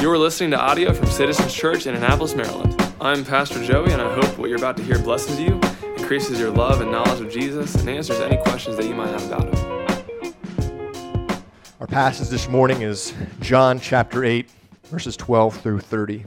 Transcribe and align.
You 0.00 0.10
are 0.10 0.18
listening 0.18 0.50
to 0.50 0.60
audio 0.60 0.92
from 0.92 1.06
Citizens 1.06 1.54
Church 1.54 1.86
in 1.86 1.94
Annapolis, 1.94 2.34
Maryland. 2.34 2.80
I'm 3.00 3.24
Pastor 3.24 3.64
Joey, 3.64 3.92
and 3.92 4.02
I 4.02 4.12
hope 4.12 4.36
what 4.36 4.50
you're 4.50 4.58
about 4.58 4.76
to 4.76 4.82
hear 4.82 4.98
blesses 4.98 5.40
you, 5.40 5.58
increases 5.96 6.38
your 6.38 6.50
love 6.50 6.82
and 6.82 6.92
knowledge 6.92 7.22
of 7.22 7.32
Jesus, 7.32 7.74
and 7.76 7.88
answers 7.88 8.20
any 8.20 8.36
questions 8.36 8.76
that 8.76 8.84
you 8.84 8.94
might 8.94 9.08
have 9.08 9.24
about 9.26 9.54
him. 9.54 10.34
Our 11.80 11.86
passage 11.86 12.28
this 12.28 12.46
morning 12.46 12.82
is 12.82 13.14
John 13.40 13.80
chapter 13.80 14.22
8, 14.22 14.50
verses 14.84 15.16
12 15.16 15.60
through 15.62 15.80
30. 15.80 16.26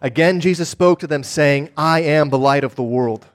Again, 0.00 0.40
Jesus 0.40 0.68
spoke 0.68 1.00
to 1.00 1.08
them, 1.08 1.24
saying, 1.24 1.70
I 1.76 2.02
am 2.02 2.30
the 2.30 2.38
light 2.38 2.62
of 2.62 2.76
the 2.76 2.84
world. 2.84 3.26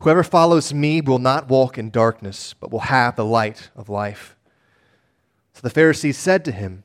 Whoever 0.00 0.22
follows 0.22 0.74
me 0.74 1.00
will 1.00 1.18
not 1.18 1.48
walk 1.48 1.78
in 1.78 1.88
darkness, 1.88 2.54
but 2.60 2.70
will 2.70 2.80
have 2.80 3.16
the 3.16 3.24
light 3.24 3.70
of 3.74 3.88
life. 3.88 4.36
So 5.54 5.62
the 5.62 5.70
Pharisees 5.70 6.18
said 6.18 6.44
to 6.44 6.52
him, 6.52 6.84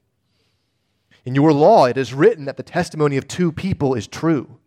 In 1.23 1.35
your 1.35 1.53
law, 1.53 1.85
it 1.85 1.97
is 1.97 2.13
written 2.13 2.45
that 2.45 2.57
the 2.57 2.63
testimony 2.63 3.17
of 3.17 3.27
two 3.27 3.51
people 3.51 3.93
is 3.93 4.07
true. 4.07 4.57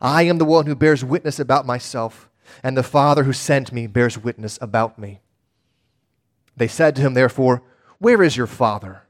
I 0.00 0.22
am 0.22 0.38
the 0.38 0.44
one 0.44 0.66
who 0.66 0.74
bears 0.74 1.04
witness 1.04 1.38
about 1.38 1.66
myself, 1.66 2.28
and 2.62 2.76
the 2.76 2.82
Father 2.82 3.24
who 3.24 3.32
sent 3.32 3.72
me 3.72 3.86
bears 3.86 4.18
witness 4.18 4.58
about 4.60 4.98
me. 4.98 5.20
They 6.56 6.68
said 6.68 6.96
to 6.96 7.02
him, 7.02 7.14
therefore, 7.14 7.62
Where 7.98 8.22
is 8.22 8.36
your 8.36 8.46
Father? 8.46 9.02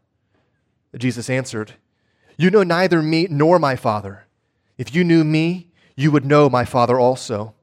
Jesus 0.96 1.28
answered, 1.30 1.74
You 2.36 2.50
know 2.50 2.62
neither 2.62 3.02
me 3.02 3.26
nor 3.30 3.58
my 3.58 3.76
Father. 3.76 4.26
If 4.76 4.94
you 4.94 5.04
knew 5.04 5.24
me, 5.24 5.70
you 5.96 6.10
would 6.10 6.24
know 6.24 6.48
my 6.48 6.64
Father 6.64 6.98
also. 6.98 7.54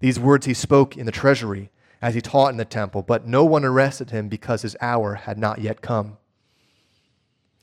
These 0.00 0.20
words 0.20 0.46
he 0.46 0.54
spoke 0.54 0.96
in 0.96 1.06
the 1.06 1.12
treasury 1.12 1.70
as 2.00 2.14
he 2.14 2.20
taught 2.20 2.50
in 2.50 2.58
the 2.58 2.64
temple, 2.64 3.02
but 3.02 3.26
no 3.26 3.44
one 3.44 3.64
arrested 3.64 4.10
him 4.10 4.28
because 4.28 4.62
his 4.62 4.76
hour 4.80 5.14
had 5.14 5.38
not 5.38 5.58
yet 5.58 5.80
come. 5.80 6.17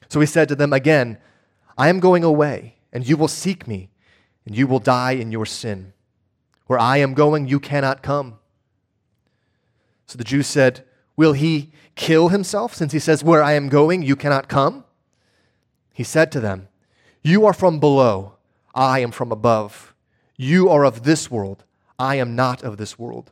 So 0.09 0.19
he 0.19 0.25
said 0.25 0.47
to 0.49 0.55
them 0.55 0.73
again, 0.73 1.17
I 1.77 1.89
am 1.89 1.99
going 1.99 2.23
away, 2.23 2.75
and 2.93 3.07
you 3.07 3.17
will 3.17 3.27
seek 3.27 3.67
me, 3.67 3.89
and 4.45 4.55
you 4.55 4.67
will 4.67 4.79
die 4.79 5.11
in 5.11 5.31
your 5.31 5.45
sin. 5.45 5.93
Where 6.67 6.79
I 6.79 6.97
am 6.97 7.13
going, 7.13 7.47
you 7.47 7.59
cannot 7.59 8.01
come. 8.01 8.39
So 10.07 10.17
the 10.17 10.23
Jews 10.23 10.47
said, 10.47 10.85
Will 11.17 11.33
he 11.33 11.71
kill 11.95 12.29
himself, 12.29 12.73
since 12.73 12.91
he 12.91 12.99
says, 12.99 13.23
Where 13.23 13.43
I 13.43 13.53
am 13.53 13.69
going, 13.69 14.01
you 14.01 14.15
cannot 14.15 14.47
come? 14.47 14.83
He 15.93 16.03
said 16.03 16.31
to 16.33 16.39
them, 16.39 16.67
You 17.21 17.45
are 17.45 17.53
from 17.53 17.79
below, 17.79 18.33
I 18.73 18.99
am 18.99 19.11
from 19.11 19.31
above. 19.31 19.93
You 20.37 20.69
are 20.69 20.83
of 20.83 21.03
this 21.03 21.31
world, 21.31 21.63
I 21.97 22.15
am 22.15 22.35
not 22.35 22.63
of 22.63 22.77
this 22.77 22.99
world. 22.99 23.31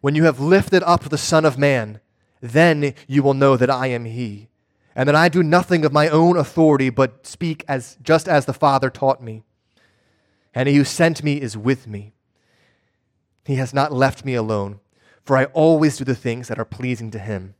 when 0.00 0.14
you 0.14 0.24
have 0.24 0.40
lifted 0.40 0.82
up 0.82 1.08
the 1.08 1.18
Son 1.18 1.44
of 1.44 1.58
Man, 1.58 2.00
then 2.40 2.94
you 3.06 3.22
will 3.22 3.34
know 3.34 3.56
that 3.56 3.70
I 3.70 3.88
am 3.88 4.04
He, 4.04 4.48
and 4.94 5.08
that 5.08 5.14
I 5.14 5.28
do 5.28 5.42
nothing 5.42 5.84
of 5.84 5.92
my 5.92 6.08
own 6.08 6.36
authority, 6.36 6.90
but 6.90 7.26
speak 7.26 7.64
as, 7.68 7.96
just 8.02 8.28
as 8.28 8.46
the 8.46 8.52
Father 8.52 8.90
taught 8.90 9.22
me. 9.22 9.42
And 10.54 10.68
He 10.68 10.76
who 10.76 10.84
sent 10.84 11.22
me 11.22 11.40
is 11.40 11.56
with 11.56 11.86
me. 11.86 12.14
He 13.44 13.56
has 13.56 13.72
not 13.72 13.92
left 13.92 14.24
me 14.24 14.34
alone, 14.34 14.80
for 15.24 15.36
I 15.36 15.44
always 15.46 15.96
do 15.96 16.04
the 16.04 16.14
things 16.14 16.48
that 16.48 16.58
are 16.58 16.64
pleasing 16.64 17.10
to 17.12 17.18
Him. 17.18 17.54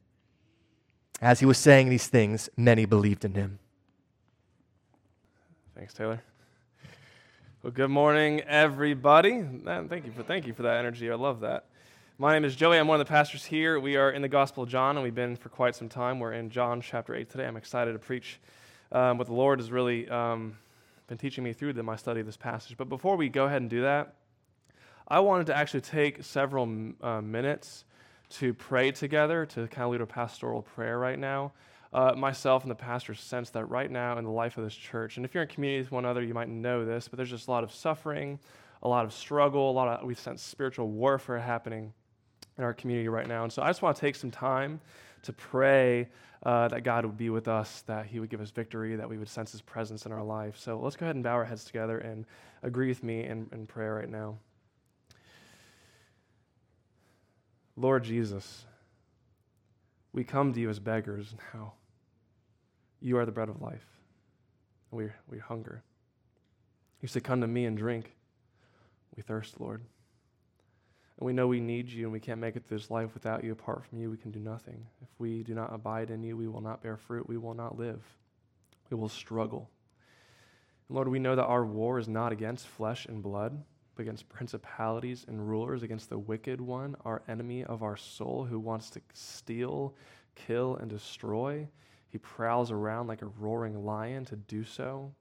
As 1.20 1.40
he 1.40 1.46
was 1.46 1.58
saying 1.58 1.88
these 1.88 2.06
things, 2.06 2.48
many 2.56 2.84
believed 2.84 3.24
in 3.24 3.34
him. 3.34 3.58
Thanks, 5.74 5.92
Taylor. 5.92 6.22
Well, 7.62 7.72
good 7.72 7.90
morning, 7.90 8.40
everybody. 8.42 9.42
Thank 9.64 10.06
you 10.06 10.12
for 10.12 10.22
thank 10.22 10.46
you 10.46 10.54
for 10.54 10.62
that 10.62 10.76
energy. 10.76 11.10
I 11.10 11.16
love 11.16 11.40
that. 11.40 11.64
My 12.20 12.32
name 12.32 12.44
is 12.44 12.56
Joey. 12.56 12.78
I'm 12.78 12.88
one 12.88 13.00
of 13.00 13.06
the 13.06 13.08
pastors 13.08 13.44
here. 13.44 13.78
We 13.78 13.94
are 13.94 14.10
in 14.10 14.22
the 14.22 14.28
Gospel 14.28 14.64
of 14.64 14.68
John, 14.68 14.96
and 14.96 15.04
we've 15.04 15.14
been 15.14 15.36
for 15.36 15.50
quite 15.50 15.76
some 15.76 15.88
time. 15.88 16.18
We're 16.18 16.32
in 16.32 16.50
John 16.50 16.80
chapter 16.80 17.14
8 17.14 17.30
today. 17.30 17.46
I'm 17.46 17.56
excited 17.56 17.92
to 17.92 18.00
preach 18.00 18.40
um, 18.90 19.18
what 19.18 19.28
the 19.28 19.34
Lord 19.34 19.60
has 19.60 19.70
really 19.70 20.08
um, 20.08 20.58
been 21.06 21.16
teaching 21.16 21.44
me 21.44 21.52
through 21.52 21.74
the, 21.74 21.84
my 21.84 21.94
study 21.94 22.18
of 22.18 22.26
this 22.26 22.36
passage. 22.36 22.76
But 22.76 22.88
before 22.88 23.14
we 23.14 23.28
go 23.28 23.44
ahead 23.44 23.60
and 23.60 23.70
do 23.70 23.82
that, 23.82 24.14
I 25.06 25.20
wanted 25.20 25.46
to 25.46 25.56
actually 25.56 25.82
take 25.82 26.24
several 26.24 26.68
uh, 27.02 27.20
minutes 27.20 27.84
to 28.30 28.52
pray 28.52 28.90
together, 28.90 29.46
to 29.46 29.68
kind 29.68 29.84
of 29.84 29.92
lead 29.92 30.00
a 30.00 30.06
pastoral 30.06 30.62
prayer 30.62 30.98
right 30.98 31.20
now. 31.20 31.52
Uh, 31.92 32.14
myself 32.16 32.64
and 32.64 32.70
the 32.72 32.74
pastor 32.74 33.14
sense 33.14 33.50
that 33.50 33.66
right 33.66 33.92
now 33.92 34.18
in 34.18 34.24
the 34.24 34.30
life 34.30 34.58
of 34.58 34.64
this 34.64 34.74
church, 34.74 35.18
and 35.18 35.24
if 35.24 35.34
you're 35.34 35.44
in 35.44 35.48
community 35.48 35.82
with 35.82 35.92
one 35.92 36.04
another, 36.04 36.24
you 36.24 36.34
might 36.34 36.48
know 36.48 36.84
this, 36.84 37.06
but 37.06 37.16
there's 37.16 37.30
just 37.30 37.46
a 37.46 37.50
lot 37.52 37.62
of 37.62 37.72
suffering, 37.72 38.40
a 38.82 38.88
lot 38.88 39.04
of 39.04 39.12
struggle, 39.12 39.70
a 39.70 39.72
lot 39.72 40.00
of, 40.00 40.04
we 40.04 40.16
sense 40.16 40.42
spiritual 40.42 40.88
warfare 40.88 41.38
happening 41.38 41.92
in 42.58 42.64
our 42.64 42.74
community 42.74 43.08
right 43.08 43.26
now. 43.26 43.44
And 43.44 43.52
so 43.52 43.62
I 43.62 43.68
just 43.68 43.80
want 43.80 43.96
to 43.96 44.00
take 44.00 44.16
some 44.16 44.30
time 44.30 44.80
to 45.22 45.32
pray 45.32 46.08
uh, 46.42 46.68
that 46.68 46.82
God 46.82 47.04
would 47.04 47.16
be 47.16 47.30
with 47.30 47.48
us, 47.48 47.82
that 47.86 48.06
He 48.06 48.20
would 48.20 48.28
give 48.28 48.40
us 48.40 48.50
victory, 48.50 48.96
that 48.96 49.08
we 49.08 49.16
would 49.16 49.28
sense 49.28 49.52
His 49.52 49.62
presence 49.62 50.06
in 50.06 50.12
our 50.12 50.22
life. 50.22 50.58
So 50.58 50.78
let's 50.78 50.96
go 50.96 51.06
ahead 51.06 51.16
and 51.16 51.24
bow 51.24 51.34
our 51.34 51.44
heads 51.44 51.64
together 51.64 51.98
and 51.98 52.26
agree 52.62 52.88
with 52.88 53.02
me 53.02 53.24
in, 53.24 53.48
in 53.52 53.66
prayer 53.66 53.94
right 53.94 54.10
now. 54.10 54.36
Lord 57.76 58.02
Jesus, 58.04 58.64
we 60.12 60.24
come 60.24 60.52
to 60.52 60.60
you 60.60 60.68
as 60.68 60.80
beggars 60.80 61.34
now. 61.54 61.74
You 63.00 63.18
are 63.18 63.24
the 63.24 63.32
bread 63.32 63.48
of 63.48 63.62
life. 63.62 63.86
We, 64.90 65.08
we 65.28 65.38
hunger. 65.38 65.82
You 67.00 67.08
say, 67.08 67.20
Come 67.20 67.40
to 67.40 67.46
me 67.46 67.66
and 67.66 67.76
drink. 67.76 68.16
We 69.16 69.22
thirst, 69.22 69.60
Lord. 69.60 69.82
And 71.18 71.26
we 71.26 71.32
know 71.32 71.48
we 71.48 71.60
need 71.60 71.88
you 71.88 72.04
and 72.04 72.12
we 72.12 72.20
can't 72.20 72.40
make 72.40 72.54
it 72.54 72.64
through 72.64 72.78
this 72.78 72.90
life 72.90 73.12
without 73.12 73.42
you. 73.42 73.50
Apart 73.52 73.84
from 73.84 73.98
you, 73.98 74.08
we 74.08 74.16
can 74.16 74.30
do 74.30 74.38
nothing. 74.38 74.86
If 75.02 75.08
we 75.18 75.42
do 75.42 75.52
not 75.52 75.74
abide 75.74 76.10
in 76.10 76.22
you, 76.22 76.36
we 76.36 76.46
will 76.46 76.60
not 76.60 76.82
bear 76.82 76.96
fruit. 76.96 77.28
We 77.28 77.38
will 77.38 77.54
not 77.54 77.76
live. 77.76 78.02
We 78.88 78.96
will 78.96 79.08
struggle. 79.08 79.68
And 80.88 80.94
Lord, 80.94 81.08
we 81.08 81.18
know 81.18 81.34
that 81.34 81.44
our 81.44 81.66
war 81.66 81.98
is 81.98 82.08
not 82.08 82.30
against 82.30 82.68
flesh 82.68 83.06
and 83.06 83.20
blood, 83.20 83.60
but 83.96 84.02
against 84.02 84.28
principalities 84.28 85.24
and 85.26 85.48
rulers, 85.48 85.82
against 85.82 86.08
the 86.08 86.18
wicked 86.18 86.60
one, 86.60 86.94
our 87.04 87.22
enemy 87.26 87.64
of 87.64 87.82
our 87.82 87.96
soul, 87.96 88.44
who 88.44 88.60
wants 88.60 88.88
to 88.90 89.00
steal, 89.12 89.96
kill, 90.36 90.76
and 90.76 90.88
destroy. 90.88 91.66
He 92.10 92.18
prowls 92.18 92.70
around 92.70 93.08
like 93.08 93.22
a 93.22 93.32
roaring 93.40 93.84
lion 93.84 94.24
to 94.26 94.36
do 94.36 94.62
so. 94.62 95.12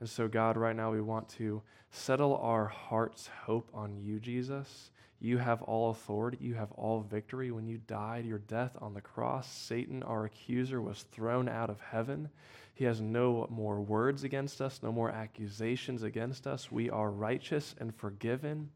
And 0.00 0.08
so, 0.08 0.28
God, 0.28 0.56
right 0.56 0.74
now 0.74 0.90
we 0.90 1.02
want 1.02 1.28
to 1.30 1.62
settle 1.90 2.36
our 2.38 2.66
heart's 2.66 3.28
hope 3.44 3.70
on 3.74 3.96
you, 3.98 4.18
Jesus. 4.18 4.90
You 5.18 5.38
have 5.38 5.62
all 5.62 5.90
authority. 5.90 6.38
You 6.40 6.54
have 6.54 6.72
all 6.72 7.00
victory. 7.00 7.50
When 7.50 7.66
you 7.66 7.78
died 7.78 8.26
your 8.26 8.38
death 8.38 8.76
on 8.80 8.94
the 8.94 9.00
cross, 9.00 9.50
Satan, 9.50 10.02
our 10.02 10.26
accuser, 10.26 10.80
was 10.80 11.04
thrown 11.12 11.48
out 11.48 11.70
of 11.70 11.80
heaven. 11.80 12.28
He 12.74 12.84
has 12.84 13.00
no 13.00 13.46
more 13.50 13.80
words 13.80 14.24
against 14.24 14.60
us, 14.60 14.80
no 14.82 14.92
more 14.92 15.10
accusations 15.10 16.02
against 16.02 16.46
us. 16.46 16.70
We 16.70 16.90
are 16.90 17.10
righteous 17.10 17.74
and 17.80 17.94
forgiven. 17.94 18.68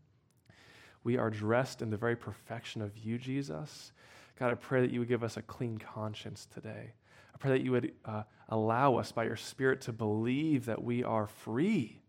We 1.04 1.18
are 1.18 1.30
dressed 1.30 1.82
in 1.82 1.90
the 1.90 1.98
very 1.98 2.16
perfection 2.16 2.80
of 2.80 2.96
you, 2.96 3.18
Jesus. 3.18 3.92
God, 4.38 4.50
I 4.50 4.54
pray 4.54 4.80
that 4.80 4.90
you 4.90 5.00
would 5.00 5.08
give 5.08 5.22
us 5.22 5.36
a 5.36 5.42
clean 5.42 5.76
conscience 5.76 6.46
today. 6.52 6.94
I 7.34 7.38
pray 7.38 7.50
that 7.50 7.62
you 7.62 7.72
would 7.72 7.92
uh, 8.06 8.22
allow 8.48 8.96
us 8.96 9.12
by 9.12 9.24
your 9.24 9.36
Spirit 9.36 9.82
to 9.82 9.92
believe 9.92 10.64
that 10.64 10.82
we 10.82 11.04
are 11.04 11.26
free 11.26 11.99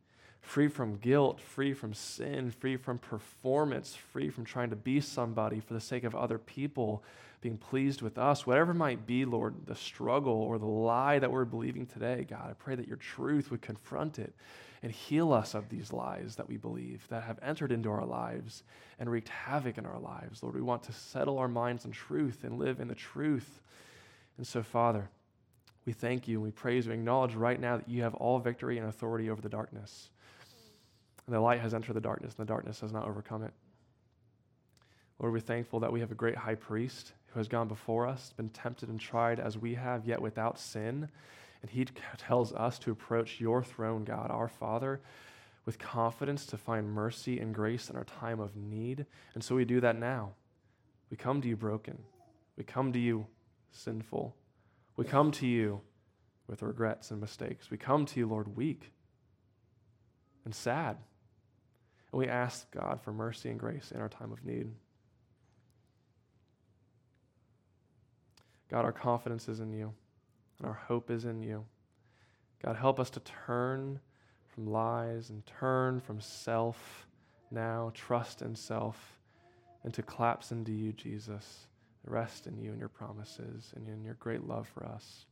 free 0.41 0.67
from 0.67 0.97
guilt, 0.97 1.39
free 1.39 1.73
from 1.73 1.93
sin, 1.93 2.51
free 2.51 2.75
from 2.75 2.97
performance, 2.97 3.95
free 3.95 4.29
from 4.29 4.43
trying 4.43 4.69
to 4.71 4.75
be 4.75 4.99
somebody 4.99 5.59
for 5.59 5.73
the 5.73 5.79
sake 5.79 6.03
of 6.03 6.15
other 6.15 6.37
people, 6.37 7.03
being 7.41 7.57
pleased 7.57 8.01
with 8.01 8.17
us, 8.17 8.45
whatever 8.45 8.73
might 8.73 9.07
be, 9.07 9.25
Lord, 9.25 9.55
the 9.65 9.75
struggle 9.75 10.33
or 10.33 10.59
the 10.59 10.65
lie 10.65 11.19
that 11.19 11.31
we're 11.31 11.45
believing 11.45 11.85
today, 11.85 12.25
God, 12.29 12.49
I 12.49 12.53
pray 12.53 12.75
that 12.75 12.87
your 12.87 12.97
truth 12.97 13.49
would 13.49 13.61
confront 13.61 14.19
it 14.19 14.33
and 14.83 14.91
heal 14.91 15.31
us 15.31 15.53
of 15.53 15.69
these 15.69 15.93
lies 15.93 16.35
that 16.35 16.47
we 16.47 16.57
believe 16.57 17.05
that 17.09 17.23
have 17.23 17.39
entered 17.41 17.71
into 17.71 17.89
our 17.89 18.05
lives 18.05 18.63
and 18.99 19.09
wreaked 19.09 19.29
havoc 19.29 19.77
in 19.77 19.85
our 19.85 19.99
lives. 19.99 20.41
Lord, 20.41 20.55
we 20.55 20.61
want 20.61 20.83
to 20.83 20.93
settle 20.93 21.37
our 21.37 21.47
minds 21.47 21.85
in 21.85 21.91
truth 21.91 22.43
and 22.43 22.57
live 22.57 22.79
in 22.79 22.87
the 22.87 22.95
truth. 22.95 23.61
And 24.37 24.45
so, 24.45 24.63
Father, 24.63 25.09
we 25.85 25.93
thank 25.93 26.27
you 26.27 26.37
and 26.37 26.43
we 26.43 26.51
praise 26.51 26.85
you. 26.85 26.91
And 26.91 27.01
acknowledge 27.01 27.35
right 27.35 27.59
now 27.59 27.77
that 27.77 27.89
you 27.89 28.01
have 28.03 28.15
all 28.15 28.39
victory 28.39 28.77
and 28.77 28.87
authority 28.87 29.29
over 29.29 29.41
the 29.41 29.49
darkness. 29.49 30.09
And 31.31 31.37
the 31.37 31.41
light 31.41 31.61
has 31.61 31.73
entered 31.73 31.93
the 31.93 32.01
darkness, 32.01 32.35
and 32.37 32.45
the 32.45 32.51
darkness 32.51 32.81
has 32.81 32.91
not 32.91 33.07
overcome 33.07 33.43
it. 33.43 33.53
Lord, 35.17 35.31
we're 35.31 35.39
thankful 35.39 35.79
that 35.79 35.93
we 35.93 36.01
have 36.01 36.11
a 36.11 36.15
great 36.15 36.35
high 36.35 36.55
priest 36.55 37.13
who 37.27 37.39
has 37.39 37.47
gone 37.47 37.69
before 37.69 38.05
us, 38.05 38.33
been 38.35 38.49
tempted 38.49 38.89
and 38.89 38.99
tried 38.99 39.39
as 39.39 39.57
we 39.57 39.75
have, 39.75 40.05
yet 40.05 40.21
without 40.21 40.59
sin. 40.59 41.07
And 41.61 41.71
he 41.71 41.85
tells 42.17 42.51
us 42.51 42.77
to 42.79 42.91
approach 42.91 43.39
your 43.39 43.63
throne, 43.63 44.03
God, 44.03 44.29
our 44.29 44.49
Father, 44.49 44.99
with 45.65 45.79
confidence 45.79 46.45
to 46.47 46.57
find 46.57 46.91
mercy 46.91 47.39
and 47.39 47.55
grace 47.55 47.89
in 47.89 47.95
our 47.95 48.03
time 48.03 48.41
of 48.41 48.57
need. 48.57 49.05
And 49.33 49.41
so 49.41 49.55
we 49.55 49.63
do 49.63 49.79
that 49.79 49.97
now. 49.97 50.31
We 51.09 51.15
come 51.15 51.39
to 51.39 51.47
you 51.47 51.55
broken. 51.55 51.97
We 52.57 52.65
come 52.65 52.91
to 52.91 52.99
you 52.99 53.25
sinful. 53.71 54.35
We 54.97 55.05
come 55.05 55.31
to 55.31 55.47
you 55.47 55.79
with 56.47 56.61
regrets 56.61 57.09
and 57.09 57.21
mistakes. 57.21 57.71
We 57.71 57.77
come 57.77 58.05
to 58.07 58.19
you, 58.19 58.27
Lord, 58.27 58.57
weak 58.57 58.91
and 60.43 60.53
sad. 60.53 60.97
And 62.11 62.19
we 62.19 62.27
ask 62.27 62.69
God 62.71 62.99
for 63.01 63.11
mercy 63.11 63.49
and 63.49 63.59
grace 63.59 63.91
in 63.91 64.01
our 64.01 64.09
time 64.09 64.31
of 64.31 64.45
need. 64.45 64.67
God, 68.69 68.85
our 68.85 68.91
confidence 68.91 69.49
is 69.49 69.59
in 69.59 69.73
you, 69.73 69.93
and 70.59 70.67
our 70.67 70.79
hope 70.87 71.11
is 71.11 71.25
in 71.25 71.41
you. 71.41 71.65
God, 72.63 72.75
help 72.75 72.99
us 72.99 73.09
to 73.11 73.19
turn 73.21 73.99
from 74.53 74.67
lies 74.67 75.29
and 75.29 75.45
turn 75.45 75.99
from 75.99 76.21
self 76.21 77.07
now, 77.49 77.91
trust 77.93 78.41
in 78.41 78.55
self, 78.55 79.19
and 79.83 79.93
to 79.93 80.01
collapse 80.01 80.51
into 80.51 80.71
you, 80.71 80.93
Jesus. 80.93 81.67
Rest 82.05 82.47
in 82.47 82.57
you 82.57 82.71
and 82.71 82.79
your 82.79 82.89
promises 82.89 83.73
and 83.75 83.87
in 83.87 84.03
your 84.03 84.15
great 84.15 84.47
love 84.47 84.67
for 84.67 84.85
us. 84.85 85.25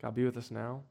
God, 0.00 0.14
be 0.14 0.24
with 0.24 0.36
us 0.36 0.50
now. 0.50 0.82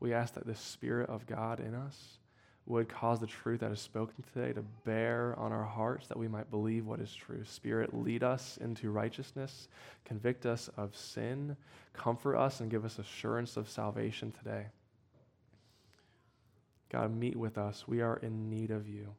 We 0.00 0.12
ask 0.12 0.34
that 0.34 0.46
the 0.46 0.54
Spirit 0.54 1.08
of 1.08 1.26
God 1.26 1.60
in 1.60 1.74
us 1.74 2.18
would 2.66 2.88
cause 2.88 3.20
the 3.20 3.26
truth 3.26 3.60
that 3.60 3.70
is 3.70 3.80
spoken 3.80 4.24
today 4.32 4.52
to 4.52 4.62
bear 4.84 5.34
on 5.38 5.52
our 5.52 5.64
hearts 5.64 6.08
that 6.08 6.18
we 6.18 6.26
might 6.26 6.50
believe 6.50 6.84
what 6.84 7.00
is 7.00 7.14
true. 7.14 7.44
Spirit, 7.44 7.94
lead 7.94 8.24
us 8.24 8.58
into 8.60 8.90
righteousness, 8.90 9.68
convict 10.04 10.44
us 10.44 10.68
of 10.76 10.96
sin, 10.96 11.56
comfort 11.92 12.36
us, 12.36 12.60
and 12.60 12.70
give 12.70 12.84
us 12.84 12.98
assurance 12.98 13.56
of 13.56 13.68
salvation 13.68 14.32
today. 14.32 14.66
God, 16.90 17.16
meet 17.16 17.36
with 17.36 17.56
us. 17.56 17.86
We 17.86 18.00
are 18.00 18.16
in 18.16 18.50
need 18.50 18.70
of 18.70 18.88
you. 18.88 19.14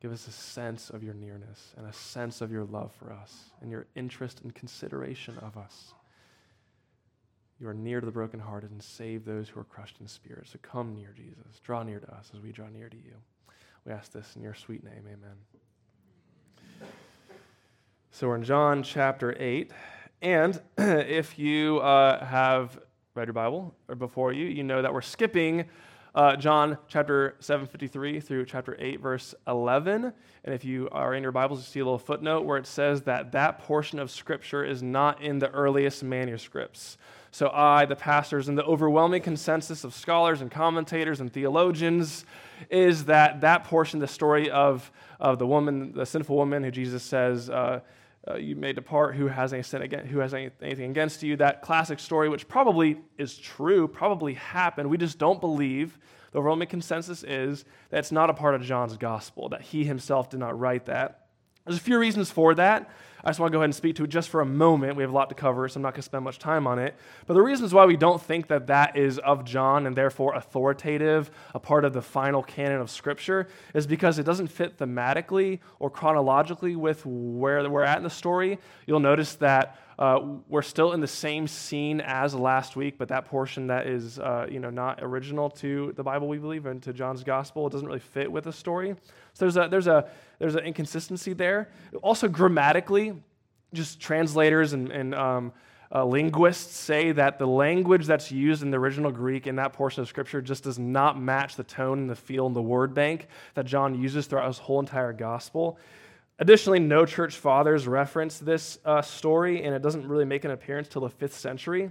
Give 0.00 0.12
us 0.12 0.28
a 0.28 0.32
sense 0.32 0.90
of 0.90 1.02
your 1.02 1.14
nearness 1.14 1.74
and 1.76 1.86
a 1.86 1.92
sense 1.92 2.40
of 2.40 2.52
your 2.52 2.64
love 2.64 2.92
for 2.92 3.12
us 3.12 3.50
and 3.60 3.70
your 3.70 3.86
interest 3.96 4.40
and 4.42 4.54
consideration 4.54 5.36
of 5.38 5.56
us. 5.56 5.94
You 7.58 7.68
are 7.68 7.74
near 7.74 8.00
to 8.00 8.06
the 8.06 8.12
brokenhearted 8.12 8.70
and 8.70 8.82
save 8.82 9.24
those 9.24 9.48
who 9.48 9.60
are 9.60 9.64
crushed 9.64 9.96
in 10.00 10.06
spirit. 10.06 10.46
So 10.48 10.58
come 10.60 10.94
near, 10.94 11.14
Jesus. 11.16 11.60
Draw 11.62 11.84
near 11.84 12.00
to 12.00 12.14
us 12.14 12.30
as 12.34 12.40
we 12.40 12.52
draw 12.52 12.68
near 12.68 12.88
to 12.88 12.96
you. 12.96 13.14
We 13.86 13.92
ask 13.92 14.12
this 14.12 14.36
in 14.36 14.42
your 14.42 14.54
sweet 14.54 14.84
name. 14.84 15.04
Amen. 15.06 16.88
So 18.10 18.28
we're 18.28 18.36
in 18.36 18.44
John 18.44 18.82
chapter 18.82 19.34
8. 19.38 19.70
And 20.20 20.60
if 20.78 21.38
you 21.38 21.78
uh, 21.78 22.24
have 22.24 22.78
read 23.14 23.26
your 23.28 23.34
Bible 23.34 23.74
or 23.88 23.94
before 23.94 24.32
you, 24.32 24.46
you 24.46 24.62
know 24.62 24.82
that 24.82 24.92
we're 24.92 25.00
skipping 25.00 25.66
uh, 26.16 26.34
John 26.34 26.78
chapter 26.88 27.36
753 27.40 28.20
through 28.20 28.46
chapter 28.46 28.74
8, 28.78 29.00
verse 29.00 29.34
11. 29.46 30.12
And 30.44 30.54
if 30.54 30.64
you 30.64 30.88
are 30.90 31.14
in 31.14 31.22
your 31.22 31.30
Bibles, 31.30 31.60
you 31.60 31.64
see 31.66 31.80
a 31.80 31.84
little 31.84 31.98
footnote 31.98 32.46
where 32.46 32.56
it 32.56 32.66
says 32.66 33.02
that 33.02 33.32
that 33.32 33.58
portion 33.58 33.98
of 33.98 34.10
Scripture 34.10 34.64
is 34.64 34.82
not 34.82 35.20
in 35.20 35.38
the 35.38 35.50
earliest 35.50 36.02
manuscripts. 36.02 36.96
So 37.32 37.50
I, 37.52 37.84
the 37.84 37.96
pastors, 37.96 38.48
and 38.48 38.56
the 38.56 38.64
overwhelming 38.64 39.20
consensus 39.20 39.84
of 39.84 39.92
scholars 39.92 40.40
and 40.40 40.50
commentators 40.50 41.20
and 41.20 41.30
theologians 41.30 42.24
is 42.70 43.04
that 43.04 43.42
that 43.42 43.64
portion, 43.64 44.00
the 44.00 44.08
story 44.08 44.50
of, 44.50 44.90
of 45.20 45.38
the 45.38 45.46
woman, 45.46 45.92
the 45.92 46.06
sinful 46.06 46.34
woman 46.34 46.64
who 46.64 46.70
Jesus 46.70 47.02
says, 47.02 47.50
uh, 47.50 47.80
uh, 48.28 48.36
you 48.36 48.56
may 48.56 48.72
depart 48.72 49.14
who 49.14 49.28
has 49.28 49.52
any 49.52 49.62
sin 49.62 49.82
against, 49.82 50.08
who 50.10 50.18
has 50.18 50.34
any, 50.34 50.50
anything 50.60 50.90
against 50.90 51.22
you. 51.22 51.36
That 51.36 51.62
classic 51.62 52.00
story 52.00 52.28
which 52.28 52.48
probably 52.48 52.98
is 53.18 53.36
true 53.36 53.86
probably 53.86 54.34
happened. 54.34 54.90
We 54.90 54.98
just 54.98 55.18
don't 55.18 55.40
believe. 55.40 55.98
The 56.32 56.42
roman 56.42 56.66
consensus 56.66 57.22
is 57.22 57.64
that 57.90 57.98
it's 57.98 58.12
not 58.12 58.28
a 58.28 58.34
part 58.34 58.54
of 58.54 58.62
john's 58.62 58.96
gospel 58.98 59.48
that 59.50 59.62
he 59.62 59.84
himself 59.84 60.28
did 60.28 60.38
not 60.40 60.58
write 60.58 60.84
that 60.86 61.25
there's 61.66 61.78
a 61.78 61.82
few 61.82 61.98
reasons 61.98 62.30
for 62.30 62.54
that 62.54 62.88
I 63.26 63.30
just 63.30 63.40
want 63.40 63.50
to 63.50 63.56
go 63.56 63.58
ahead 63.58 63.64
and 63.64 63.74
speak 63.74 63.96
to 63.96 64.04
it 64.04 64.10
just 64.10 64.28
for 64.28 64.40
a 64.40 64.46
moment. 64.46 64.94
We 64.94 65.02
have 65.02 65.10
a 65.10 65.14
lot 65.14 65.30
to 65.30 65.34
cover, 65.34 65.68
so 65.68 65.78
I'm 65.78 65.82
not 65.82 65.94
going 65.94 66.02
to 66.02 66.02
spend 66.02 66.22
much 66.22 66.38
time 66.38 66.64
on 66.64 66.78
it. 66.78 66.94
But 67.26 67.34
the 67.34 67.42
reasons 67.42 67.74
why 67.74 67.84
we 67.84 67.96
don't 67.96 68.22
think 68.22 68.46
that 68.46 68.68
that 68.68 68.96
is 68.96 69.18
of 69.18 69.44
John 69.44 69.84
and 69.84 69.96
therefore 69.96 70.36
authoritative, 70.36 71.32
a 71.52 71.58
part 71.58 71.84
of 71.84 71.92
the 71.92 72.02
final 72.02 72.40
canon 72.44 72.80
of 72.80 72.88
Scripture, 72.88 73.48
is 73.74 73.84
because 73.84 74.20
it 74.20 74.22
doesn't 74.22 74.46
fit 74.46 74.78
thematically 74.78 75.58
or 75.80 75.90
chronologically 75.90 76.76
with 76.76 77.04
where 77.04 77.68
we're 77.68 77.82
at 77.82 77.98
in 77.98 78.04
the 78.04 78.10
story. 78.10 78.60
You'll 78.86 79.00
notice 79.00 79.34
that 79.36 79.76
uh, 79.98 80.20
we're 80.48 80.62
still 80.62 80.92
in 80.92 81.00
the 81.00 81.08
same 81.08 81.48
scene 81.48 82.00
as 82.02 82.32
last 82.32 82.76
week, 82.76 82.96
but 82.96 83.08
that 83.08 83.24
portion 83.24 83.66
that 83.68 83.88
is 83.88 84.20
uh, 84.20 84.46
you 84.48 84.60
know 84.60 84.70
not 84.70 85.00
original 85.02 85.50
to 85.50 85.92
the 85.96 86.02
Bible 86.02 86.28
we 86.28 86.38
believe 86.38 86.66
and 86.66 86.82
to 86.82 86.92
John's 86.92 87.24
gospel, 87.24 87.66
it 87.66 87.70
doesn't 87.70 87.88
really 87.88 87.98
fit 87.98 88.30
with 88.30 88.44
the 88.44 88.52
story. 88.52 88.94
So 89.36 89.44
there's 89.44 89.58
a 89.58 89.68
there's 89.68 89.86
a 89.86 90.08
there's 90.38 90.54
an 90.54 90.64
inconsistency 90.64 91.34
there. 91.34 91.68
Also 92.00 92.26
grammatically, 92.26 93.12
just 93.74 94.00
translators 94.00 94.72
and, 94.72 94.90
and 94.90 95.14
um, 95.14 95.52
uh, 95.94 96.06
linguists 96.06 96.74
say 96.74 97.12
that 97.12 97.38
the 97.38 97.46
language 97.46 98.06
that's 98.06 98.32
used 98.32 98.62
in 98.62 98.70
the 98.70 98.78
original 98.78 99.10
Greek 99.10 99.46
in 99.46 99.56
that 99.56 99.74
portion 99.74 100.00
of 100.00 100.08
Scripture 100.08 100.40
just 100.40 100.64
does 100.64 100.78
not 100.78 101.20
match 101.20 101.54
the 101.56 101.64
tone 101.64 101.98
and 101.98 102.10
the 102.10 102.16
feel 102.16 102.46
and 102.46 102.56
the 102.56 102.62
word 102.62 102.94
bank 102.94 103.28
that 103.52 103.66
John 103.66 103.94
uses 103.94 104.26
throughout 104.26 104.46
his 104.46 104.56
whole 104.56 104.80
entire 104.80 105.12
gospel. 105.12 105.78
Additionally, 106.38 106.78
no 106.78 107.04
church 107.04 107.36
fathers 107.36 107.86
reference 107.86 108.38
this 108.38 108.78
uh, 108.86 109.02
story, 109.02 109.64
and 109.64 109.74
it 109.74 109.82
doesn't 109.82 110.08
really 110.08 110.24
make 110.24 110.46
an 110.46 110.50
appearance 110.50 110.88
till 110.88 111.02
the 111.02 111.10
fifth 111.10 111.34
century. 111.34 111.90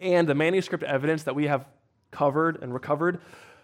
And 0.00 0.26
the 0.26 0.34
manuscript 0.34 0.84
evidence 0.84 1.24
that 1.24 1.34
we 1.34 1.48
have 1.48 1.66
covered 2.10 2.62
and 2.62 2.72
recovered 2.72 3.20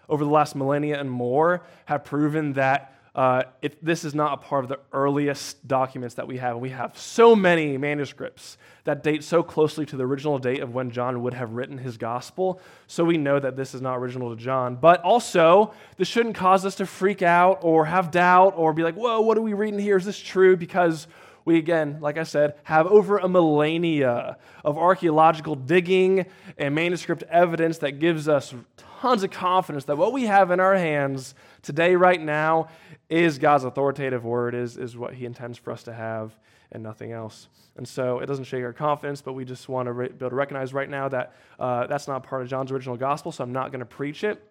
over 0.07 0.23
the 0.23 0.29
last 0.29 0.55
millennia 0.55 0.99
and 0.99 1.09
more 1.09 1.63
have 1.85 2.03
proven 2.03 2.53
that 2.53 2.98
uh, 3.15 3.43
it, 3.61 3.83
this 3.83 4.03
is 4.03 4.13
not 4.13 4.33
a 4.33 4.37
part 4.37 4.63
of 4.63 4.69
the 4.69 4.79
earliest 4.93 5.67
documents 5.67 6.15
that 6.15 6.27
we 6.27 6.37
have. 6.37 6.57
We 6.57 6.69
have 6.69 6.97
so 6.97 7.35
many 7.35 7.77
manuscripts 7.77 8.57
that 8.83 9.03
date 9.03 9.23
so 9.23 9.43
closely 9.43 9.85
to 9.87 9.97
the 9.97 10.05
original 10.05 10.37
date 10.37 10.61
of 10.61 10.73
when 10.73 10.91
John 10.91 11.21
would 11.23 11.33
have 11.33 11.51
written 11.53 11.77
his 11.77 11.97
gospel, 11.97 12.61
so 12.87 13.03
we 13.03 13.17
know 13.17 13.39
that 13.39 13.55
this 13.55 13.73
is 13.73 13.81
not 13.81 13.97
original 13.97 14.35
to 14.35 14.41
John. 14.41 14.75
But 14.75 15.01
also, 15.01 15.73
this 15.97 16.07
shouldn't 16.07 16.35
cause 16.35 16.65
us 16.65 16.75
to 16.75 16.85
freak 16.85 17.21
out 17.21 17.59
or 17.61 17.85
have 17.85 18.11
doubt 18.11 18.53
or 18.55 18.73
be 18.73 18.83
like, 18.83 18.95
whoa, 18.95 19.21
what 19.21 19.37
are 19.37 19.41
we 19.41 19.53
reading 19.53 19.79
here? 19.79 19.97
Is 19.97 20.05
this 20.05 20.19
true? 20.19 20.55
Because 20.55 21.07
we, 21.45 21.57
again, 21.57 21.97
like 21.99 22.17
I 22.17 22.23
said, 22.23 22.55
have 22.63 22.85
over 22.87 23.17
a 23.17 23.27
millennia 23.27 24.37
of 24.63 24.77
archaeological 24.77 25.55
digging 25.55 26.25
and 26.57 26.75
manuscript 26.75 27.23
evidence 27.23 27.79
that 27.79 27.99
gives 27.99 28.27
us 28.27 28.53
tons 28.99 29.23
of 29.23 29.31
confidence 29.31 29.85
that 29.85 29.97
what 29.97 30.11
we 30.11 30.23
have 30.25 30.51
in 30.51 30.59
our 30.59 30.75
hands 30.75 31.33
today, 31.61 31.95
right 31.95 32.21
now, 32.21 32.67
is 33.09 33.37
God's 33.37 33.63
authoritative 33.63 34.25
word, 34.25 34.53
is, 34.53 34.77
is 34.77 34.97
what 34.97 35.13
He 35.13 35.25
intends 35.25 35.57
for 35.57 35.71
us 35.71 35.83
to 35.83 35.93
have, 35.93 36.37
and 36.71 36.83
nothing 36.83 37.11
else. 37.11 37.47
And 37.77 37.87
so 37.87 38.19
it 38.19 38.25
doesn't 38.25 38.43
shake 38.43 38.63
our 38.63 38.73
confidence, 38.73 39.21
but 39.21 39.33
we 39.33 39.45
just 39.45 39.69
want 39.69 39.87
to 39.87 39.93
re- 39.93 40.09
be 40.09 40.15
able 40.15 40.31
to 40.31 40.35
recognize 40.35 40.73
right 40.73 40.89
now 40.89 41.07
that 41.09 41.33
uh, 41.59 41.87
that's 41.87 42.07
not 42.07 42.23
part 42.23 42.41
of 42.41 42.49
John's 42.49 42.71
original 42.71 42.97
gospel, 42.97 43.31
so 43.31 43.43
I'm 43.43 43.53
not 43.53 43.71
going 43.71 43.79
to 43.79 43.85
preach 43.85 44.23
it, 44.23 44.43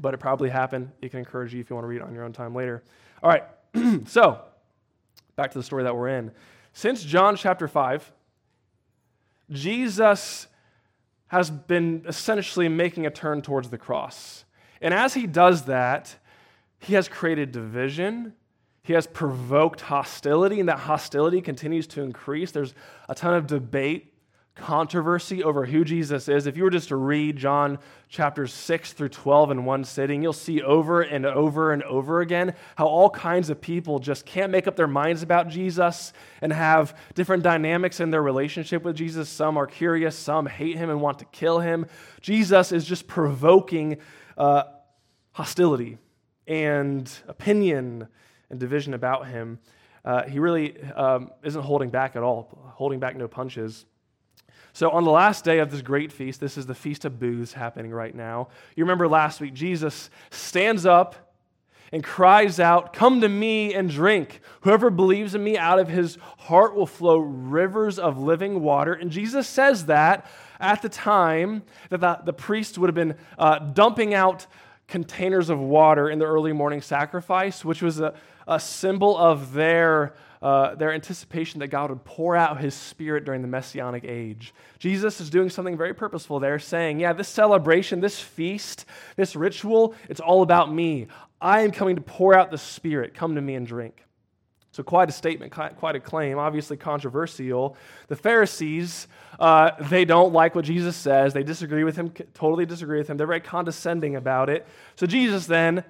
but 0.00 0.14
it 0.14 0.18
probably 0.18 0.50
happened. 0.50 0.90
It 1.00 1.10
can 1.10 1.20
encourage 1.20 1.54
you 1.54 1.60
if 1.60 1.70
you 1.70 1.76
want 1.76 1.84
to 1.84 1.88
read 1.88 2.00
it 2.00 2.02
on 2.02 2.14
your 2.14 2.24
own 2.24 2.32
time 2.32 2.54
later. 2.54 2.82
All 3.22 3.30
right, 3.30 3.44
so 4.08 4.40
back 5.36 5.52
to 5.52 5.58
the 5.58 5.64
story 5.64 5.84
that 5.84 5.94
we're 5.94 6.08
in. 6.08 6.32
Since 6.72 7.04
John 7.04 7.36
chapter 7.36 7.68
5, 7.68 8.12
Jesus 9.50 10.48
has 11.32 11.50
been 11.50 12.04
essentially 12.06 12.68
making 12.68 13.06
a 13.06 13.10
turn 13.10 13.40
towards 13.40 13.70
the 13.70 13.78
cross. 13.78 14.44
And 14.82 14.92
as 14.92 15.14
he 15.14 15.26
does 15.26 15.64
that, 15.64 16.16
he 16.78 16.92
has 16.92 17.08
created 17.08 17.52
division. 17.52 18.34
He 18.82 18.92
has 18.92 19.06
provoked 19.06 19.80
hostility, 19.80 20.60
and 20.60 20.68
that 20.68 20.80
hostility 20.80 21.40
continues 21.40 21.86
to 21.86 22.02
increase. 22.02 22.50
There's 22.50 22.74
a 23.08 23.14
ton 23.14 23.32
of 23.32 23.46
debate 23.46 24.11
controversy 24.54 25.42
over 25.42 25.64
who 25.64 25.82
Jesus 25.84 26.28
is. 26.28 26.46
If 26.46 26.56
you 26.56 26.64
were 26.64 26.70
just 26.70 26.88
to 26.88 26.96
read 26.96 27.36
John 27.36 27.78
chapters 28.08 28.52
6 28.52 28.92
through 28.92 29.08
12 29.08 29.50
in 29.50 29.64
one 29.64 29.82
sitting, 29.82 30.22
you'll 30.22 30.34
see 30.34 30.60
over 30.60 31.00
and 31.00 31.24
over 31.24 31.72
and 31.72 31.82
over 31.84 32.20
again 32.20 32.54
how 32.76 32.86
all 32.86 33.08
kinds 33.08 33.48
of 33.48 33.60
people 33.60 33.98
just 33.98 34.26
can't 34.26 34.52
make 34.52 34.68
up 34.68 34.76
their 34.76 34.86
minds 34.86 35.22
about 35.22 35.48
Jesus 35.48 36.12
and 36.42 36.52
have 36.52 36.96
different 37.14 37.42
dynamics 37.42 37.98
in 37.98 38.10
their 38.10 38.22
relationship 38.22 38.82
with 38.82 38.94
Jesus. 38.94 39.30
Some 39.30 39.56
are 39.56 39.66
curious, 39.66 40.16
some 40.16 40.44
hate 40.44 40.76
him 40.76 40.90
and 40.90 41.00
want 41.00 41.20
to 41.20 41.24
kill 41.26 41.60
him. 41.60 41.86
Jesus 42.20 42.72
is 42.72 42.84
just 42.84 43.06
provoking 43.06 43.96
uh, 44.36 44.64
hostility 45.32 45.96
and 46.46 47.10
opinion 47.26 48.06
and 48.50 48.60
division 48.60 48.92
about 48.92 49.28
him. 49.28 49.58
Uh, 50.04 50.24
he 50.24 50.38
really 50.38 50.80
um, 50.92 51.30
isn't 51.42 51.62
holding 51.62 51.88
back 51.88 52.16
at 52.16 52.22
all, 52.22 52.72
holding 52.74 53.00
back 53.00 53.16
no 53.16 53.28
punches. 53.28 53.86
So, 54.74 54.90
on 54.90 55.04
the 55.04 55.10
last 55.10 55.44
day 55.44 55.58
of 55.58 55.70
this 55.70 55.82
great 55.82 56.10
feast, 56.10 56.40
this 56.40 56.56
is 56.56 56.66
the 56.66 56.74
Feast 56.74 57.04
of 57.04 57.18
Booths 57.18 57.52
happening 57.52 57.90
right 57.90 58.14
now. 58.14 58.48
You 58.74 58.84
remember 58.84 59.06
last 59.06 59.40
week, 59.40 59.52
Jesus 59.52 60.08
stands 60.30 60.86
up 60.86 61.32
and 61.92 62.02
cries 62.02 62.58
out, 62.58 62.94
Come 62.94 63.20
to 63.20 63.28
me 63.28 63.74
and 63.74 63.90
drink. 63.90 64.40
Whoever 64.62 64.88
believes 64.88 65.34
in 65.34 65.44
me, 65.44 65.58
out 65.58 65.78
of 65.78 65.88
his 65.88 66.16
heart 66.38 66.74
will 66.74 66.86
flow 66.86 67.18
rivers 67.18 67.98
of 67.98 68.18
living 68.18 68.62
water. 68.62 68.94
And 68.94 69.10
Jesus 69.10 69.46
says 69.46 69.86
that 69.86 70.26
at 70.58 70.80
the 70.80 70.88
time 70.88 71.62
that 71.90 72.00
the, 72.00 72.20
the 72.24 72.32
priest 72.32 72.78
would 72.78 72.88
have 72.88 72.94
been 72.94 73.16
uh, 73.38 73.58
dumping 73.58 74.14
out 74.14 74.46
containers 74.88 75.50
of 75.50 75.58
water 75.58 76.08
in 76.08 76.18
the 76.18 76.24
early 76.24 76.52
morning 76.52 76.80
sacrifice, 76.80 77.62
which 77.62 77.82
was 77.82 78.00
a, 78.00 78.14
a 78.48 78.58
symbol 78.58 79.16
of 79.18 79.52
their 79.52 80.14
uh, 80.42 80.74
their 80.74 80.92
anticipation 80.92 81.60
that 81.60 81.68
God 81.68 81.90
would 81.90 82.04
pour 82.04 82.34
out 82.34 82.60
his 82.60 82.74
spirit 82.74 83.24
during 83.24 83.42
the 83.42 83.48
messianic 83.48 84.04
age. 84.04 84.52
Jesus 84.80 85.20
is 85.20 85.30
doing 85.30 85.48
something 85.48 85.76
very 85.76 85.94
purposeful 85.94 86.40
there, 86.40 86.58
saying, 86.58 86.98
Yeah, 86.98 87.12
this 87.12 87.28
celebration, 87.28 88.00
this 88.00 88.18
feast, 88.18 88.84
this 89.16 89.36
ritual, 89.36 89.94
it's 90.08 90.20
all 90.20 90.42
about 90.42 90.72
me. 90.72 91.06
I 91.40 91.62
am 91.62 91.70
coming 91.70 91.96
to 91.96 92.02
pour 92.02 92.34
out 92.34 92.50
the 92.50 92.58
spirit. 92.58 93.14
Come 93.14 93.36
to 93.36 93.40
me 93.40 93.54
and 93.54 93.66
drink. 93.66 94.02
So, 94.72 94.82
quite 94.82 95.08
a 95.10 95.12
statement, 95.12 95.52
quite 95.52 95.96
a 95.96 96.00
claim, 96.00 96.38
obviously 96.38 96.78
controversial. 96.78 97.76
The 98.08 98.16
Pharisees, 98.16 99.06
uh, 99.38 99.72
they 99.82 100.06
don't 100.06 100.32
like 100.32 100.54
what 100.54 100.64
Jesus 100.64 100.96
says. 100.96 101.34
They 101.34 101.42
disagree 101.42 101.84
with 101.84 101.94
him, 101.94 102.10
totally 102.32 102.64
disagree 102.64 102.98
with 102.98 103.08
him. 103.08 103.18
They're 103.18 103.26
very 103.26 103.40
condescending 103.40 104.16
about 104.16 104.48
it. 104.48 104.66
So, 104.96 105.06
Jesus 105.06 105.46
then, 105.46 105.84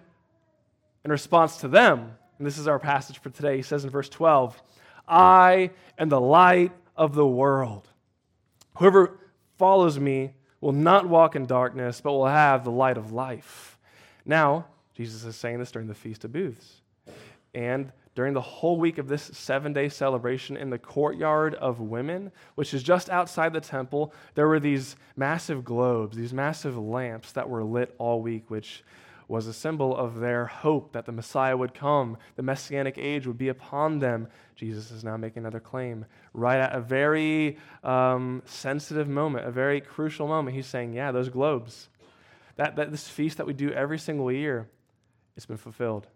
in 1.04 1.10
response 1.10 1.58
to 1.58 1.68
them, 1.68 2.16
and 2.42 2.46
this 2.48 2.58
is 2.58 2.66
our 2.66 2.80
passage 2.80 3.20
for 3.20 3.30
today. 3.30 3.54
He 3.54 3.62
says 3.62 3.84
in 3.84 3.90
verse 3.90 4.08
12, 4.08 4.60
I 5.06 5.70
am 5.96 6.08
the 6.08 6.20
light 6.20 6.72
of 6.96 7.14
the 7.14 7.24
world. 7.24 7.88
Whoever 8.78 9.16
follows 9.58 9.96
me 9.96 10.32
will 10.60 10.72
not 10.72 11.08
walk 11.08 11.36
in 11.36 11.46
darkness, 11.46 12.00
but 12.00 12.10
will 12.10 12.26
have 12.26 12.64
the 12.64 12.72
light 12.72 12.98
of 12.98 13.12
life. 13.12 13.78
Now, 14.24 14.66
Jesus 14.92 15.22
is 15.22 15.36
saying 15.36 15.60
this 15.60 15.70
during 15.70 15.86
the 15.86 15.94
Feast 15.94 16.24
of 16.24 16.32
Booths. 16.32 16.80
And 17.54 17.92
during 18.16 18.34
the 18.34 18.40
whole 18.40 18.76
week 18.76 18.98
of 18.98 19.06
this 19.06 19.22
seven 19.32 19.72
day 19.72 19.88
celebration 19.88 20.56
in 20.56 20.68
the 20.68 20.78
courtyard 20.78 21.54
of 21.54 21.78
women, 21.78 22.32
which 22.56 22.74
is 22.74 22.82
just 22.82 23.08
outside 23.08 23.52
the 23.52 23.60
temple, 23.60 24.12
there 24.34 24.48
were 24.48 24.58
these 24.58 24.96
massive 25.14 25.64
globes, 25.64 26.16
these 26.16 26.32
massive 26.32 26.76
lamps 26.76 27.30
that 27.30 27.48
were 27.48 27.62
lit 27.62 27.94
all 27.98 28.20
week, 28.20 28.50
which 28.50 28.82
was 29.32 29.46
a 29.46 29.52
symbol 29.54 29.96
of 29.96 30.20
their 30.20 30.44
hope 30.44 30.92
that 30.92 31.06
the 31.06 31.10
Messiah 31.10 31.56
would 31.56 31.72
come, 31.72 32.18
the 32.36 32.42
messianic 32.42 32.98
age 32.98 33.26
would 33.26 33.38
be 33.38 33.48
upon 33.48 33.98
them. 33.98 34.28
Jesus 34.56 34.90
is 34.90 35.04
now 35.04 35.16
making 35.16 35.38
another 35.38 35.58
claim 35.58 36.04
right 36.34 36.60
at 36.60 36.74
a 36.74 36.82
very 36.82 37.56
um, 37.82 38.42
sensitive 38.44 39.08
moment, 39.08 39.48
a 39.48 39.50
very 39.50 39.80
crucial 39.80 40.28
moment. 40.28 40.54
He's 40.54 40.66
saying, 40.66 40.92
Yeah, 40.92 41.12
those 41.12 41.30
globes, 41.30 41.88
that, 42.56 42.76
that 42.76 42.90
this 42.90 43.08
feast 43.08 43.38
that 43.38 43.46
we 43.46 43.54
do 43.54 43.70
every 43.70 43.98
single 43.98 44.30
year, 44.30 44.68
it's 45.34 45.46
been 45.46 45.56
fulfilled. 45.56 46.08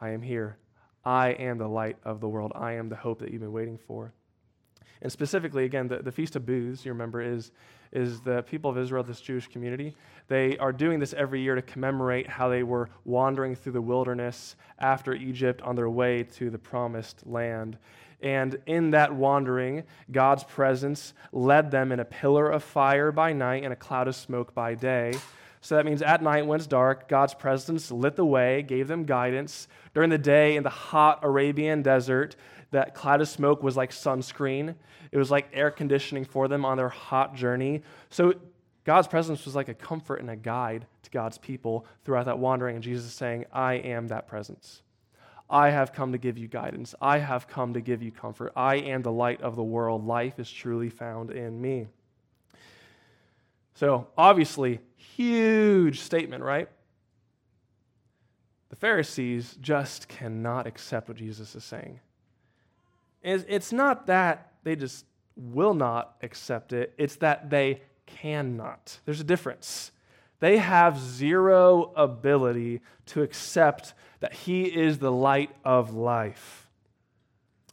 I 0.00 0.08
am 0.08 0.22
here. 0.22 0.56
I 1.04 1.32
am 1.32 1.58
the 1.58 1.68
light 1.68 1.98
of 2.04 2.20
the 2.20 2.28
world. 2.28 2.52
I 2.54 2.72
am 2.72 2.88
the 2.88 2.96
hope 2.96 3.18
that 3.18 3.32
you've 3.32 3.42
been 3.42 3.52
waiting 3.52 3.76
for. 3.76 4.14
And 5.02 5.12
specifically, 5.12 5.64
again, 5.66 5.88
the, 5.88 5.98
the 5.98 6.12
Feast 6.12 6.36
of 6.36 6.46
Booths, 6.46 6.86
you 6.86 6.90
remember, 6.90 7.20
is, 7.20 7.52
is 7.92 8.20
the 8.20 8.42
people 8.42 8.70
of 8.70 8.78
Israel, 8.78 9.02
this 9.02 9.20
Jewish 9.20 9.48
community. 9.48 9.94
They 10.28 10.58
are 10.58 10.72
doing 10.72 10.98
this 10.98 11.14
every 11.14 11.40
year 11.40 11.54
to 11.54 11.62
commemorate 11.62 12.28
how 12.28 12.48
they 12.48 12.62
were 12.62 12.90
wandering 13.04 13.54
through 13.54 13.72
the 13.72 13.82
wilderness 13.82 14.56
after 14.78 15.14
Egypt 15.14 15.62
on 15.62 15.74
their 15.76 15.88
way 15.88 16.24
to 16.36 16.50
the 16.50 16.58
promised 16.58 17.26
land. 17.26 17.78
And 18.20 18.58
in 18.66 18.90
that 18.90 19.14
wandering, 19.14 19.84
God's 20.10 20.44
presence 20.44 21.14
led 21.32 21.70
them 21.70 21.92
in 21.92 22.00
a 22.00 22.04
pillar 22.04 22.50
of 22.50 22.64
fire 22.64 23.12
by 23.12 23.32
night 23.32 23.64
and 23.64 23.72
a 23.72 23.76
cloud 23.76 24.08
of 24.08 24.16
smoke 24.16 24.54
by 24.54 24.74
day. 24.74 25.14
So 25.60 25.76
that 25.76 25.86
means 25.86 26.02
at 26.02 26.22
night 26.22 26.46
when 26.46 26.58
it's 26.58 26.66
dark, 26.66 27.08
God's 27.08 27.34
presence 27.34 27.90
lit 27.90 28.16
the 28.16 28.24
way, 28.24 28.62
gave 28.62 28.88
them 28.88 29.04
guidance. 29.04 29.68
During 29.92 30.10
the 30.10 30.18
day 30.18 30.56
in 30.56 30.62
the 30.62 30.70
hot 30.70 31.20
Arabian 31.22 31.82
desert, 31.82 32.36
that 32.70 32.94
cloud 32.94 33.20
of 33.20 33.28
smoke 33.28 33.62
was 33.62 33.76
like 33.76 33.90
sunscreen. 33.90 34.74
It 35.10 35.18
was 35.18 35.30
like 35.30 35.48
air 35.52 35.70
conditioning 35.70 36.24
for 36.24 36.48
them 36.48 36.64
on 36.64 36.76
their 36.76 36.88
hot 36.88 37.34
journey. 37.34 37.82
So 38.10 38.34
God's 38.84 39.08
presence 39.08 39.44
was 39.44 39.54
like 39.54 39.68
a 39.68 39.74
comfort 39.74 40.20
and 40.20 40.30
a 40.30 40.36
guide 40.36 40.86
to 41.02 41.10
God's 41.10 41.38
people 41.38 41.86
throughout 42.04 42.26
that 42.26 42.38
wandering. 42.38 42.76
And 42.76 42.84
Jesus 42.84 43.06
is 43.06 43.12
saying, 43.12 43.46
I 43.52 43.74
am 43.74 44.08
that 44.08 44.28
presence. 44.28 44.82
I 45.50 45.70
have 45.70 45.92
come 45.92 46.12
to 46.12 46.18
give 46.18 46.36
you 46.36 46.46
guidance. 46.46 46.94
I 47.00 47.18
have 47.18 47.48
come 47.48 47.72
to 47.74 47.80
give 47.80 48.02
you 48.02 48.12
comfort. 48.12 48.52
I 48.54 48.76
am 48.76 49.02
the 49.02 49.12
light 49.12 49.40
of 49.40 49.56
the 49.56 49.62
world. 49.62 50.06
Life 50.06 50.38
is 50.38 50.50
truly 50.50 50.90
found 50.90 51.30
in 51.30 51.60
me. 51.60 51.86
So, 53.74 54.08
obviously, 54.18 54.80
huge 54.96 56.00
statement, 56.00 56.42
right? 56.42 56.68
The 58.70 58.76
Pharisees 58.76 59.56
just 59.60 60.08
cannot 60.08 60.66
accept 60.66 61.08
what 61.08 61.16
Jesus 61.16 61.54
is 61.54 61.64
saying. 61.64 62.00
It's 63.22 63.72
not 63.72 64.06
that 64.06 64.52
they 64.62 64.76
just 64.76 65.04
will 65.36 65.74
not 65.74 66.16
accept 66.22 66.72
it, 66.72 66.94
it's 66.98 67.16
that 67.16 67.50
they 67.50 67.82
cannot. 68.06 68.98
There's 69.04 69.20
a 69.20 69.24
difference. 69.24 69.92
They 70.40 70.58
have 70.58 70.98
zero 70.98 71.92
ability 71.96 72.80
to 73.06 73.22
accept 73.22 73.94
that 74.20 74.32
He 74.32 74.64
is 74.64 74.98
the 74.98 75.12
light 75.12 75.50
of 75.64 75.94
life. 75.94 76.68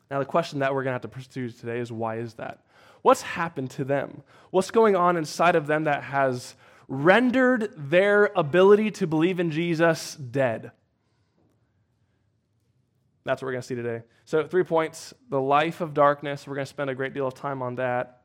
Now, 0.09 0.19
the 0.19 0.25
question 0.25 0.59
that 0.59 0.73
we're 0.73 0.83
going 0.83 0.91
to 0.91 0.95
have 0.95 1.01
to 1.01 1.07
pursue 1.07 1.49
today 1.49 1.79
is 1.79 1.91
why 1.91 2.17
is 2.17 2.35
that? 2.35 2.59
What's 3.01 3.21
happened 3.21 3.71
to 3.71 3.83
them? 3.83 4.23
What's 4.51 4.71
going 4.71 4.95
on 4.95 5.17
inside 5.17 5.55
of 5.55 5.67
them 5.67 5.83
that 5.85 6.03
has 6.03 6.55
rendered 6.87 7.71
their 7.75 8.31
ability 8.35 8.91
to 8.91 9.07
believe 9.07 9.39
in 9.39 9.51
Jesus 9.51 10.15
dead? 10.15 10.71
That's 13.25 13.41
what 13.41 13.47
we're 13.47 13.53
going 13.53 13.63
to 13.63 13.67
see 13.67 13.75
today. 13.75 14.03
So, 14.25 14.47
three 14.47 14.63
points 14.63 15.13
the 15.29 15.41
life 15.41 15.81
of 15.81 15.93
darkness, 15.93 16.47
we're 16.47 16.55
going 16.55 16.65
to 16.65 16.69
spend 16.69 16.89
a 16.89 16.95
great 16.95 17.13
deal 17.13 17.27
of 17.27 17.33
time 17.33 17.61
on 17.61 17.75
that. 17.75 18.21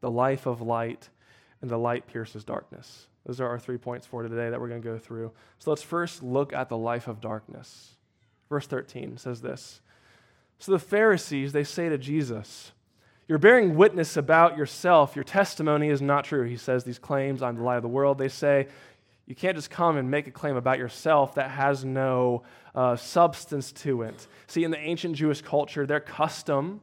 The 0.00 0.10
life 0.10 0.46
of 0.46 0.60
light, 0.60 1.08
and 1.62 1.70
the 1.70 1.78
light 1.78 2.06
pierces 2.06 2.44
darkness. 2.44 3.06
Those 3.24 3.40
are 3.40 3.48
our 3.48 3.58
three 3.58 3.78
points 3.78 4.06
for 4.06 4.22
today 4.22 4.50
that 4.50 4.60
we're 4.60 4.68
going 4.68 4.82
to 4.82 4.88
go 4.88 4.98
through. 4.98 5.32
So, 5.60 5.70
let's 5.70 5.82
first 5.82 6.22
look 6.22 6.52
at 6.52 6.68
the 6.68 6.76
life 6.76 7.06
of 7.06 7.20
darkness. 7.20 7.96
Verse 8.48 8.66
13 8.66 9.16
says 9.16 9.40
this 9.40 9.80
So 10.58 10.72
the 10.72 10.78
Pharisees, 10.80 11.52
they 11.52 11.64
say 11.64 11.88
to 11.88 11.96
Jesus, 11.96 12.72
You're 13.28 13.38
bearing 13.38 13.76
witness 13.76 14.16
about 14.16 14.56
yourself. 14.56 15.14
Your 15.14 15.24
testimony 15.24 15.88
is 15.88 16.02
not 16.02 16.24
true. 16.24 16.42
He 16.42 16.56
says 16.56 16.82
these 16.82 16.98
claims, 16.98 17.42
I'm 17.42 17.56
the 17.56 17.62
light 17.62 17.76
of 17.76 17.82
the 17.82 17.88
world. 17.88 18.18
They 18.18 18.28
say, 18.28 18.66
you 19.26 19.34
can't 19.34 19.56
just 19.56 19.70
come 19.70 19.96
and 19.96 20.10
make 20.10 20.28
a 20.28 20.30
claim 20.30 20.56
about 20.56 20.78
yourself 20.78 21.34
that 21.34 21.50
has 21.50 21.84
no 21.84 22.44
uh, 22.74 22.94
substance 22.94 23.72
to 23.72 24.02
it. 24.02 24.26
See, 24.46 24.62
in 24.62 24.70
the 24.70 24.78
ancient 24.78 25.16
Jewish 25.16 25.42
culture, 25.42 25.84
their 25.84 26.00
custom 26.00 26.80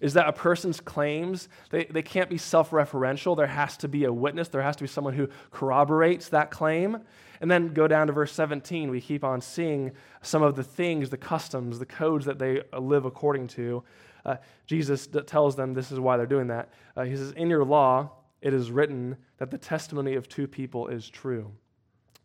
is 0.00 0.14
that 0.14 0.26
a 0.26 0.32
person's 0.32 0.80
claims 0.80 1.50
they, 1.68 1.84
they 1.84 2.00
can't 2.02 2.30
be 2.30 2.38
self-referential. 2.38 3.36
There 3.36 3.46
has 3.46 3.76
to 3.78 3.88
be 3.88 4.04
a 4.04 4.12
witness. 4.12 4.48
There 4.48 4.62
has 4.62 4.76
to 4.76 4.84
be 4.84 4.88
someone 4.88 5.12
who 5.12 5.28
corroborates 5.50 6.30
that 6.30 6.50
claim. 6.50 7.00
And 7.42 7.50
then 7.50 7.74
go 7.74 7.86
down 7.86 8.06
to 8.06 8.12
verse 8.12 8.32
17 8.32 8.90
we 8.90 9.00
keep 9.00 9.24
on 9.24 9.40
seeing 9.40 9.92
some 10.22 10.42
of 10.42 10.56
the 10.56 10.64
things 10.64 11.10
the 11.10 11.16
customs 11.16 11.78
the 11.78 11.86
codes 11.86 12.24
that 12.26 12.38
they 12.38 12.62
live 12.78 13.04
according 13.04 13.48
to. 13.48 13.82
Uh, 14.24 14.36
jesus 14.66 15.08
tells 15.26 15.56
them 15.56 15.72
this 15.72 15.90
is 15.90 15.98
why 15.98 16.16
they're 16.16 16.26
doing 16.26 16.48
that. 16.48 16.70
Uh, 16.96 17.04
he 17.04 17.16
says 17.16 17.32
in 17.32 17.48
your 17.48 17.64
law 17.64 18.10
it 18.42 18.54
is 18.54 18.70
written 18.70 19.16
that 19.38 19.50
the 19.50 19.58
testimony 19.58 20.14
of 20.14 20.28
two 20.28 20.46
people 20.46 20.88
is 20.88 21.08
true. 21.08 21.52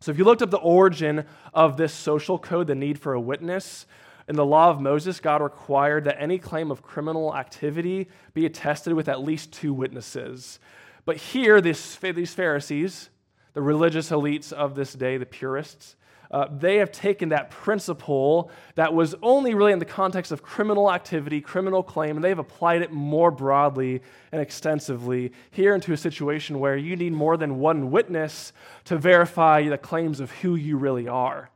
So, 0.00 0.10
if 0.10 0.18
you 0.18 0.24
looked 0.24 0.42
up 0.42 0.50
the 0.50 0.58
origin 0.58 1.24
of 1.54 1.76
this 1.76 1.92
social 1.92 2.38
code, 2.38 2.66
the 2.66 2.74
need 2.74 2.98
for 2.98 3.14
a 3.14 3.20
witness, 3.20 3.86
in 4.28 4.36
the 4.36 4.44
law 4.44 4.70
of 4.70 4.80
Moses, 4.80 5.20
God 5.20 5.40
required 5.40 6.04
that 6.04 6.20
any 6.20 6.38
claim 6.38 6.70
of 6.70 6.82
criminal 6.82 7.34
activity 7.34 8.08
be 8.34 8.44
attested 8.44 8.92
with 8.92 9.08
at 9.08 9.22
least 9.22 9.52
two 9.52 9.72
witnesses. 9.72 10.58
But 11.04 11.16
here, 11.16 11.60
these 11.60 11.94
Pharisees, 11.94 13.10
the 13.52 13.62
religious 13.62 14.10
elites 14.10 14.52
of 14.52 14.74
this 14.74 14.92
day, 14.92 15.16
the 15.16 15.26
purists, 15.26 15.94
uh, 16.30 16.48
they 16.50 16.76
have 16.76 16.90
taken 16.90 17.28
that 17.28 17.50
principle 17.50 18.50
that 18.74 18.92
was 18.92 19.14
only 19.22 19.54
really 19.54 19.72
in 19.72 19.78
the 19.78 19.84
context 19.84 20.32
of 20.32 20.42
criminal 20.42 20.92
activity, 20.92 21.40
criminal 21.40 21.82
claim, 21.82 22.16
and 22.16 22.24
they've 22.24 22.38
applied 22.38 22.82
it 22.82 22.92
more 22.92 23.30
broadly 23.30 24.02
and 24.32 24.40
extensively 24.40 25.32
here 25.50 25.74
into 25.74 25.92
a 25.92 25.96
situation 25.96 26.58
where 26.58 26.76
you 26.76 26.96
need 26.96 27.12
more 27.12 27.36
than 27.36 27.58
one 27.58 27.90
witness 27.90 28.52
to 28.84 28.96
verify 28.96 29.68
the 29.68 29.78
claims 29.78 30.20
of 30.20 30.30
who 30.30 30.54
you 30.56 30.76
really 30.76 31.08
are. 31.08 31.50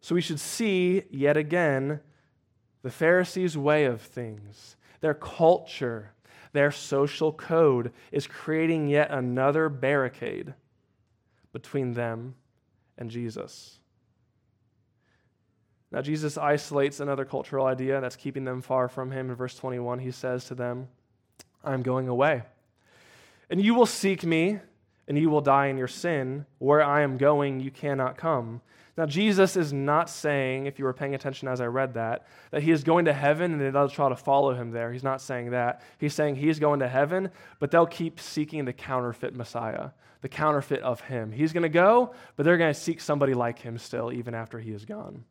So 0.00 0.14
we 0.14 0.20
should 0.20 0.40
see 0.40 1.04
yet 1.10 1.36
again 1.36 2.00
the 2.82 2.90
Pharisees' 2.90 3.56
way 3.56 3.86
of 3.86 4.02
things, 4.02 4.76
their 5.00 5.14
culture, 5.14 6.12
their 6.52 6.70
social 6.70 7.32
code 7.32 7.92
is 8.12 8.26
creating 8.26 8.88
yet 8.88 9.10
another 9.10 9.68
barricade 9.68 10.54
between 11.52 11.94
them 11.94 12.34
and 12.98 13.10
Jesus. 13.10 13.78
Now, 15.90 16.02
Jesus 16.02 16.36
isolates 16.36 16.98
another 16.98 17.24
cultural 17.24 17.66
idea 17.66 18.00
that's 18.00 18.16
keeping 18.16 18.44
them 18.44 18.62
far 18.62 18.88
from 18.88 19.12
him. 19.12 19.30
In 19.30 19.36
verse 19.36 19.54
21, 19.54 20.00
he 20.00 20.10
says 20.10 20.44
to 20.46 20.54
them, 20.54 20.88
I'm 21.62 21.82
going 21.82 22.08
away. 22.08 22.42
And 23.48 23.62
you 23.62 23.74
will 23.74 23.86
seek 23.86 24.24
me, 24.24 24.58
and 25.06 25.16
you 25.16 25.30
will 25.30 25.40
die 25.40 25.66
in 25.66 25.78
your 25.78 25.86
sin. 25.86 26.46
Where 26.58 26.82
I 26.82 27.02
am 27.02 27.16
going, 27.16 27.60
you 27.60 27.70
cannot 27.70 28.16
come. 28.16 28.60
Now, 28.96 29.06
Jesus 29.06 29.56
is 29.56 29.72
not 29.72 30.08
saying, 30.08 30.66
if 30.66 30.78
you 30.78 30.84
were 30.84 30.92
paying 30.92 31.14
attention 31.14 31.48
as 31.48 31.60
I 31.60 31.66
read 31.66 31.94
that, 31.94 32.26
that 32.52 32.62
he 32.62 32.70
is 32.70 32.84
going 32.84 33.06
to 33.06 33.12
heaven 33.12 33.60
and 33.60 33.74
they'll 33.74 33.88
try 33.88 34.08
to 34.08 34.16
follow 34.16 34.54
him 34.54 34.70
there. 34.70 34.92
He's 34.92 35.02
not 35.02 35.20
saying 35.20 35.50
that. 35.50 35.82
He's 35.98 36.14
saying 36.14 36.36
he's 36.36 36.60
going 36.60 36.80
to 36.80 36.88
heaven, 36.88 37.30
but 37.58 37.72
they'll 37.72 37.86
keep 37.86 38.20
seeking 38.20 38.64
the 38.64 38.72
counterfeit 38.72 39.34
Messiah, 39.34 39.90
the 40.24 40.28
counterfeit 40.30 40.80
of 40.80 41.02
him. 41.02 41.32
He's 41.32 41.52
going 41.52 41.64
to 41.64 41.68
go, 41.68 42.14
but 42.34 42.44
they're 42.44 42.56
going 42.56 42.72
to 42.72 42.80
seek 42.80 42.98
somebody 43.02 43.34
like 43.34 43.58
him 43.58 43.76
still, 43.76 44.10
even 44.10 44.34
after 44.34 44.58
he 44.58 44.70
is 44.70 44.86
gone. 44.86 45.22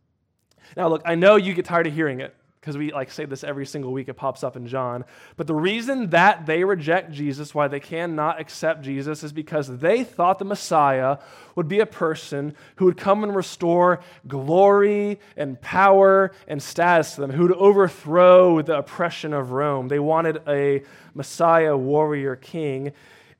Now, 0.77 0.87
look, 0.87 1.01
I 1.03 1.15
know 1.15 1.35
you 1.35 1.55
get 1.55 1.65
tired 1.65 1.87
of 1.87 1.95
hearing 1.95 2.19
it 2.19 2.35
because 2.61 2.77
we 2.77 2.91
like 2.93 3.09
say 3.09 3.25
this 3.25 3.43
every 3.43 3.65
single 3.65 3.91
week 3.91 4.07
it 4.07 4.13
pops 4.13 4.41
up 4.41 4.55
in 4.55 4.67
john 4.67 5.03
but 5.35 5.47
the 5.47 5.53
reason 5.53 6.11
that 6.11 6.45
they 6.45 6.63
reject 6.63 7.11
jesus 7.11 7.53
why 7.53 7.67
they 7.67 7.81
cannot 7.81 8.39
accept 8.39 8.83
jesus 8.83 9.21
is 9.21 9.33
because 9.33 9.79
they 9.79 10.05
thought 10.05 10.39
the 10.39 10.45
messiah 10.45 11.17
would 11.55 11.67
be 11.67 11.81
a 11.81 11.85
person 11.85 12.55
who 12.77 12.85
would 12.85 12.95
come 12.95 13.21
and 13.21 13.35
restore 13.35 13.99
glory 14.29 15.19
and 15.35 15.59
power 15.59 16.31
and 16.47 16.63
status 16.63 17.15
to 17.15 17.19
them 17.19 17.31
who 17.31 17.41
would 17.41 17.57
overthrow 17.57 18.61
the 18.61 18.77
oppression 18.77 19.33
of 19.33 19.51
rome 19.51 19.89
they 19.89 19.99
wanted 19.99 20.41
a 20.47 20.81
messiah 21.13 21.75
warrior 21.75 22.37
king 22.37 22.93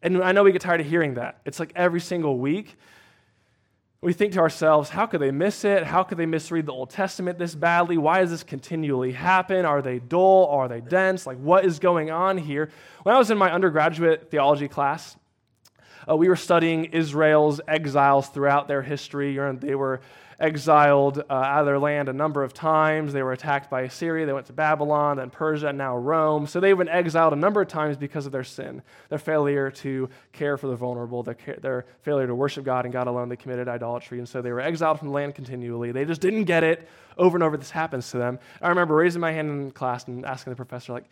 and 0.04 0.22
i 0.24 0.32
know 0.32 0.44
we 0.44 0.52
get 0.52 0.62
tired 0.62 0.80
of 0.80 0.86
hearing 0.86 1.16
that 1.16 1.40
it's 1.46 1.60
like 1.60 1.72
every 1.76 2.00
single 2.00 2.38
week 2.38 2.76
we 4.04 4.12
think 4.12 4.34
to 4.34 4.40
ourselves, 4.40 4.90
how 4.90 5.06
could 5.06 5.22
they 5.22 5.32
miss 5.32 5.64
it? 5.64 5.84
How 5.84 6.04
could 6.04 6.18
they 6.18 6.26
misread 6.26 6.66
the 6.66 6.74
Old 6.74 6.90
Testament 6.90 7.40
this 7.40 7.56
badly? 7.56 7.98
Why 7.98 8.20
does 8.20 8.32
this 8.32 8.44
continually 8.44 9.14
happen? 9.14 9.64
Are 9.66 9.82
they 9.82 10.00
dull? 10.00 10.48
Are 10.48 10.68
they 10.68 10.82
dense? 10.82 11.26
Like, 11.26 11.38
what 11.38 11.64
is 11.64 11.80
going 11.80 12.12
on 12.12 12.38
here? 12.38 12.70
When 13.04 13.16
I 13.16 13.18
was 13.18 13.32
in 13.32 13.38
my 13.38 13.50
undergraduate 13.52 14.30
theology 14.30 14.68
class, 14.68 15.16
uh, 16.10 16.16
we 16.16 16.30
were 16.30 16.36
studying 16.36 16.86
Israel's 16.86 17.62
exiles 17.68 18.28
throughout 18.30 18.68
their 18.68 18.82
history. 18.82 19.38
They 19.60 19.76
were 19.76 20.02
exiled 20.40 21.20
uh, 21.20 21.34
out 21.34 21.62
of 21.62 21.66
their 21.66 21.80
land 21.80 22.10
a 22.10 22.14
number 22.14 22.44
of 22.44 22.54
times. 22.54 23.14
They 23.14 23.24
were 23.24 23.32
attacked 23.32 23.70
by 23.70 23.82
Assyria. 23.82 24.26
They 24.26 24.34
went 24.34 24.48
to 24.48 24.54
Babylon, 24.54 25.18
then 25.18 25.30
Persia, 25.30 25.68
and 25.68 25.78
now 25.78 25.96
Rome. 25.96 26.48
So 26.48 26.60
they've 26.60 26.78
been 26.78 26.90
exiled 26.90 27.34
a 27.34 27.38
number 27.38 27.62
of 27.62 27.68
times 27.68 27.98
because 27.98 28.26
of 28.26 28.32
their 28.32 28.44
sin, 28.44 28.82
their 29.10 29.20
failure 29.20 29.72
to 29.72 30.10
care 30.32 30.58
for 30.58 30.68
the 30.68 30.76
vulnerable, 30.76 31.24
their, 31.24 31.38
their 31.62 31.86
failure 32.02 32.28
to 32.28 32.36
worship 32.36 32.66
God 32.66 32.86
and 32.86 32.92
God 32.92 33.08
alone. 33.08 33.30
They 33.30 33.36
committed 33.36 33.68
idolatry. 33.68 34.20
And 34.20 34.28
so 34.28 34.42
they 34.42 34.52
were 34.52 34.60
exiled 34.60 35.00
from 35.00 35.10
the 35.10 35.14
land 35.14 35.36
continually. 35.36 35.92
They 35.92 36.06
just 36.06 36.22
didn't 36.22 36.44
get 36.46 36.64
it. 36.64 36.90
Over 37.18 37.38
and 37.38 37.44
over, 37.44 37.56
this 37.58 37.72
happens 37.72 38.10
to 38.12 38.18
them. 38.18 38.40
I 38.62 38.70
remember 38.70 38.96
raising 38.96 39.22
my 39.22 39.32
hand 39.32 39.50
in 39.50 39.72
class 39.72 40.08
and 40.08 40.26
asking 40.26 40.52
the 40.52 40.58
professor, 40.58 40.94
like, 40.94 41.06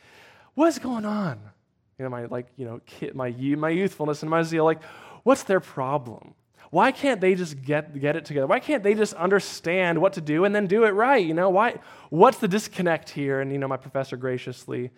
what's 0.56 0.80
going 0.80 1.06
on? 1.06 1.40
You 2.02 2.06
know, 2.06 2.10
my, 2.10 2.26
like, 2.26 2.48
you 2.58 2.66
know, 2.66 2.82
kid, 2.88 3.14
my, 3.14 3.30
my 3.30 3.70
youthfulness 3.70 4.24
and 4.24 4.30
my 4.32 4.42
zeal, 4.42 4.66
like, 4.66 4.82
what's 5.22 5.44
their 5.44 5.60
problem? 5.60 6.34
Why 6.72 6.92
can't 6.92 7.22
they 7.22 7.36
just 7.36 7.62
get, 7.62 8.00
get 8.00 8.16
it 8.16 8.26
together? 8.26 8.48
Why 8.48 8.60
can't 8.60 8.82
they 8.82 8.96
just 8.96 9.14
understand 9.14 10.02
what 10.02 10.14
to 10.14 10.22
do 10.22 10.44
and 10.44 10.56
then 10.56 10.66
do 10.66 10.84
it 10.86 10.96
right? 10.96 11.24
You 11.24 11.36
know, 11.36 11.52
why, 11.52 11.80
what's 12.10 12.40
the 12.40 12.48
disconnect 12.48 13.12
here? 13.12 13.40
And, 13.40 13.52
you 13.52 13.60
know, 13.60 13.68
my 13.68 13.78
professor 13.78 14.18
graciously 14.18 14.90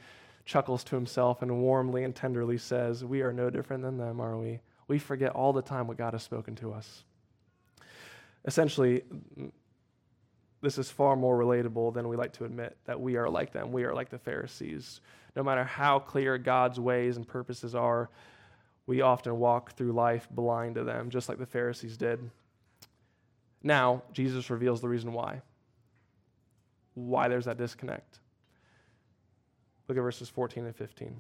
chuckles 0.46 0.82
to 0.86 0.96
himself 0.96 1.42
and 1.42 1.60
warmly 1.60 2.06
and 2.06 2.16
tenderly 2.16 2.58
says, 2.58 3.04
We 3.04 3.22
are 3.22 3.34
no 3.34 3.50
different 3.50 3.84
than 3.84 3.98
them, 3.98 4.22
are 4.22 4.38
we? 4.38 4.62
We 4.88 4.98
forget 4.98 5.32
all 5.32 5.52
the 5.52 5.62
time 5.62 5.88
what 5.88 5.98
God 5.98 6.14
has 6.14 6.24
spoken 6.24 6.56
to 6.56 6.72
us. 6.72 7.04
Essentially, 8.46 9.04
this 10.64 10.78
is 10.78 10.90
far 10.90 11.18
more 11.18 11.38
relatable 11.38 11.94
than 11.94 12.08
we 12.08 12.16
like 12.16 12.32
to 12.34 12.46
admit 12.46 12.78
that 12.86 13.00
we 13.00 13.18
are 13.18 13.30
like 13.30 13.52
them. 13.52 13.74
We 13.74 13.84
are 13.84 13.94
like 13.94 14.10
the 14.10 14.18
Pharisees. 14.18 15.02
No 15.36 15.44
matter 15.44 15.66
how 15.66 16.00
clear 16.00 16.38
God's 16.38 16.80
ways 16.80 17.18
and 17.18 17.28
purposes 17.28 17.76
are, 17.76 18.10
we 18.88 19.02
often 19.02 19.38
walk 19.40 19.74
through 19.74 19.92
life 19.92 20.28
blind 20.32 20.76
to 20.76 20.86
them, 20.86 21.10
just 21.10 21.28
like 21.28 21.38
the 21.38 21.46
Pharisees 21.46 21.98
did. 21.98 22.32
Now, 23.62 24.04
Jesus 24.14 24.50
reveals 24.50 24.80
the 24.80 24.88
reason 24.88 25.12
why. 25.12 25.42
Why 26.94 27.28
there's 27.28 27.46
that 27.46 27.58
disconnect. 27.58 28.20
Look 29.90 29.98
at 29.98 30.02
verses 30.02 30.30
14 30.30 30.66
and 30.66 30.76
15. 30.76 31.20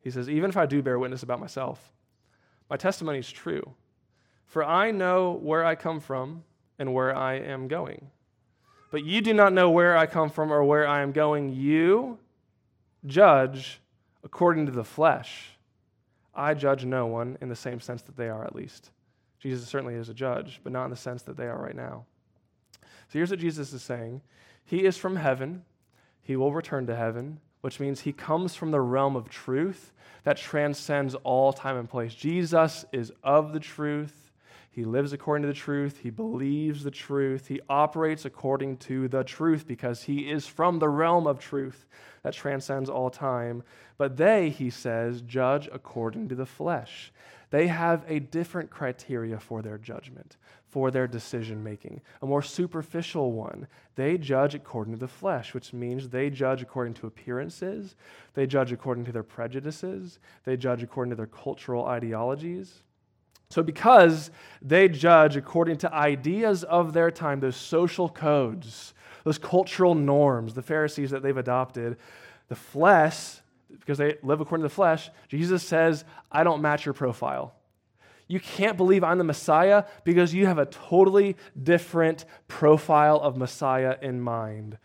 He 0.00 0.10
says, 0.12 0.30
Even 0.30 0.48
if 0.48 0.56
I 0.56 0.66
do 0.66 0.80
bear 0.80 1.00
witness 1.00 1.24
about 1.24 1.40
myself, 1.40 1.92
my 2.70 2.76
testimony 2.76 3.18
is 3.18 3.32
true. 3.32 3.74
For 4.46 4.62
I 4.62 4.92
know 4.92 5.32
where 5.32 5.64
I 5.64 5.74
come 5.74 5.98
from 5.98 6.44
and 6.78 6.92
where 6.94 7.14
I 7.14 7.34
am 7.34 7.68
going. 7.68 8.10
But 8.90 9.04
you 9.04 9.20
do 9.20 9.34
not 9.34 9.52
know 9.52 9.70
where 9.70 9.96
I 9.96 10.06
come 10.06 10.30
from 10.30 10.52
or 10.52 10.64
where 10.64 10.86
I 10.86 11.02
am 11.02 11.12
going. 11.12 11.50
You 11.50 12.18
judge 13.04 13.80
according 14.24 14.66
to 14.66 14.72
the 14.72 14.84
flesh 14.84 15.56
I 16.36 16.52
judge 16.52 16.84
no 16.84 17.06
one 17.06 17.38
in 17.40 17.48
the 17.48 17.56
same 17.56 17.80
sense 17.80 18.02
that 18.02 18.16
they 18.16 18.28
are, 18.28 18.44
at 18.44 18.54
least. 18.54 18.90
Jesus 19.40 19.66
certainly 19.66 19.94
is 19.94 20.10
a 20.10 20.14
judge, 20.14 20.60
but 20.62 20.72
not 20.72 20.84
in 20.84 20.90
the 20.90 20.96
sense 20.96 21.22
that 21.22 21.36
they 21.36 21.46
are 21.46 21.60
right 21.60 21.74
now. 21.74 22.04
So 22.82 23.18
here's 23.18 23.30
what 23.30 23.40
Jesus 23.40 23.72
is 23.72 23.82
saying 23.82 24.20
He 24.64 24.84
is 24.84 24.98
from 24.98 25.16
heaven, 25.16 25.64
He 26.20 26.36
will 26.36 26.52
return 26.52 26.86
to 26.88 26.94
heaven, 26.94 27.40
which 27.62 27.80
means 27.80 28.00
He 28.00 28.12
comes 28.12 28.54
from 28.54 28.70
the 28.70 28.80
realm 28.80 29.16
of 29.16 29.30
truth 29.30 29.92
that 30.24 30.36
transcends 30.36 31.14
all 31.14 31.52
time 31.52 31.78
and 31.78 31.88
place. 31.88 32.14
Jesus 32.14 32.84
is 32.92 33.12
of 33.22 33.52
the 33.52 33.60
truth. 33.60 34.25
He 34.76 34.84
lives 34.84 35.14
according 35.14 35.40
to 35.44 35.48
the 35.48 35.54
truth. 35.54 36.00
He 36.02 36.10
believes 36.10 36.84
the 36.84 36.90
truth. 36.90 37.46
He 37.46 37.62
operates 37.66 38.26
according 38.26 38.76
to 38.76 39.08
the 39.08 39.24
truth 39.24 39.66
because 39.66 40.02
he 40.02 40.30
is 40.30 40.46
from 40.46 40.78
the 40.78 40.88
realm 40.90 41.26
of 41.26 41.38
truth 41.38 41.86
that 42.22 42.34
transcends 42.34 42.90
all 42.90 43.08
time. 43.08 43.62
But 43.96 44.18
they, 44.18 44.50
he 44.50 44.68
says, 44.68 45.22
judge 45.22 45.66
according 45.72 46.28
to 46.28 46.34
the 46.34 46.44
flesh. 46.44 47.10
They 47.48 47.68
have 47.68 48.04
a 48.06 48.18
different 48.18 48.68
criteria 48.68 49.40
for 49.40 49.62
their 49.62 49.78
judgment, 49.78 50.36
for 50.68 50.90
their 50.90 51.06
decision 51.06 51.64
making, 51.64 52.02
a 52.20 52.26
more 52.26 52.42
superficial 52.42 53.32
one. 53.32 53.68
They 53.94 54.18
judge 54.18 54.54
according 54.54 54.92
to 54.92 55.00
the 55.00 55.08
flesh, 55.08 55.54
which 55.54 55.72
means 55.72 56.10
they 56.10 56.28
judge 56.28 56.60
according 56.60 56.92
to 56.94 57.06
appearances, 57.06 57.96
they 58.34 58.46
judge 58.46 58.72
according 58.72 59.06
to 59.06 59.12
their 59.12 59.22
prejudices, 59.22 60.18
they 60.44 60.58
judge 60.58 60.82
according 60.82 61.12
to 61.12 61.16
their 61.16 61.24
cultural 61.24 61.86
ideologies. 61.86 62.82
So, 63.48 63.62
because 63.62 64.30
they 64.60 64.88
judge 64.88 65.36
according 65.36 65.78
to 65.78 65.92
ideas 65.92 66.64
of 66.64 66.92
their 66.92 67.10
time, 67.10 67.40
those 67.40 67.56
social 67.56 68.08
codes, 68.08 68.92
those 69.24 69.38
cultural 69.38 69.94
norms, 69.94 70.54
the 70.54 70.62
Pharisees 70.62 71.10
that 71.10 71.22
they've 71.22 71.36
adopted, 71.36 71.96
the 72.48 72.56
flesh, 72.56 73.40
because 73.70 73.98
they 73.98 74.16
live 74.22 74.40
according 74.40 74.62
to 74.62 74.68
the 74.68 74.74
flesh, 74.74 75.10
Jesus 75.28 75.62
says, 75.62 76.04
I 76.30 76.44
don't 76.44 76.62
match 76.62 76.84
your 76.84 76.94
profile. 76.94 77.54
You 78.28 78.40
can't 78.40 78.76
believe 78.76 79.04
I'm 79.04 79.18
the 79.18 79.24
Messiah 79.24 79.84
because 80.04 80.34
you 80.34 80.46
have 80.46 80.58
a 80.58 80.66
totally 80.66 81.36
different 81.60 82.24
profile 82.48 83.20
of 83.20 83.36
Messiah 83.36 83.96
in 84.02 84.20
mind. 84.20 84.78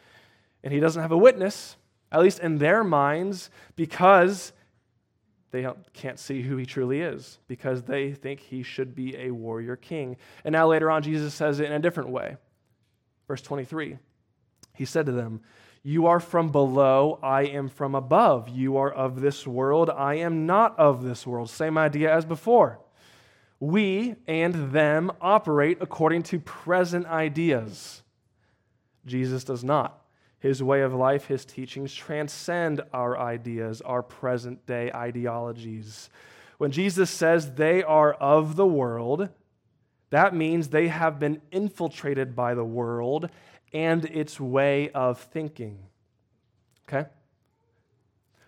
And 0.64 0.72
he 0.72 0.80
doesn't 0.80 1.02
have 1.02 1.12
a 1.12 1.18
witness, 1.18 1.76
at 2.12 2.22
least 2.22 2.40
in 2.40 2.60
their 2.60 2.84
minds, 2.84 3.50
because 3.76 4.54
they 5.52 5.68
can't 5.94 6.18
see 6.18 6.42
who 6.42 6.56
he 6.56 6.66
truly 6.66 7.02
is 7.02 7.40
because 7.48 7.84
they 7.84 8.14
think 8.14 8.40
he 8.40 8.64
should 8.64 8.96
be 8.96 9.18
a 9.18 9.32
warrior 9.32 9.76
king. 9.76 10.16
And 10.46 10.54
now 10.54 10.68
later 10.68 10.90
on, 10.90 11.04
Jesus 11.04 11.34
says 11.34 11.60
it 11.60 11.66
in 11.66 11.74
a 11.74 11.80
different 11.80 12.10
way. 12.10 12.38
Verse 13.28 13.42
23 13.42 13.98
He 14.74 14.86
said 14.86 15.06
to 15.06 15.12
them, 15.12 15.42
You 15.84 16.08
are 16.08 16.22
from 16.22 16.52
below, 16.52 17.20
I 17.22 17.44
am 17.44 17.68
from 17.68 17.96
above. 17.96 18.48
You 18.48 18.78
are 18.78 18.92
of 18.92 19.20
this 19.20 19.46
world, 19.46 19.90
I 19.90 20.16
am 20.16 20.46
not 20.46 20.78
of 20.80 21.04
this 21.04 21.28
world. 21.28 21.50
Same 21.50 21.78
idea 21.78 22.14
as 22.14 22.26
before. 22.26 22.80
We 23.60 24.16
and 24.28 24.72
them 24.72 25.12
operate 25.22 25.78
according 25.82 26.24
to 26.24 26.40
present 26.40 27.06
ideas. 27.06 28.02
Jesus 29.06 29.44
does 29.44 29.64
not. 29.64 30.01
His 30.42 30.62
way 30.62 30.82
of 30.82 30.94
life, 30.94 31.28
his 31.28 31.46
teachings 31.46 31.94
transcend 31.94 32.82
our 32.92 33.18
ideas, 33.18 33.80
our 33.80 34.04
present 34.04 34.66
day 34.66 34.92
ideologies. 34.94 36.10
When 36.58 36.72
Jesus 36.72 37.10
says 37.10 37.54
they 37.54 37.82
are 37.84 38.12
of 38.14 38.58
the 38.58 38.66
world, 38.66 39.30
That 40.12 40.36
means 40.36 40.68
they 40.68 40.90
have 40.90 41.20
been 41.20 41.42
infiltrated 41.52 42.36
by 42.36 42.54
the 42.54 42.64
world 42.64 43.30
and 43.74 44.06
its 44.06 44.40
way 44.40 44.90
of 44.90 45.20
thinking. 45.20 45.80
Okay? 46.88 47.10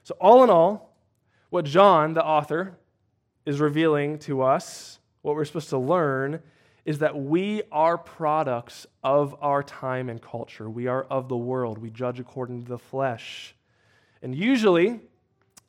So, 0.04 0.16
all 0.20 0.44
in 0.44 0.50
all, 0.50 0.94
what 1.50 1.64
John, 1.66 2.14
the 2.14 2.24
author, 2.24 2.78
is 3.46 3.62
revealing 3.62 4.20
to 4.20 4.42
us, 4.42 5.00
what 5.22 5.36
we're 5.36 5.46
supposed 5.46 5.70
to 5.70 5.78
learn, 5.78 6.42
is 6.86 7.00
that 7.00 7.18
we 7.18 7.64
are 7.72 7.98
products 7.98 8.86
of 9.04 9.36
our 9.42 9.64
time 9.64 10.10
and 10.10 10.22
culture. 10.22 10.70
We 10.70 10.88
are 10.88 11.04
of 11.04 11.30
the 11.30 11.38
world. 11.38 11.78
We 11.78 11.90
judge 11.90 12.20
according 12.20 12.64
to 12.64 12.70
the 12.70 12.78
flesh. 12.78 13.56
And 14.22 14.36
usually, 14.36 15.00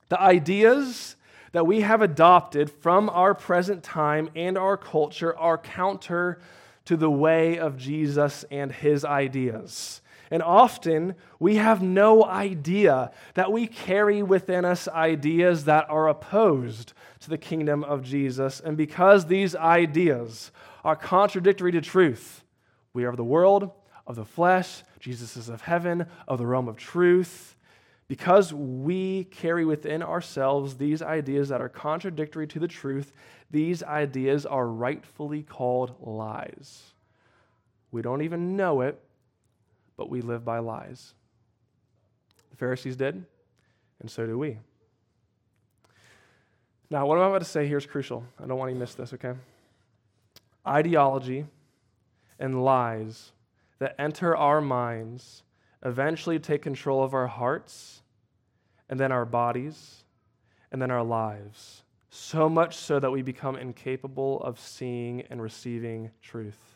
the 0.09 0.21
ideas 0.21 1.17
that 1.53 1.67
we 1.67 1.83
have 1.83 2.03
adopted 2.03 2.71
from 2.71 3.09
our 3.11 3.33
present 3.33 3.85
time 3.85 4.29
and 4.35 4.59
our 4.59 4.77
culture 4.77 5.37
are 5.39 5.57
counter 5.57 6.41
to 6.85 6.97
the 6.97 7.11
way 7.11 7.59
of 7.59 7.77
Jesus 7.77 8.45
and 8.51 8.73
his 8.73 9.05
ideas. 9.05 10.01
And 10.31 10.43
often 10.43 11.15
we 11.39 11.57
have 11.57 11.81
no 11.81 12.25
idea 12.25 13.13
that 13.35 13.53
we 13.53 13.69
carry 13.69 14.23
within 14.23 14.65
us 14.65 14.89
ideas 14.89 15.65
that 15.67 15.89
are 15.89 16.09
opposed 16.09 16.93
to 17.21 17.31
the 17.31 17.39
kingdom 17.39 17.85
of 17.85 18.03
Jesus. 18.03 18.59
And 18.59 18.77
because 18.77 19.27
these 19.27 19.55
ideas 19.55 20.51
are 20.85 20.97
contradictory 20.97 21.73
to 21.73 21.81
truth, 21.81 22.45
we 22.93 23.05
are 23.05 23.09
of 23.09 23.17
the 23.17 23.25
world, 23.25 23.71
of 24.07 24.17
the 24.17 24.25
flesh, 24.25 24.83
Jesus 25.01 25.37
is 25.37 25.49
of 25.49 25.63
heaven, 25.63 26.07
of 26.29 26.39
the 26.39 26.47
realm 26.47 26.69
of 26.69 26.77
truth. 26.77 27.57
Because 28.07 28.53
we 28.53 29.25
carry 29.25 29.65
within 29.65 30.03
ourselves 30.03 30.77
these 30.77 31.01
ideas 31.01 31.49
that 31.49 31.63
are 31.63 31.71
contradictory 31.71 32.47
to 32.49 32.59
the 32.59 32.69
truth, 32.69 33.13
these 33.51 33.83
ideas 33.83 34.45
are 34.45 34.67
rightfully 34.67 35.43
called 35.43 35.95
lies. 36.01 36.93
We 37.91 38.03
don't 38.03 38.23
even 38.23 38.57
know 38.57 38.83
it, 38.83 39.01
but 39.97 40.11
we 40.11 40.21
live 40.21 40.45
by 40.45 40.59
lies. 40.59 41.15
The 42.51 42.57
Pharisees 42.57 42.97
did, 42.97 43.25
and 44.01 44.11
so 44.11 44.27
do 44.27 44.39
we. 44.39 44.59
Now, 46.91 47.07
what 47.07 47.19
I'm 47.19 47.31
about 47.31 47.39
to 47.39 47.45
say 47.45 47.67
here 47.67 47.79
is 47.79 47.87
crucial. 47.87 48.25
I 48.39 48.47
don't 48.47 48.59
want 48.59 48.71
you 48.71 48.77
to 48.77 48.81
miss 48.81 48.95
this, 48.95 49.15
okay? 49.15 49.33
Ideology 50.67 51.47
and 52.39 52.65
lies 52.65 53.33
that 53.79 53.95
enter 53.99 54.37
our 54.37 54.61
minds 54.61 55.43
eventually 55.85 56.39
take 56.39 56.63
control 56.63 57.03
of 57.03 57.13
our 57.15 57.27
hearts 57.27 58.03
and 58.89 58.99
then 58.99 59.13
our 59.13 59.25
bodies 59.25 60.05
and 60.73 60.81
then 60.81 60.91
our 60.91 61.03
lives. 61.03 61.83
So 62.11 62.49
much 62.49 62.77
so 62.77 62.99
that 63.01 63.11
we 63.11 63.23
become 63.23 63.57
incapable 63.57 64.41
of 64.43 64.59
seeing 64.59 65.23
and 65.31 65.43
receiving 65.43 66.11
truth. 66.23 66.74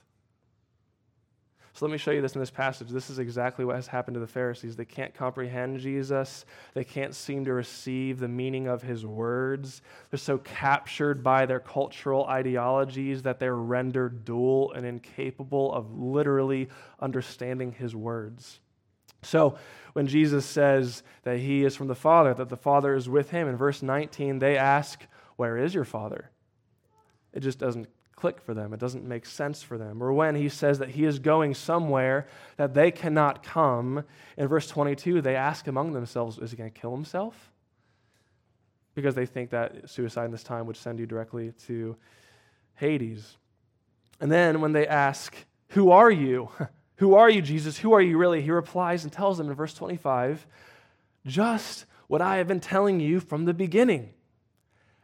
So 1.79 1.87
let 1.87 1.93
me 1.93 1.99
show 1.99 2.11
you 2.11 2.21
this 2.21 2.35
in 2.35 2.41
this 2.41 2.51
passage. 2.51 2.89
This 2.89 3.09
is 3.09 3.21
exactly 3.21 3.65
what 3.65 3.77
has 3.77 3.87
happened 3.87 4.17
to 4.17 4.21
the 4.21 4.27
Pharisees. 4.27 4.75
They 4.75 4.85
can't 4.85 5.15
comprehend 5.15 5.79
Jesus, 5.79 6.45
they 6.75 6.83
can't 6.83 7.15
seem 7.15 7.45
to 7.45 7.53
receive 7.53 8.19
the 8.19 8.27
meaning 8.27 8.67
of 8.67 8.83
his 8.83 9.07
words. 9.07 9.81
They're 10.11 10.19
so 10.19 10.39
captured 10.39 11.23
by 11.23 11.47
their 11.47 11.61
cultural 11.61 12.27
ideologies 12.27 13.23
that 13.23 13.39
they're 13.39 13.55
rendered 13.55 14.25
dull 14.25 14.73
and 14.75 14.85
incapable 14.85 15.73
of 15.73 15.97
literally 15.97 16.69
understanding 16.99 17.71
his 17.71 17.95
words. 17.95 18.59
So, 19.23 19.57
when 19.93 20.09
Jesus 20.09 20.45
says 20.45 21.05
that 21.23 21.39
he 21.39 21.65
is 21.65 21.77
from 21.77 21.87
the 21.87 21.95
Father, 21.95 22.35
that 22.35 22.49
the 22.49 22.57
Father 22.57 22.97
is 22.97 23.09
with 23.09 23.31
him, 23.31 23.47
in 23.47 23.57
verse 23.57 23.85
19, 23.85 24.41
they 24.41 24.57
ask, 24.57 25.07
Where 25.37 25.57
is 25.57 25.75
your 25.75 25.85
Father? 25.85 26.33
It 27.33 27.41
just 27.41 27.61
doesn't 27.61 27.87
click 28.19 28.41
for 28.41 28.53
them. 28.53 28.75
It 28.75 28.81
doesn't 28.81 29.05
make 29.05 29.25
sense 29.25 29.63
for 29.63 29.79
them. 29.79 30.03
Or 30.03 30.13
when 30.13 30.35
he 30.35 30.49
says 30.49 30.81
that 30.81 30.91
he 30.91 31.05
is 31.05 31.21
going 31.21 31.55
somewhere 31.55 32.27
that 32.57 32.75
they 32.75 32.91
cannot 32.91 33.45
come, 33.45 34.03
in 34.37 34.49
verse 34.49 34.67
22, 34.67 35.23
they 35.23 35.37
ask 35.37 35.69
among 35.69 35.93
themselves, 35.93 36.37
is 36.39 36.51
he 36.51 36.57
going 36.57 36.71
to 36.71 36.81
kill 36.81 36.91
himself? 36.91 37.53
Because 38.97 39.15
they 39.15 39.25
think 39.25 39.51
that 39.51 39.89
suicide 39.89 40.25
in 40.25 40.33
this 40.33 40.43
time 40.43 40.67
would 40.67 40.77
send 40.77 40.99
you 40.99 41.07
directly 41.07 41.53
to 41.67 41.97
Hades. 42.75 43.37
And 44.21 44.33
then 44.33 44.61
when 44.61 44.73
they 44.73 44.89
ask, 44.89 45.37
Who 45.71 45.93
are 45.93 46.11
you? 46.11 46.51
Who 46.97 47.15
are 47.15 47.31
you, 47.31 47.41
Jesus? 47.41 47.79
Who 47.79 47.93
are 47.93 48.03
you 48.03 48.19
really? 48.19 48.43
He 48.43 48.51
replies 48.51 49.05
and 49.05 49.13
tells 49.13 49.39
them 49.39 49.49
in 49.49 49.55
verse 49.55 49.75
25, 49.75 50.45
Just 51.25 51.85
what 52.09 52.21
I 52.21 52.39
have 52.39 52.49
been 52.49 52.59
telling 52.59 52.99
you 52.99 53.21
from 53.21 53.45
the 53.45 53.55
beginning. 53.55 54.11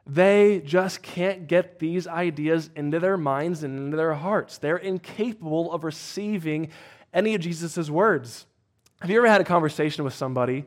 They 0.07 0.61
just 0.65 1.03
can't 1.03 1.47
get 1.47 1.79
these 1.79 2.07
ideas 2.07 2.69
into 2.77 3.01
their 3.01 3.17
minds 3.17 3.63
and 3.63 3.79
into 3.79 3.97
their 3.97 4.15
hearts. 4.15 4.59
They're 4.59 4.77
incapable 4.77 5.73
of 5.73 5.83
receiving 5.83 6.69
any 7.13 7.35
of 7.35 7.41
Jesus' 7.41 7.89
words. 7.89 8.45
Have 9.01 9.11
you 9.11 9.19
ever 9.19 9.29
had 9.29 9.41
a 9.41 9.45
conversation 9.45 10.05
with 10.05 10.15
somebody 10.15 10.67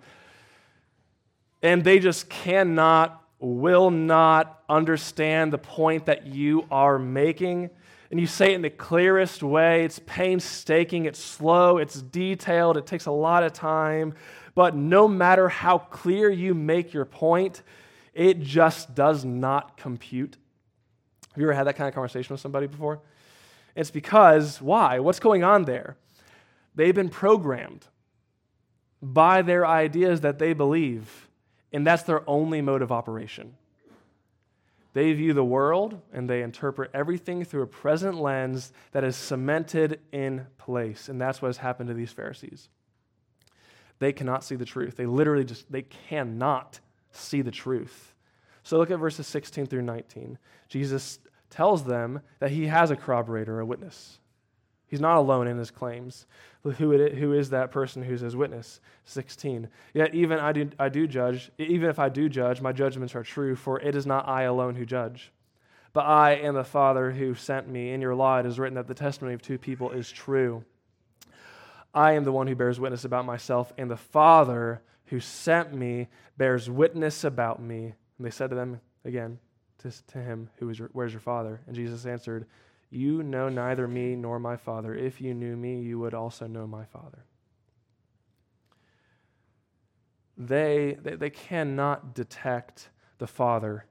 and 1.62 1.84
they 1.84 2.00
just 2.00 2.30
cannot, 2.30 3.24
will 3.40 3.92
not 3.92 4.64
understand 4.70 5.54
the 5.54 5.58
point 5.58 6.08
that 6.08 6.26
you 6.26 6.66
are 6.72 6.98
making? 6.98 7.70
And 8.10 8.20
you 8.20 8.26
say 8.26 8.54
it 8.54 8.56
in 8.56 8.62
the 8.62 8.70
clearest 8.70 9.44
way. 9.44 9.84
It's 9.84 10.00
painstaking, 10.06 11.06
it's 11.06 11.20
slow, 11.20 11.78
it's 11.78 12.02
detailed, 12.02 12.78
it 12.78 12.86
takes 12.88 13.06
a 13.06 13.12
lot 13.12 13.44
of 13.44 13.54
time. 13.54 14.14
But 14.56 14.76
no 14.76 15.08
matter 15.08 15.50
how 15.50 15.78
clear 15.78 16.32
you 16.32 16.56
make 16.56 16.94
your 16.94 17.06
point, 17.06 17.62
it 18.18 18.42
just 18.42 18.96
does 18.96 19.24
not 19.24 19.78
compute. 19.78 20.38
Have 21.34 21.40
you 21.40 21.46
ever 21.46 21.54
had 21.54 21.68
that 21.68 21.76
kind 21.76 21.88
of 21.88 21.94
conversation 21.94 22.34
with 22.34 22.42
somebody 22.42 22.66
before? 22.66 23.00
It's 23.76 23.92
because, 23.92 24.60
why? 24.60 24.98
What's 24.98 25.20
going 25.20 25.44
on 25.44 25.66
there? 25.66 25.98
They've 26.74 26.96
been 26.96 27.10
programmed 27.10 27.86
by 29.04 29.44
their 29.44 29.68
ideas 29.68 30.22
that 30.22 30.40
they 30.40 30.54
believe, 30.54 31.30
and 31.72 31.86
that's 31.86 32.04
their 32.04 32.28
only 32.28 32.60
mode 32.60 32.82
of 32.82 32.92
operation. 32.92 33.56
They 34.94 35.14
view 35.14 35.34
the 35.34 35.44
world 35.44 36.02
and 36.12 36.28
they 36.28 36.42
interpret 36.42 36.90
everything 36.96 37.46
through 37.46 37.62
a 37.62 37.68
present 37.68 38.20
lens 38.20 38.74
that 38.94 39.04
is 39.04 39.16
cemented 39.16 40.00
in 40.12 40.48
place. 40.58 41.08
And 41.08 41.22
that's 41.22 41.40
what 41.40 41.50
has 41.50 41.58
happened 41.58 41.90
to 41.90 41.94
these 41.94 42.12
Pharisees. 42.12 42.70
They 44.00 44.12
cannot 44.12 44.44
see 44.44 44.56
the 44.56 44.66
truth. 44.66 44.96
They 44.98 45.06
literally 45.06 45.44
just 45.44 45.72
they 45.72 45.84
cannot 45.84 46.80
see 47.20 47.42
the 47.42 47.52
truth. 47.52 48.14
So 48.64 48.78
look 48.78 48.92
at 48.92 49.00
verses 49.00 49.28
16 49.28 49.68
through 49.68 49.84
19. 49.84 50.38
Jesus 50.70 51.20
tells 51.50 51.86
them 51.86 52.22
that 52.40 52.52
he 52.52 52.68
has 52.68 52.92
a 52.92 52.96
corroborator, 52.96 53.60
a 53.60 53.66
witness. 53.66 54.20
He's 54.88 55.02
not 55.02 55.18
alone 55.18 55.48
in 55.48 55.58
his 55.58 55.72
claims. 55.72 56.26
Who, 56.64 56.92
it, 56.94 57.16
who 57.16 57.34
is 57.34 57.50
that 57.50 57.72
person 57.72 58.04
who's 58.04 58.22
his 58.22 58.36
witness? 58.36 58.80
16. 59.06 59.68
Yet 59.94 60.16
even 60.16 60.40
I 60.40 60.52
do, 60.54 60.70
I 60.80 60.90
do 60.90 61.08
judge, 61.08 61.52
even 61.58 61.90
if 61.90 62.00
I 62.00 62.10
do 62.10 62.30
judge, 62.30 62.62
my 62.62 62.72
judgments 62.72 63.16
are 63.16 63.24
true, 63.24 63.56
for 63.56 63.80
it 63.80 63.96
is 63.96 64.06
not 64.06 64.28
I 64.28 64.44
alone 64.44 64.76
who 64.76 64.86
judge, 64.86 65.32
but 65.94 66.06
I 66.06 66.36
am 66.36 66.54
the 66.54 66.64
Father 66.64 67.12
who 67.12 67.36
sent 67.36 67.70
me. 67.70 67.92
In 67.92 68.02
your 68.02 68.16
law 68.16 68.40
it 68.40 68.46
is 68.46 68.60
written 68.60 68.76
that 68.76 68.88
the 68.88 68.94
testimony 68.94 69.34
of 69.34 69.42
two 69.42 69.58
people 69.58 69.92
is 69.92 70.10
true. 70.10 70.64
I 71.94 72.14
am 72.14 72.24
the 72.24 72.32
one 72.32 72.48
who 72.48 72.56
bears 72.56 72.80
witness 72.80 73.06
about 73.06 73.26
myself, 73.26 73.74
and 73.78 73.90
the 73.90 73.98
Father 73.98 74.82
who 75.08 75.20
sent 75.20 75.74
me 75.74 76.08
bears 76.38 76.70
witness 76.70 77.24
about 77.24 77.62
me. 77.62 77.94
And 78.18 78.26
they 78.26 78.30
said 78.30 78.50
to 78.50 78.56
them 78.56 78.80
again, 79.04 79.40
to, 79.80 79.92
to 80.08 80.18
him, 80.20 80.50
Who 80.58 80.70
is 80.70 80.80
your, 80.80 80.90
Where's 80.94 81.14
your 81.14 81.22
father? 81.22 81.62
And 81.68 81.76
Jesus 81.76 82.06
answered, 82.06 82.46
You 82.90 83.24
know 83.24 83.50
neither 83.50 83.88
me 83.88 84.16
nor 84.16 84.40
my 84.40 84.58
father. 84.58 84.96
If 84.96 85.22
you 85.22 85.34
knew 85.34 85.56
me, 85.56 85.82
you 85.82 86.00
would 86.00 86.14
also 86.14 86.48
know 86.48 86.68
my 86.68 86.86
father. 86.86 87.24
They, 90.38 90.98
they, 91.02 91.16
they 91.16 91.30
cannot 91.30 92.14
detect 92.14 92.90
the 93.18 93.28
Father 93.28 93.86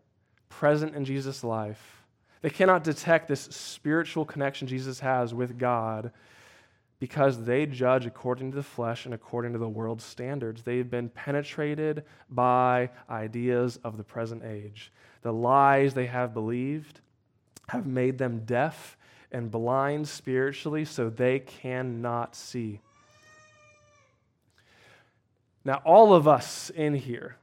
present 0.49 0.95
in 0.95 1.05
Jesus' 1.05 1.43
life. 1.43 2.05
They 2.41 2.51
cannot 2.51 2.85
detect 2.85 3.27
this 3.27 3.41
spiritual 3.41 4.25
connection 4.25 4.69
Jesus 4.69 5.01
has 5.01 5.35
with 5.35 5.59
God 5.59 6.13
because 6.99 7.45
they 7.45 7.67
judge 7.67 8.07
according 8.07 8.51
to 8.51 8.57
the 8.57 8.63
flesh 8.63 9.05
and 9.05 9.15
according 9.15 9.53
to 9.53 9.59
the 9.59 9.69
world's 9.69 10.05
standards. 10.05 10.63
They've 10.63 10.89
been 10.89 11.11
penetrated 11.11 12.05
by 12.31 12.91
ideas 13.11 13.79
of 13.85 13.97
the 13.97 14.05
present 14.05 14.43
age. 14.45 14.93
The 15.23 15.33
lies 15.33 15.95
they 15.95 16.07
have 16.07 16.33
believed 16.33 17.01
have 17.69 17.87
made 17.87 18.17
them 18.19 18.45
deaf 18.47 18.97
and 19.33 19.51
blind 19.51 20.09
spiritually 20.09 20.85
so 20.85 21.11
they 21.11 21.41
cannot 21.41 22.35
see. 22.35 22.81
Now, 25.65 25.83
all 25.85 26.15
of 26.15 26.29
us 26.29 26.71
in 26.71 26.95
here 26.95 27.37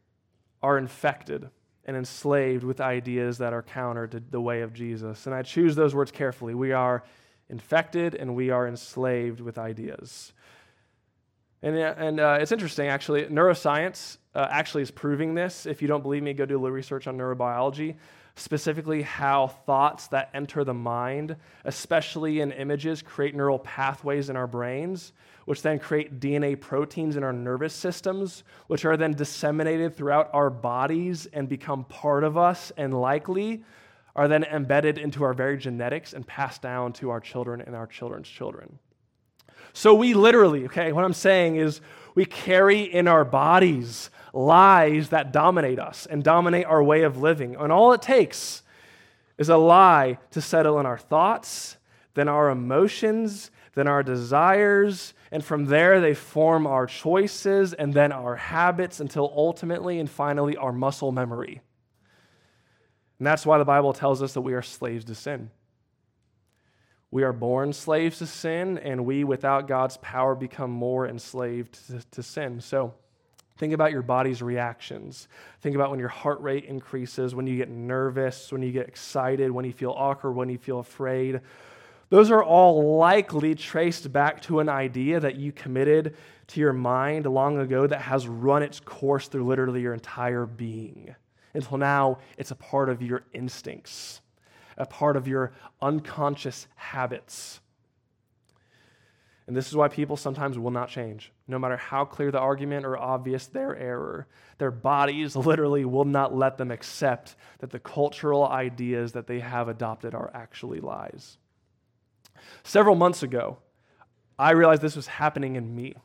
are 0.61 0.77
infected 0.77 1.49
and 1.85 1.97
enslaved 1.97 2.63
with 2.63 2.79
ideas 2.79 3.37
that 3.39 3.51
are 3.51 3.61
counter 3.61 4.07
to 4.07 4.21
the 4.31 4.39
way 4.39 4.61
of 4.61 4.73
Jesus. 4.73 5.25
And 5.25 5.35
I 5.35 5.41
choose 5.41 5.75
those 5.75 5.93
words 5.93 6.11
carefully. 6.11 6.55
We 6.55 6.71
are 6.71 7.03
infected 7.49 8.15
and 8.15 8.35
we 8.35 8.49
are 8.49 8.67
enslaved 8.67 9.39
with 9.39 9.57
ideas. 9.57 10.33
And, 11.63 11.77
uh, 11.77 11.95
and 11.97 12.19
uh, 12.19 12.37
it's 12.41 12.51
interesting, 12.51 12.87
actually. 12.87 13.23
Neuroscience 13.25 14.17
uh, 14.35 14.47
actually 14.49 14.83
is 14.83 14.91
proving 14.91 15.33
this. 15.33 15.65
If 15.65 15.81
you 15.81 15.87
don't 15.87 16.03
believe 16.03 16.21
me, 16.21 16.33
go 16.33 16.45
do 16.45 16.55
a 16.55 16.59
little 16.59 16.71
research 16.71 17.07
on 17.07 17.17
neurobiology, 17.17 17.95
specifically 18.35 19.01
how 19.01 19.47
thoughts 19.47 20.07
that 20.07 20.29
enter 20.33 20.65
the 20.65 20.73
mind, 20.73 21.37
especially 21.63 22.41
in 22.41 22.51
images, 22.51 23.01
create 23.01 23.33
neural 23.33 23.59
pathways 23.59 24.29
in 24.29 24.35
our 24.35 24.47
brains, 24.47 25.13
which 25.45 25.61
then 25.61 25.79
create 25.79 26.19
DNA 26.19 26.59
proteins 26.59 27.15
in 27.15 27.23
our 27.23 27.33
nervous 27.33 27.73
systems, 27.73 28.43
which 28.67 28.83
are 28.83 28.97
then 28.97 29.13
disseminated 29.13 29.95
throughout 29.95 30.29
our 30.33 30.49
bodies 30.49 31.27
and 31.27 31.47
become 31.47 31.85
part 31.85 32.25
of 32.25 32.37
us 32.37 32.73
and 32.75 32.93
likely 32.93 33.63
are 34.15 34.27
then 34.27 34.43
embedded 34.43 34.97
into 34.97 35.23
our 35.23 35.33
very 35.33 35.57
genetics 35.57 36.13
and 36.13 36.25
passed 36.25 36.61
down 36.61 36.93
to 36.93 37.09
our 37.09 37.19
children 37.19 37.61
and 37.61 37.75
our 37.75 37.87
children's 37.87 38.29
children. 38.29 38.79
So 39.73 39.95
we 39.95 40.13
literally, 40.13 40.65
okay, 40.65 40.91
what 40.91 41.03
I'm 41.03 41.13
saying 41.13 41.55
is 41.55 41.81
we 42.13 42.25
carry 42.25 42.81
in 42.81 43.07
our 43.07 43.25
bodies 43.25 44.11
lies 44.33 45.09
that 45.09 45.31
dominate 45.31 45.79
us 45.79 46.05
and 46.05 46.23
dominate 46.23 46.65
our 46.65 46.83
way 46.83 47.03
of 47.03 47.17
living. 47.17 47.55
And 47.55 47.71
all 47.71 47.93
it 47.93 48.01
takes 48.01 48.61
is 49.37 49.49
a 49.49 49.57
lie 49.57 50.19
to 50.31 50.41
settle 50.41 50.79
in 50.79 50.85
our 50.85 50.97
thoughts, 50.97 51.77
then 52.13 52.27
our 52.27 52.49
emotions, 52.49 53.49
then 53.73 53.87
our 53.87 54.03
desires, 54.03 55.15
and 55.31 55.43
from 55.43 55.65
there 55.65 55.99
they 55.99 56.13
form 56.13 56.67
our 56.67 56.85
choices 56.85 57.73
and 57.73 57.93
then 57.93 58.11
our 58.11 58.35
habits 58.35 58.99
until 58.99 59.33
ultimately 59.35 59.99
and 59.99 60.09
finally 60.09 60.55
our 60.55 60.71
muscle 60.71 61.11
memory. 61.11 61.61
And 63.23 63.27
that's 63.29 63.45
why 63.45 63.57
the 63.57 63.63
Bible 63.63 63.93
tells 63.93 64.21
us 64.21 64.33
that 64.33 64.41
we 64.41 64.53
are 64.53 64.61
slaves 64.61 65.05
to 65.05 65.15
sin. 65.15 65.49
We 67.09 67.23
are 67.23 67.31
born 67.31 67.71
slaves 67.71 68.17
to 68.17 68.27
sin, 68.27 68.77
and 68.77 69.05
we, 69.05 69.23
without 69.23 69.65
God's 69.65 69.95
power, 69.95 70.35
become 70.35 70.71
more 70.71 71.07
enslaved 71.07 71.87
to, 71.87 72.01
to, 72.11 72.21
sin. 72.21 72.59
So, 72.59 72.93
think 73.55 73.71
about 73.71 73.93
your 73.93 74.01
body's 74.01 74.41
reactions. 74.41 75.29
Think 75.61 75.73
about 75.73 75.89
when 75.89 76.01
your 76.01 76.09
heart 76.09 76.41
rate 76.41 76.65
increases, 76.65 77.33
when 77.33 77.47
you 77.47 77.55
get 77.55 77.69
nervous, 77.69 78.51
when 78.51 78.61
you 78.61 78.73
get 78.73 78.89
excited, 78.89 79.49
when 79.51 79.63
you 79.63 79.71
feel 79.71 79.95
awkward, 79.95 80.33
when 80.33 80.49
you 80.49 80.57
feel 80.57 80.79
afraid. 80.79 81.39
Those 82.09 82.29
are 82.29 82.43
all 82.43 82.97
likely 82.97 83.55
traced 83.55 84.11
back 84.11 84.41
to 84.41 84.59
an 84.59 84.67
idea 84.67 85.21
that 85.21 85.37
you 85.37 85.53
committed 85.53 86.17
to 86.47 86.59
your 86.59 86.73
mind 86.73 87.25
long 87.25 87.57
ago 87.59 87.87
that 87.87 88.01
has 88.01 88.27
run 88.27 88.63
its 88.63 88.81
course 88.81 89.29
through 89.29 89.45
literally 89.45 89.79
your 89.79 89.93
entire 89.93 90.45
being. 90.45 91.15
Until 91.53 91.77
now, 91.77 92.19
it's 92.37 92.51
a 92.51 92.55
part 92.55 92.89
of 92.89 93.01
your 93.01 93.23
instincts 93.33 94.21
a 94.77 94.85
part 94.85 95.17
of 95.17 95.27
your 95.27 95.53
unconscious 95.81 96.67
habits. 96.75 97.59
And 99.45 99.57
this 99.57 99.67
is 99.67 99.75
why 99.75 99.89
people 99.89 100.15
sometimes 100.15 100.57
will 100.57 100.71
not 100.71 100.87
change, 100.87 101.31
no 101.47 101.59
matter 101.59 101.75
how 101.75 102.05
clear 102.05 102.31
the 102.31 102.39
argument 102.39 102.85
or 102.85 102.97
obvious 102.97 103.47
their 103.47 103.75
error. 103.75 104.27
Their 104.57 104.71
bodies 104.71 105.35
literally 105.35 105.83
will 105.83 106.05
not 106.05 106.33
let 106.33 106.57
them 106.57 106.71
accept 106.71 107.35
that 107.59 107.69
the 107.69 107.79
cultural 107.79 108.47
ideas 108.47 109.11
that 109.11 109.27
they 109.27 109.41
have 109.41 109.67
adopted 109.67 110.15
are 110.15 110.31
actually 110.33 110.79
lies. 110.79 111.37
Several 112.63 112.95
months 112.95 113.21
ago, 113.21 113.57
I 114.39 114.51
realized 114.51 114.81
this 114.81 114.95
was 114.95 115.07
happening 115.07 115.57
in 115.57 115.75
me. 115.75 115.95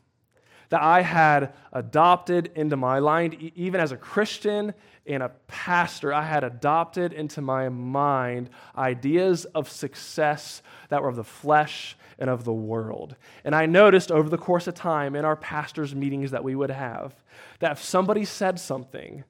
That 0.69 0.81
I 0.81 1.01
had 1.01 1.53
adopted 1.73 2.51
into 2.55 2.77
my 2.77 2.99
mind, 2.99 3.51
even 3.55 3.81
as 3.81 3.91
a 3.91 3.97
Christian 3.97 4.73
and 5.05 5.23
a 5.23 5.31
pastor, 5.47 6.13
I 6.13 6.23
had 6.23 6.43
adopted 6.43 7.11
into 7.11 7.41
my 7.41 7.69
mind 7.69 8.49
ideas 8.77 9.45
of 9.45 9.69
success 9.69 10.61
that 10.89 11.01
were 11.01 11.09
of 11.09 11.15
the 11.15 11.23
flesh 11.23 11.97
and 12.19 12.29
of 12.29 12.43
the 12.43 12.53
world. 12.53 13.15
And 13.43 13.55
I 13.55 13.65
noticed 13.65 14.11
over 14.11 14.29
the 14.29 14.37
course 14.37 14.67
of 14.67 14.75
time 14.75 15.15
in 15.15 15.25
our 15.25 15.35
pastors' 15.35 15.95
meetings 15.95 16.31
that 16.31 16.43
we 16.43 16.55
would 16.55 16.69
have 16.69 17.15
that 17.59 17.71
if 17.73 17.83
somebody 17.83 18.25
said 18.25 18.59
something, 18.59 19.23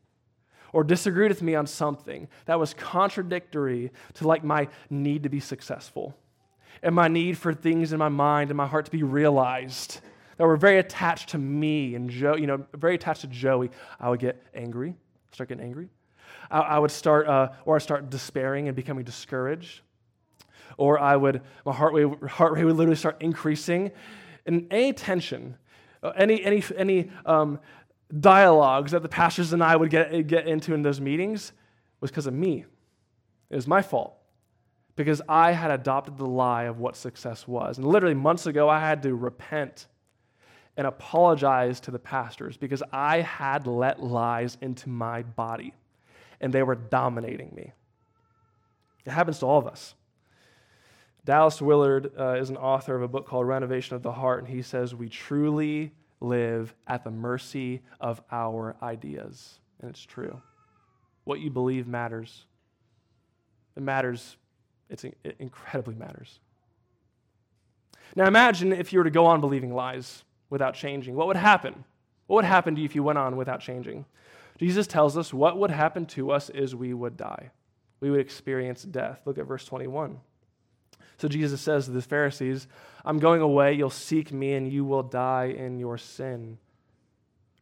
or 0.73 0.83
disagreed 0.83 1.29
with 1.29 1.41
me 1.41 1.55
on 1.55 1.65
something 1.65 2.27
that 2.45 2.59
was 2.59 2.73
contradictory 2.73 3.91
to 4.13 4.27
like 4.27 4.43
my 4.43 4.67
need 4.89 5.23
to 5.23 5.29
be 5.29 5.39
successful 5.39 6.15
and 6.81 6.95
my 6.95 7.07
need 7.07 7.37
for 7.37 7.53
things 7.53 7.91
in 7.91 7.99
my 7.99 8.09
mind 8.09 8.49
and 8.49 8.57
my 8.57 8.67
heart 8.67 8.85
to 8.85 8.91
be 8.91 9.03
realized 9.03 9.99
that 10.39 10.47
were 10.47 10.57
very 10.57 10.79
attached 10.79 11.29
to 11.29 11.37
me 11.37 11.93
and 11.93 12.09
Joe, 12.09 12.35
you 12.35 12.47
know, 12.47 12.65
very 12.73 12.95
attached 12.95 13.21
to 13.21 13.27
Joey, 13.27 13.69
I 13.99 14.09
would 14.09 14.19
get 14.19 14.41
angry 14.55 14.95
start 15.31 15.49
getting 15.49 15.63
angry. 15.63 15.89
I, 16.49 16.59
I 16.59 16.79
would 16.79 16.91
start, 16.91 17.27
uh, 17.27 17.49
or 17.65 17.75
I 17.75 17.79
start 17.79 18.09
despairing 18.09 18.67
and 18.67 18.75
becoming 18.75 19.03
discouraged. 19.03 19.81
Or 20.77 20.99
I 20.99 21.15
would, 21.15 21.41
my 21.65 21.73
heart 21.73 21.93
rate, 21.93 22.29
heart 22.29 22.53
rate 22.53 22.63
would 22.63 22.75
literally 22.75 22.95
start 22.95 23.17
increasing. 23.21 23.91
And 24.45 24.67
any 24.71 24.93
tension, 24.93 25.57
uh, 26.01 26.11
any, 26.15 26.43
any, 26.43 26.63
any 26.77 27.11
um, 27.25 27.59
dialogues 28.19 28.91
that 28.91 29.03
the 29.03 29.09
pastors 29.09 29.53
and 29.53 29.63
I 29.63 29.75
would 29.75 29.89
get, 29.89 30.27
get 30.27 30.47
into 30.47 30.73
in 30.73 30.81
those 30.81 31.01
meetings 31.01 31.51
was 32.01 32.11
because 32.11 32.27
of 32.27 32.33
me. 32.33 32.65
It 33.49 33.55
was 33.55 33.67
my 33.67 33.81
fault 33.81 34.15
because 34.95 35.21
I 35.27 35.51
had 35.51 35.71
adopted 35.71 36.17
the 36.17 36.25
lie 36.25 36.63
of 36.63 36.79
what 36.79 36.95
success 36.95 37.47
was. 37.47 37.77
And 37.77 37.87
literally 37.87 38.15
months 38.15 38.45
ago, 38.45 38.69
I 38.69 38.79
had 38.79 39.03
to 39.03 39.15
repent 39.15 39.87
and 40.79 40.87
apologize 40.87 41.81
to 41.81 41.91
the 41.91 41.99
pastors 41.99 42.55
because 42.55 42.81
I 42.93 43.19
had 43.19 43.67
let 43.67 44.01
lies 44.01 44.57
into 44.61 44.87
my 44.87 45.23
body 45.23 45.73
and 46.39 46.53
they 46.53 46.63
were 46.63 46.75
dominating 46.75 47.51
me. 47.53 47.73
It 49.05 49.11
happens 49.11 49.39
to 49.39 49.45
all 49.45 49.59
of 49.59 49.67
us. 49.67 49.93
Dallas 51.25 51.61
Willard 51.61 52.13
uh, 52.17 52.35
is 52.35 52.49
an 52.49 52.55
author 52.55 52.95
of 52.95 53.01
a 53.01 53.09
book 53.09 53.27
called 53.27 53.45
Renovation 53.45 53.97
of 53.97 54.03
the 54.03 54.13
Heart, 54.13 54.45
and 54.45 54.47
he 54.47 54.61
says, 54.61 54.95
We 54.95 55.09
truly 55.09 55.91
live 56.21 56.73
at 56.87 57.03
the 57.03 57.11
mercy 57.11 57.81
of 57.99 58.21
our 58.31 58.77
ideas. 58.81 59.59
And 59.81 59.89
it's 59.89 60.05
true. 60.05 60.41
What 61.25 61.41
you 61.41 61.49
believe 61.49 61.89
matters. 61.89 62.45
It 63.75 63.83
matters, 63.83 64.37
it's, 64.89 65.03
it 65.03 65.35
incredibly 65.39 65.95
matters. 65.95 66.39
Now 68.15 68.27
imagine 68.27 68.71
if 68.71 68.93
you 68.93 68.99
were 68.99 69.03
to 69.05 69.11
go 69.11 69.25
on 69.25 69.41
believing 69.41 69.73
lies 69.73 70.23
without 70.49 70.73
changing? 70.73 71.15
What 71.15 71.27
would 71.27 71.35
happen? 71.35 71.83
What 72.27 72.37
would 72.37 72.45
happen 72.45 72.75
to 72.75 72.81
you 72.81 72.85
if 72.85 72.95
you 72.95 73.03
went 73.03 73.17
on 73.17 73.37
without 73.37 73.59
changing? 73.59 74.05
Jesus 74.57 74.87
tells 74.87 75.17
us 75.17 75.33
what 75.33 75.57
would 75.57 75.71
happen 75.71 76.05
to 76.07 76.31
us 76.31 76.49
is 76.49 76.75
we 76.75 76.93
would 76.93 77.17
die. 77.17 77.51
We 78.01 78.11
would 78.11 78.19
experience 78.19 78.83
death. 78.83 79.21
Look 79.25 79.37
at 79.37 79.47
verse 79.47 79.65
21. 79.65 80.19
So 81.17 81.27
Jesus 81.27 81.61
says 81.61 81.85
to 81.85 81.91
the 81.91 82.01
Pharisees, 82.01 82.67
I'm 83.03 83.19
going 83.19 83.41
away, 83.41 83.73
you'll 83.73 83.89
seek 83.89 84.31
me, 84.31 84.53
and 84.53 84.71
you 84.71 84.85
will 84.85 85.03
die 85.03 85.45
in 85.45 85.79
your 85.79 85.97
sin. 85.97 86.57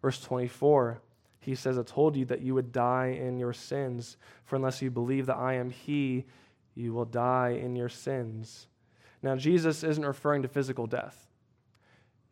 Verse 0.02 0.20
24, 0.22 1.02
he 1.40 1.56
says, 1.56 1.78
I 1.78 1.84
told 1.84 2.16
you 2.16 2.26
that 2.26 2.42
you 2.42 2.54
would 2.54 2.72
die 2.72 3.18
in 3.20 3.40
your 3.40 3.54
sins, 3.54 4.18
for 4.46 4.56
unless 4.56 4.82
you 4.82 4.92
believe 4.92 5.26
that 5.28 5.38
I 5.38 5.54
am 5.54 5.70
he, 5.70 6.26
you 6.76 6.94
will 6.94 7.06
die 7.06 7.60
in 7.62 7.76
your 7.76 7.90
sins. 7.90 8.68
Now, 9.24 9.36
Jesus 9.36 9.84
isn't 9.84 10.06
referring 10.06 10.44
to 10.44 10.48
physical 10.48 10.86
death 10.86 11.27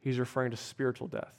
he's 0.06 0.20
referring 0.20 0.52
to 0.52 0.58
spiritual 0.58 1.08
death. 1.08 1.36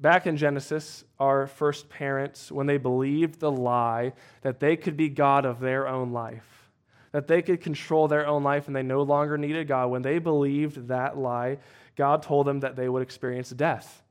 Back 0.00 0.26
in 0.26 0.36
Genesis, 0.36 1.04
our 1.20 1.46
first 1.46 1.88
parents, 1.88 2.50
when 2.50 2.66
they 2.66 2.78
believed 2.78 3.38
the 3.38 3.50
lie 3.50 4.12
that 4.42 4.58
they 4.60 4.76
could 4.76 4.96
be 4.96 5.08
God 5.08 5.46
of 5.46 5.60
their 5.60 5.88
own 5.88 6.12
life, 6.12 6.70
that 7.12 7.28
they 7.28 7.42
could 7.42 7.60
control 7.60 8.08
their 8.08 8.26
own 8.26 8.42
life 8.42 8.66
and 8.66 8.74
they 8.74 8.82
no 8.82 9.02
longer 9.02 9.38
needed 9.38 9.68
God, 9.68 9.86
when 9.86 10.02
they 10.02 10.18
believed 10.18 10.88
that 10.88 11.16
lie, 11.16 11.58
God 11.96 12.22
told 12.22 12.46
them 12.46 12.60
that 12.60 12.74
they 12.74 12.88
would 12.88 13.02
experience 13.02 13.50
death. 13.50 14.02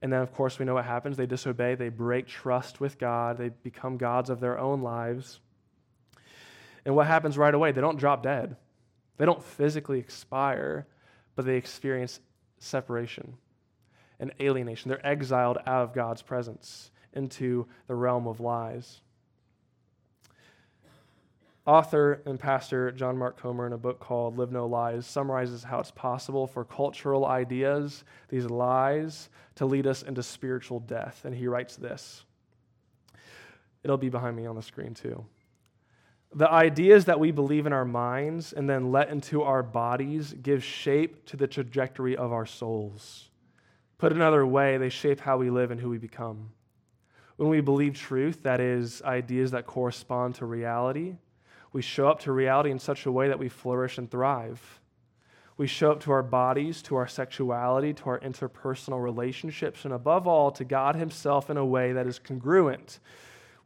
And 0.00 0.10
then, 0.10 0.22
of 0.22 0.32
course, 0.32 0.58
we 0.58 0.64
know 0.64 0.74
what 0.74 0.86
happens. 0.86 1.18
They 1.18 1.26
disobey, 1.26 1.74
they 1.74 1.90
break 1.90 2.26
trust 2.26 2.80
with 2.80 2.98
God, 2.98 3.36
they 3.36 3.50
become 3.50 3.98
gods 3.98 4.30
of 4.30 4.40
their 4.40 4.58
own 4.58 4.80
lives. 4.80 5.40
And 6.86 6.96
what 6.96 7.06
happens 7.06 7.36
right 7.36 7.52
away? 7.52 7.72
They 7.72 7.82
don't 7.82 7.98
drop 7.98 8.22
dead, 8.22 8.56
they 9.18 9.26
don't 9.26 9.44
physically 9.44 9.98
expire, 9.98 10.86
but 11.36 11.44
they 11.44 11.56
experience 11.56 12.18
separation 12.58 13.34
and 14.20 14.32
alienation. 14.40 14.88
They're 14.88 15.06
exiled 15.06 15.58
out 15.66 15.82
of 15.82 15.94
God's 15.94 16.22
presence 16.22 16.90
into 17.12 17.66
the 17.86 17.94
realm 17.94 18.26
of 18.26 18.40
lies. 18.40 19.00
Author 21.66 22.22
and 22.24 22.40
pastor 22.40 22.90
John 22.92 23.18
Mark 23.18 23.38
Comer, 23.38 23.66
in 23.66 23.74
a 23.74 23.78
book 23.78 24.00
called 24.00 24.38
Live 24.38 24.50
No 24.50 24.66
Lies, 24.66 25.06
summarizes 25.06 25.64
how 25.64 25.80
it's 25.80 25.90
possible 25.90 26.46
for 26.46 26.64
cultural 26.64 27.26
ideas, 27.26 28.04
these 28.30 28.46
lies, 28.46 29.28
to 29.56 29.66
lead 29.66 29.86
us 29.86 30.02
into 30.02 30.22
spiritual 30.22 30.80
death. 30.80 31.26
And 31.26 31.34
he 31.34 31.46
writes 31.46 31.76
this. 31.76 32.24
It'll 33.84 33.98
be 33.98 34.08
behind 34.08 34.34
me 34.34 34.46
on 34.46 34.56
the 34.56 34.62
screen, 34.62 34.94
too. 34.94 35.26
The 36.34 36.50
ideas 36.50 37.06
that 37.06 37.18
we 37.18 37.30
believe 37.30 37.66
in 37.66 37.72
our 37.72 37.86
minds 37.86 38.52
and 38.52 38.68
then 38.68 38.92
let 38.92 39.08
into 39.08 39.42
our 39.42 39.62
bodies 39.62 40.34
give 40.34 40.62
shape 40.62 41.24
to 41.26 41.36
the 41.36 41.46
trajectory 41.46 42.16
of 42.16 42.32
our 42.32 42.46
souls. 42.46 43.30
Put 43.96 44.12
another 44.12 44.46
way, 44.46 44.76
they 44.76 44.90
shape 44.90 45.20
how 45.20 45.38
we 45.38 45.50
live 45.50 45.70
and 45.70 45.80
who 45.80 45.88
we 45.88 45.98
become. 45.98 46.50
When 47.36 47.48
we 47.48 47.60
believe 47.60 47.94
truth, 47.94 48.42
that 48.42 48.60
is, 48.60 49.00
ideas 49.02 49.52
that 49.52 49.66
correspond 49.66 50.34
to 50.36 50.46
reality, 50.46 51.16
we 51.72 51.82
show 51.82 52.08
up 52.08 52.20
to 52.20 52.32
reality 52.32 52.70
in 52.70 52.78
such 52.78 53.06
a 53.06 53.12
way 53.12 53.28
that 53.28 53.38
we 53.38 53.48
flourish 53.48 53.98
and 53.98 54.10
thrive. 54.10 54.80
We 55.56 55.66
show 55.66 55.90
up 55.90 56.00
to 56.00 56.12
our 56.12 56.22
bodies, 56.22 56.82
to 56.82 56.96
our 56.96 57.08
sexuality, 57.08 57.92
to 57.94 58.04
our 58.04 58.20
interpersonal 58.20 59.02
relationships, 59.02 59.84
and 59.84 59.94
above 59.94 60.26
all, 60.26 60.50
to 60.52 60.64
God 60.64 60.94
Himself 60.94 61.50
in 61.50 61.56
a 61.56 61.64
way 61.64 61.92
that 61.92 62.06
is 62.06 62.18
congruent 62.18 63.00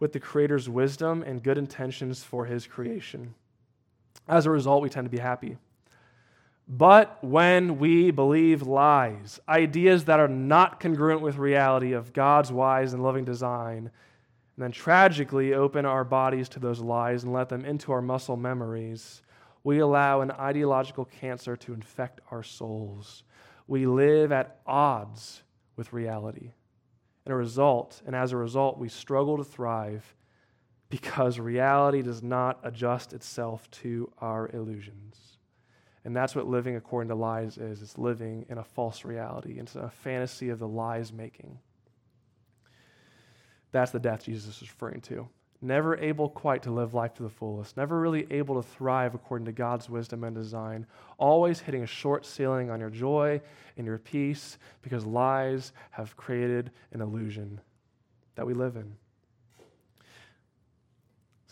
with 0.03 0.13
the 0.13 0.19
Creator's 0.19 0.69
wisdom 0.69 1.23
and 1.23 1.45
good 1.45 1.57
intentions 1.57 2.25
for 2.25 2.45
His 2.45 2.67
creation. 2.67 3.33
As 4.27 4.47
a 4.47 4.51
result, 4.51 4.83
we 4.83 4.89
tend 4.89 5.05
to 5.05 5.17
be 5.17 5.23
happy. 5.23 5.59
But 6.67 7.23
when 7.23 7.79
we 7.79 8.11
believe 8.11 8.63
lies, 8.63 9.39
ideas 9.49 10.07
that 10.07 10.19
are 10.19 10.27
not 10.27 10.81
congruent 10.81 11.21
with 11.21 11.37
reality 11.37 11.93
of 11.93 12.13
God's 12.13 12.51
wise 12.51 12.95
and 12.95 13.05
loving 13.05 13.25
design, 13.25 13.93
and 14.57 14.65
then 14.65 14.73
tragically 14.73 15.55
open 15.55 15.87
our 15.87 16.03
bodies 16.03 16.49
to 16.49 16.59
those 16.59 16.81
lies 16.81 17.23
and 17.23 17.33
let 17.33 17.49
them 17.49 17.65
into 17.65 17.93
our 17.93 18.03
muscle 18.03 18.37
memories, 18.37 19.23
we 19.63 19.79
allow 19.79 20.21
an 20.21 20.33
ideological 20.33 21.05
cancer 21.05 21.55
to 21.59 21.75
infect 21.75 22.21
our 22.33 22.43
souls. 22.43 23.23
We 23.69 23.87
live 23.87 24.33
at 24.33 24.59
odds 24.67 25.45
with 25.77 25.93
reality. 25.93 26.51
And 27.25 27.33
a 27.33 27.37
result, 27.37 28.03
and 28.07 28.17
as 28.17 28.33
a 28.33 28.37
result, 28.37 28.79
we 28.79 28.89
struggle 28.89 29.37
to 29.37 29.45
thrive 29.45 30.15
because 30.89 31.39
reality 31.39 32.03
does 32.03 32.23
not 32.23 32.59
adjust 32.65 33.13
itself 33.13 33.71
to 33.71 34.13
our 34.19 34.51
illusions. 34.53 35.39
And 36.05 36.17
that's 36.17 36.35
what 36.35 36.49
living 36.49 36.77
according 36.77 37.09
to 37.11 37.15
lies 37.15 37.59
is. 37.59 37.81
It's 37.81 37.97
living 37.97 38.45
in 38.49 38.59
a 38.59 38.65
false 38.65 39.05
reality. 39.05 39.59
It's 39.59 39.77
a 39.77 39.89
fantasy 39.89 40.49
of 40.49 40.59
the 40.59 40.67
lies 40.67 41.13
making. 41.13 41.59
That's 43.71 43.93
the 43.93 44.01
death 44.01 44.25
Jesus 44.25 44.61
is 44.61 44.69
referring 44.69 45.01
to 45.03 45.29
never 45.63 45.97
able 45.99 46.29
quite 46.29 46.63
to 46.65 46.71
live 46.71 46.93
life 46.93 47.15
to 47.15 47.23
the 47.23 47.29
fullest, 47.29 47.77
never 47.77 48.01
really 48.01 48.27
able 48.31 48.61
to 48.61 48.69
thrive 48.69 49.15
according 49.15 49.45
to 49.45 49.53
God's 49.53 49.89
wisdom 49.89 50.25
and 50.25 50.35
design, 50.35 50.87
always 51.19 51.61
hitting 51.61 51.83
a 51.83 51.87
short 51.87 52.27
ceiling 52.27 52.71
on 52.71 52.81
your 52.81 52.91
joy 52.91 53.41
and 53.77 53.87
your 53.87 53.99
peace 53.99 54.59
because 54.83 55.07
lies 55.07 55.73
have 55.91 56.17
created 56.17 56.71
an 56.93 57.01
illusion 57.01 57.61
that 58.35 58.47
we 58.47 58.55
live 58.55 58.77
in. 58.77 58.93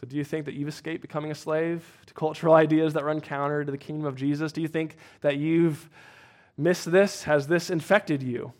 So, 0.00 0.06
do 0.06 0.16
you 0.16 0.24
think 0.24 0.46
that 0.46 0.54
you've 0.54 0.68
escaped 0.68 1.02
becoming 1.02 1.30
a 1.30 1.34
slave 1.34 1.84
to 2.06 2.14
cultural 2.14 2.54
ideas 2.66 2.94
that 2.94 3.04
run 3.04 3.20
counter 3.20 3.64
to 3.64 3.70
the 3.70 3.78
kingdom 3.78 4.06
of 4.06 4.16
Jesus? 4.16 4.50
Do 4.50 4.62
you 4.62 4.68
think 4.68 4.96
that 5.20 5.36
you've 5.36 5.88
missed 6.56 6.90
this? 6.90 7.24
Has 7.24 7.46
this 7.46 7.70
infected 7.70 8.22
you? 8.22 8.52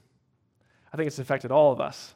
I 0.93 0.97
think 0.97 1.07
it's 1.07 1.19
infected 1.19 1.51
all 1.51 1.73
of 1.73 1.81
us. 1.81 2.15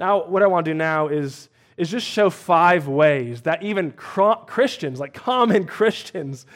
Now, 0.00 0.26
what 0.26 0.42
I 0.42 0.46
want 0.46 0.64
to 0.64 0.72
do 0.72 0.74
now 0.74 1.08
is 1.08 1.48
is 1.76 1.90
just 1.90 2.06
show 2.06 2.30
five 2.30 2.88
ways 2.88 3.42
that 3.42 3.62
even 3.62 3.92
Christians, 3.92 4.98
like 4.98 5.14
common 5.14 5.66
Christians, 5.66 6.46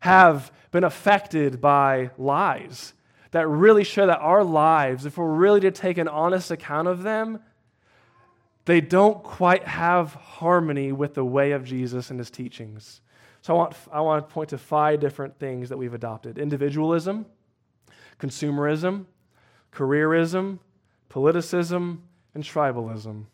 have 0.00 0.50
been 0.70 0.84
affected 0.84 1.60
by 1.60 2.10
lies 2.18 2.94
that 3.32 3.48
really 3.48 3.84
show 3.84 4.06
that 4.06 4.20
our 4.20 4.44
lives, 4.44 5.06
if 5.06 5.18
we're 5.18 5.32
really 5.32 5.60
to 5.60 5.70
take 5.70 5.98
an 5.98 6.08
honest 6.08 6.50
account 6.50 6.88
of 6.88 7.02
them, 7.02 7.40
they 8.64 8.80
don't 8.80 9.22
quite 9.22 9.64
have 9.64 10.14
harmony 10.14 10.92
with 10.92 11.14
the 11.14 11.24
way 11.24 11.52
of 11.52 11.64
Jesus 11.64 12.10
and 12.10 12.18
his 12.18 12.30
teachings. 12.30 13.02
So 13.42 13.54
I 13.54 13.56
want, 13.56 13.76
I 13.92 14.00
want 14.00 14.26
to 14.26 14.32
point 14.32 14.50
to 14.50 14.58
five 14.58 15.00
different 15.00 15.38
things 15.38 15.68
that 15.68 15.76
we've 15.76 15.92
adopted 15.92 16.38
individualism, 16.38 17.26
consumerism, 18.18 19.04
careerism, 19.72 20.60
politicism, 21.10 21.98
and 22.34 22.42
tribalism 22.42 23.26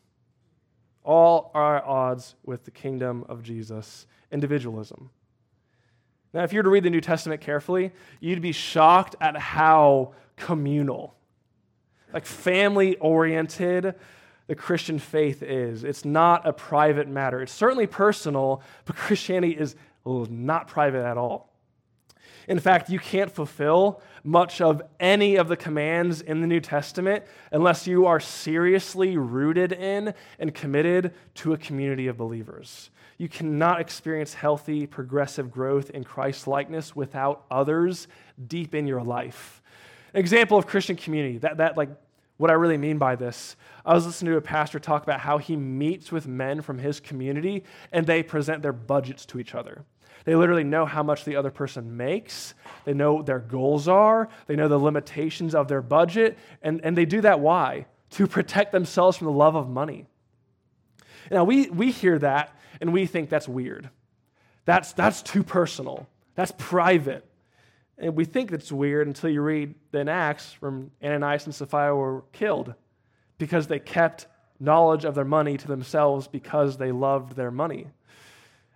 all 1.02 1.50
are 1.54 1.78
at 1.78 1.84
odds 1.84 2.34
with 2.44 2.64
the 2.64 2.70
kingdom 2.70 3.24
of 3.28 3.42
Jesus, 3.42 4.06
individualism. 4.30 5.10
Now, 6.32 6.44
if 6.44 6.52
you 6.52 6.58
were 6.58 6.64
to 6.64 6.70
read 6.70 6.84
the 6.84 6.90
New 6.90 7.00
Testament 7.00 7.40
carefully, 7.40 7.92
you'd 8.20 8.40
be 8.40 8.52
shocked 8.52 9.16
at 9.20 9.36
how 9.36 10.12
communal, 10.36 11.14
like 12.12 12.24
family 12.24 12.96
oriented, 12.96 13.94
the 14.46 14.54
Christian 14.54 14.98
faith 14.98 15.42
is. 15.42 15.84
It's 15.84 16.04
not 16.04 16.46
a 16.46 16.52
private 16.52 17.08
matter. 17.08 17.40
It's 17.40 17.52
certainly 17.52 17.86
personal, 17.86 18.62
but 18.84 18.96
Christianity 18.96 19.56
is 19.56 19.76
not 20.04 20.66
private 20.68 21.04
at 21.04 21.16
all. 21.16 21.49
In 22.50 22.58
fact, 22.58 22.90
you 22.90 22.98
can't 22.98 23.30
fulfill 23.30 24.02
much 24.24 24.60
of 24.60 24.82
any 24.98 25.36
of 25.36 25.46
the 25.46 25.56
commands 25.56 26.20
in 26.20 26.40
the 26.40 26.48
New 26.48 26.58
Testament 26.58 27.22
unless 27.52 27.86
you 27.86 28.06
are 28.06 28.18
seriously 28.18 29.16
rooted 29.16 29.70
in 29.70 30.12
and 30.40 30.52
committed 30.52 31.14
to 31.36 31.52
a 31.52 31.56
community 31.56 32.08
of 32.08 32.16
believers. 32.16 32.90
You 33.18 33.28
cannot 33.28 33.80
experience 33.80 34.34
healthy, 34.34 34.84
progressive 34.84 35.52
growth 35.52 35.90
in 35.90 36.02
Christ 36.02 36.48
likeness 36.48 36.96
without 36.96 37.44
others 37.52 38.08
deep 38.48 38.74
in 38.74 38.88
your 38.88 39.04
life. 39.04 39.62
An 40.12 40.18
example 40.18 40.58
of 40.58 40.66
Christian 40.66 40.96
community, 40.96 41.38
that, 41.38 41.58
that 41.58 41.76
like 41.76 41.90
what 42.36 42.50
I 42.50 42.54
really 42.54 42.78
mean 42.78 42.98
by 42.98 43.14
this. 43.14 43.54
I 43.86 43.94
was 43.94 44.06
listening 44.06 44.32
to 44.32 44.38
a 44.38 44.42
pastor 44.42 44.80
talk 44.80 45.04
about 45.04 45.20
how 45.20 45.38
he 45.38 45.54
meets 45.54 46.10
with 46.10 46.26
men 46.26 46.62
from 46.62 46.80
his 46.80 46.98
community 46.98 47.62
and 47.92 48.08
they 48.08 48.24
present 48.24 48.60
their 48.60 48.72
budgets 48.72 49.24
to 49.26 49.38
each 49.38 49.54
other. 49.54 49.84
They 50.24 50.34
literally 50.34 50.64
know 50.64 50.86
how 50.86 51.02
much 51.02 51.24
the 51.24 51.36
other 51.36 51.50
person 51.50 51.96
makes. 51.96 52.54
They 52.84 52.94
know 52.94 53.14
what 53.14 53.26
their 53.26 53.38
goals 53.38 53.88
are. 53.88 54.28
They 54.46 54.56
know 54.56 54.68
the 54.68 54.78
limitations 54.78 55.54
of 55.54 55.68
their 55.68 55.82
budget. 55.82 56.38
And, 56.62 56.80
and 56.84 56.96
they 56.96 57.06
do 57.06 57.20
that 57.22 57.40
why? 57.40 57.86
To 58.10 58.26
protect 58.26 58.72
themselves 58.72 59.16
from 59.16 59.26
the 59.26 59.32
love 59.32 59.54
of 59.54 59.68
money. 59.68 60.06
Now, 61.30 61.44
we, 61.44 61.70
we 61.70 61.90
hear 61.90 62.18
that 62.18 62.56
and 62.80 62.92
we 62.92 63.06
think 63.06 63.30
that's 63.30 63.48
weird. 63.48 63.88
That's, 64.64 64.92
that's 64.92 65.22
too 65.22 65.42
personal. 65.42 66.06
That's 66.34 66.52
private. 66.58 67.24
And 67.98 68.16
we 68.16 68.24
think 68.24 68.50
that's 68.50 68.72
weird 68.72 69.06
until 69.06 69.30
you 69.30 69.42
read 69.42 69.74
in 69.92 70.08
Acts 70.08 70.52
from 70.52 70.90
Ananias 71.02 71.44
and 71.46 71.54
Sapphira 71.54 71.94
were 71.94 72.24
killed 72.32 72.74
because 73.38 73.66
they 73.66 73.78
kept 73.78 74.26
knowledge 74.58 75.04
of 75.04 75.14
their 75.14 75.24
money 75.24 75.56
to 75.56 75.66
themselves 75.66 76.28
because 76.28 76.76
they 76.76 76.92
loved 76.92 77.36
their 77.36 77.50
money. 77.50 77.86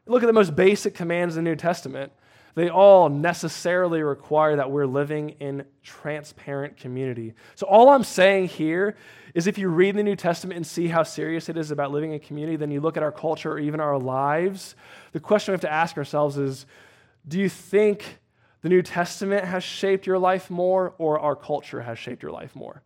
Look 0.06 0.22
at 0.22 0.26
the 0.26 0.32
most 0.32 0.54
basic 0.54 0.94
commands 0.94 1.36
in 1.36 1.44
the 1.44 1.50
New 1.50 1.56
Testament. 1.56 2.12
They 2.54 2.68
all 2.68 3.08
necessarily 3.08 4.02
require 4.02 4.56
that 4.56 4.70
we're 4.70 4.86
living 4.86 5.30
in 5.40 5.64
transparent 5.82 6.76
community. 6.76 7.34
So, 7.56 7.66
all 7.66 7.88
I'm 7.88 8.04
saying 8.04 8.48
here 8.48 8.96
is 9.34 9.48
if 9.48 9.58
you 9.58 9.68
read 9.68 9.96
the 9.96 10.04
New 10.04 10.14
Testament 10.14 10.56
and 10.56 10.66
see 10.66 10.86
how 10.86 11.02
serious 11.02 11.48
it 11.48 11.56
is 11.56 11.72
about 11.72 11.90
living 11.90 12.12
in 12.12 12.20
community, 12.20 12.56
then 12.56 12.70
you 12.70 12.80
look 12.80 12.96
at 12.96 13.02
our 13.02 13.10
culture 13.10 13.52
or 13.52 13.58
even 13.58 13.80
our 13.80 13.98
lives, 13.98 14.76
the 15.12 15.20
question 15.20 15.52
we 15.52 15.54
have 15.54 15.62
to 15.62 15.72
ask 15.72 15.96
ourselves 15.96 16.38
is 16.38 16.66
do 17.26 17.40
you 17.40 17.48
think 17.48 18.18
the 18.62 18.68
New 18.68 18.82
Testament 18.82 19.44
has 19.44 19.64
shaped 19.64 20.06
your 20.06 20.18
life 20.18 20.48
more 20.48 20.94
or 20.98 21.18
our 21.18 21.34
culture 21.34 21.82
has 21.82 21.98
shaped 21.98 22.22
your 22.22 22.32
life 22.32 22.54
more? 22.54 22.82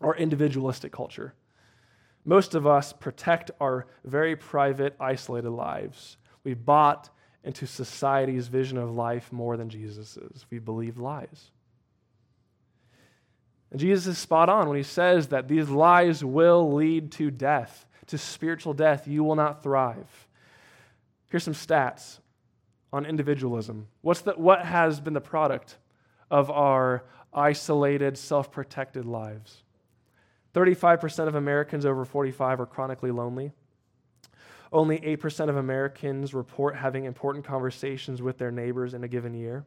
Our 0.00 0.16
individualistic 0.16 0.92
culture. 0.92 1.34
Most 2.24 2.54
of 2.54 2.66
us 2.66 2.92
protect 2.92 3.50
our 3.60 3.86
very 4.04 4.36
private, 4.36 4.94
isolated 5.00 5.50
lives. 5.50 6.16
We 6.44 6.54
bought 6.54 7.10
into 7.44 7.66
society's 7.66 8.46
vision 8.46 8.78
of 8.78 8.90
life 8.90 9.32
more 9.32 9.56
than 9.56 9.68
Jesus's. 9.68 10.46
We 10.50 10.58
believe 10.58 10.98
lies. 10.98 11.50
And 13.70 13.80
Jesus 13.80 14.06
is 14.06 14.18
spot 14.18 14.48
on 14.48 14.68
when 14.68 14.76
he 14.76 14.82
says 14.82 15.28
that 15.28 15.48
these 15.48 15.68
lies 15.68 16.24
will 16.24 16.72
lead 16.72 17.10
to 17.12 17.30
death, 17.30 17.86
to 18.06 18.18
spiritual 18.18 18.74
death. 18.74 19.08
You 19.08 19.24
will 19.24 19.34
not 19.34 19.62
thrive. 19.62 20.28
Here's 21.30 21.44
some 21.44 21.54
stats 21.54 22.18
on 22.92 23.06
individualism. 23.06 23.88
What's 24.02 24.20
the, 24.20 24.32
what 24.32 24.64
has 24.64 25.00
been 25.00 25.14
the 25.14 25.20
product 25.20 25.78
of 26.30 26.50
our 26.50 27.04
isolated, 27.32 28.18
self 28.18 28.52
protected 28.52 29.06
lives? 29.06 29.61
35% 30.54 31.28
of 31.28 31.34
Americans 31.34 31.86
over 31.86 32.04
45 32.04 32.60
are 32.60 32.66
chronically 32.66 33.10
lonely. 33.10 33.52
Only 34.72 34.98
8% 35.00 35.48
of 35.48 35.56
Americans 35.56 36.32
report 36.32 36.76
having 36.76 37.04
important 37.04 37.44
conversations 37.44 38.22
with 38.22 38.38
their 38.38 38.50
neighbors 38.50 38.94
in 38.94 39.04
a 39.04 39.08
given 39.08 39.34
year. 39.34 39.66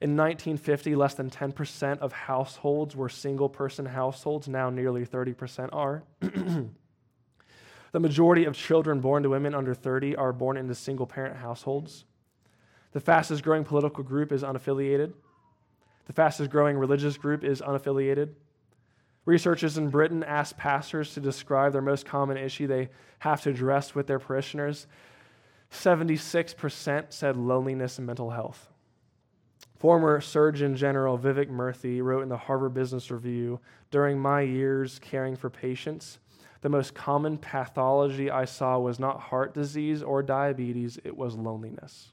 In 0.00 0.16
1950, 0.16 0.94
less 0.94 1.12
than 1.12 1.28
10% 1.28 1.98
of 1.98 2.12
households 2.12 2.96
were 2.96 3.10
single 3.10 3.50
person 3.50 3.84
households. 3.84 4.48
Now, 4.48 4.70
nearly 4.70 5.04
30% 5.04 5.68
are. 5.72 6.04
the 6.20 6.70
majority 8.00 8.46
of 8.46 8.56
children 8.56 9.00
born 9.00 9.22
to 9.24 9.28
women 9.28 9.54
under 9.54 9.74
30 9.74 10.16
are 10.16 10.32
born 10.32 10.56
into 10.56 10.74
single 10.74 11.06
parent 11.06 11.36
households. 11.36 12.06
The 12.92 13.00
fastest 13.00 13.42
growing 13.42 13.64
political 13.64 14.02
group 14.02 14.32
is 14.32 14.42
unaffiliated. 14.42 15.12
The 16.06 16.14
fastest 16.14 16.50
growing 16.50 16.78
religious 16.78 17.18
group 17.18 17.44
is 17.44 17.60
unaffiliated. 17.60 18.30
Researchers 19.24 19.76
in 19.76 19.90
Britain 19.90 20.22
asked 20.24 20.56
pastors 20.56 21.14
to 21.14 21.20
describe 21.20 21.72
their 21.72 21.82
most 21.82 22.06
common 22.06 22.36
issue 22.36 22.66
they 22.66 22.88
have 23.20 23.42
to 23.42 23.50
address 23.50 23.94
with 23.94 24.06
their 24.06 24.18
parishioners. 24.18 24.86
76% 25.70 27.12
said 27.12 27.36
loneliness 27.36 27.98
and 27.98 28.06
mental 28.06 28.30
health. 28.30 28.70
Former 29.76 30.20
Surgeon 30.20 30.76
General 30.76 31.18
Vivek 31.18 31.48
Murthy 31.48 32.02
wrote 32.02 32.22
in 32.22 32.28
the 32.28 32.36
Harvard 32.36 32.74
Business 32.74 33.10
Review 33.10 33.60
During 33.90 34.18
my 34.18 34.42
years 34.42 34.98
caring 34.98 35.36
for 35.36 35.48
patients, 35.48 36.18
the 36.60 36.68
most 36.68 36.94
common 36.94 37.38
pathology 37.38 38.30
I 38.30 38.44
saw 38.44 38.78
was 38.78 38.98
not 38.98 39.20
heart 39.20 39.54
disease 39.54 40.02
or 40.02 40.22
diabetes, 40.22 40.98
it 41.04 41.16
was 41.16 41.34
loneliness. 41.34 42.10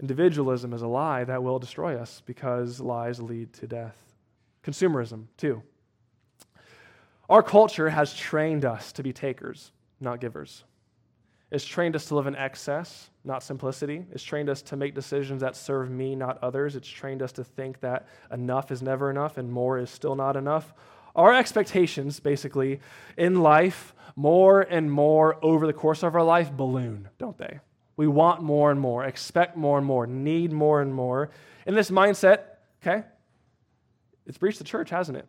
Individualism 0.00 0.72
is 0.72 0.82
a 0.82 0.86
lie 0.86 1.24
that 1.24 1.42
will 1.42 1.58
destroy 1.58 1.96
us 1.96 2.22
because 2.24 2.80
lies 2.80 3.20
lead 3.20 3.52
to 3.54 3.66
death. 3.66 4.05
Consumerism, 4.66 5.26
too. 5.36 5.62
Our 7.28 7.42
culture 7.42 7.90
has 7.90 8.14
trained 8.14 8.64
us 8.64 8.92
to 8.92 9.02
be 9.02 9.12
takers, 9.12 9.70
not 10.00 10.20
givers. 10.20 10.64
It's 11.52 11.64
trained 11.64 11.94
us 11.94 12.06
to 12.06 12.16
live 12.16 12.26
in 12.26 12.34
excess, 12.34 13.10
not 13.24 13.44
simplicity. 13.44 14.04
It's 14.10 14.24
trained 14.24 14.48
us 14.48 14.62
to 14.62 14.76
make 14.76 14.94
decisions 14.94 15.40
that 15.42 15.54
serve 15.54 15.90
me, 15.90 16.16
not 16.16 16.38
others. 16.42 16.74
It's 16.74 16.88
trained 16.88 17.22
us 17.22 17.30
to 17.32 17.44
think 17.44 17.80
that 17.80 18.08
enough 18.32 18.72
is 18.72 18.82
never 18.82 19.08
enough 19.10 19.38
and 19.38 19.50
more 19.50 19.78
is 19.78 19.88
still 19.88 20.16
not 20.16 20.36
enough. 20.36 20.74
Our 21.14 21.32
expectations, 21.32 22.18
basically, 22.18 22.80
in 23.16 23.40
life, 23.42 23.94
more 24.16 24.62
and 24.62 24.90
more 24.90 25.38
over 25.44 25.66
the 25.66 25.72
course 25.72 26.02
of 26.02 26.16
our 26.16 26.24
life, 26.24 26.50
balloon, 26.50 27.08
don't 27.18 27.38
they? 27.38 27.60
We 27.96 28.08
want 28.08 28.42
more 28.42 28.72
and 28.72 28.80
more, 28.80 29.04
expect 29.04 29.56
more 29.56 29.78
and 29.78 29.86
more, 29.86 30.06
need 30.06 30.52
more 30.52 30.82
and 30.82 30.92
more. 30.92 31.30
In 31.66 31.74
this 31.74 31.90
mindset, 31.90 32.40
okay, 32.82 33.04
it's 34.26 34.38
breached 34.38 34.58
the 34.58 34.64
church, 34.64 34.90
hasn't 34.90 35.18
it? 35.18 35.26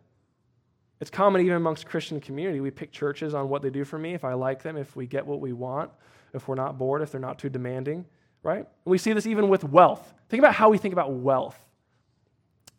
It's 1.00 1.10
common 1.10 1.42
even 1.42 1.56
amongst 1.56 1.86
Christian 1.86 2.20
community. 2.20 2.60
We 2.60 2.70
pick 2.70 2.90
churches 2.90 3.34
on 3.34 3.48
what 3.48 3.62
they 3.62 3.70
do 3.70 3.84
for 3.84 3.98
me, 3.98 4.14
if 4.14 4.24
I 4.24 4.32
like 4.34 4.62
them, 4.62 4.76
if 4.76 4.96
we 4.96 5.06
get 5.06 5.26
what 5.26 5.40
we 5.40 5.52
want, 5.52 5.90
if 6.34 6.48
we're 6.48 6.56
not 6.56 6.76
bored, 6.76 7.02
if 7.02 7.12
they're 7.12 7.20
not 7.20 7.38
too 7.38 7.48
demanding, 7.48 8.04
right? 8.42 8.58
And 8.58 8.66
we 8.84 8.98
see 8.98 9.12
this 9.12 9.26
even 9.26 9.48
with 9.48 9.62
wealth. 9.64 10.12
Think 10.28 10.40
about 10.40 10.54
how 10.54 10.70
we 10.70 10.78
think 10.78 10.92
about 10.92 11.12
wealth. 11.12 11.58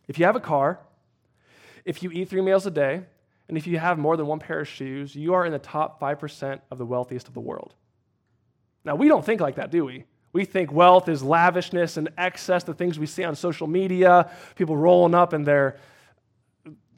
If 0.08 0.20
you 0.20 0.26
have 0.26 0.36
a 0.36 0.42
car, 0.42 0.80
if 1.86 2.04
you 2.04 2.12
eat 2.12 2.30
three 2.30 2.42
meals 2.42 2.66
a 2.66 2.72
day, 2.72 3.04
and 3.48 3.58
if 3.58 3.66
you 3.66 3.80
have 3.80 3.98
more 3.98 4.18
than 4.18 4.28
one 4.28 4.40
pair 4.40 4.60
of 4.60 4.68
shoes, 4.68 5.16
you 5.16 5.34
are 5.34 5.46
in 5.46 5.52
the 5.52 5.60
top 5.60 6.00
5% 6.00 6.60
of 6.70 6.78
the 6.78 6.86
wealthiest 6.86 7.28
of 7.28 7.34
the 7.34 7.40
world. 7.40 7.74
Now, 8.84 8.96
we 8.96 9.08
don't 9.08 9.26
think 9.26 9.42
like 9.42 9.56
that, 9.56 9.72
do 9.72 9.86
we? 9.86 10.06
We 10.32 10.46
think 10.46 10.72
wealth 10.72 11.10
is 11.10 11.24
lavishness 11.24 11.98
and 11.98 12.10
excess, 12.18 12.64
the 12.64 12.74
things 12.74 13.00
we 13.00 13.08
see 13.08 13.24
on 13.24 13.36
social 13.36 13.66
media, 13.66 14.30
people 14.56 14.78
rolling 14.78 15.16
up 15.16 15.34
in 15.34 15.44
their 15.44 15.78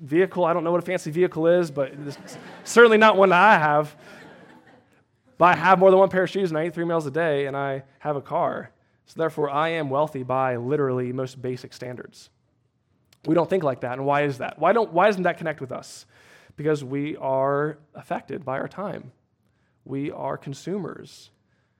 vehicle. 0.01 0.43
I 0.45 0.53
don't 0.53 0.63
know 0.63 0.71
what 0.71 0.83
a 0.83 0.85
fancy 0.85 1.11
vehicle 1.11 1.47
is, 1.47 1.71
but 1.71 1.93
it's 1.93 2.37
certainly 2.63 2.97
not 2.97 3.15
one 3.15 3.29
that 3.29 3.41
I 3.41 3.57
have. 3.57 3.95
But 5.37 5.45
I 5.45 5.55
have 5.55 5.79
more 5.79 5.89
than 5.89 5.99
one 5.99 6.09
pair 6.09 6.23
of 6.23 6.29
shoes 6.29 6.51
and 6.51 6.57
I 6.57 6.67
eat 6.67 6.73
three 6.73 6.85
meals 6.85 7.05
a 7.05 7.11
day 7.11 7.45
and 7.45 7.55
I 7.55 7.83
have 7.99 8.15
a 8.15 8.21
car. 8.21 8.71
So 9.05 9.15
therefore, 9.17 9.49
I 9.49 9.69
am 9.69 9.89
wealthy 9.89 10.23
by 10.23 10.55
literally 10.57 11.11
most 11.11 11.41
basic 11.41 11.73
standards. 11.73 12.29
We 13.25 13.35
don't 13.35 13.49
think 13.49 13.63
like 13.63 13.81
that. 13.81 13.93
And 13.93 14.05
why 14.05 14.23
is 14.23 14.37
that? 14.37 14.59
Why, 14.59 14.71
don't, 14.73 14.93
why 14.93 15.07
doesn't 15.07 15.23
that 15.23 15.37
connect 15.37 15.61
with 15.61 15.71
us? 15.71 16.05
Because 16.55 16.83
we 16.83 17.17
are 17.17 17.77
affected 17.93 18.45
by 18.45 18.59
our 18.59 18.67
time. 18.67 19.11
We 19.83 20.11
are 20.11 20.37
consumers. 20.37 21.31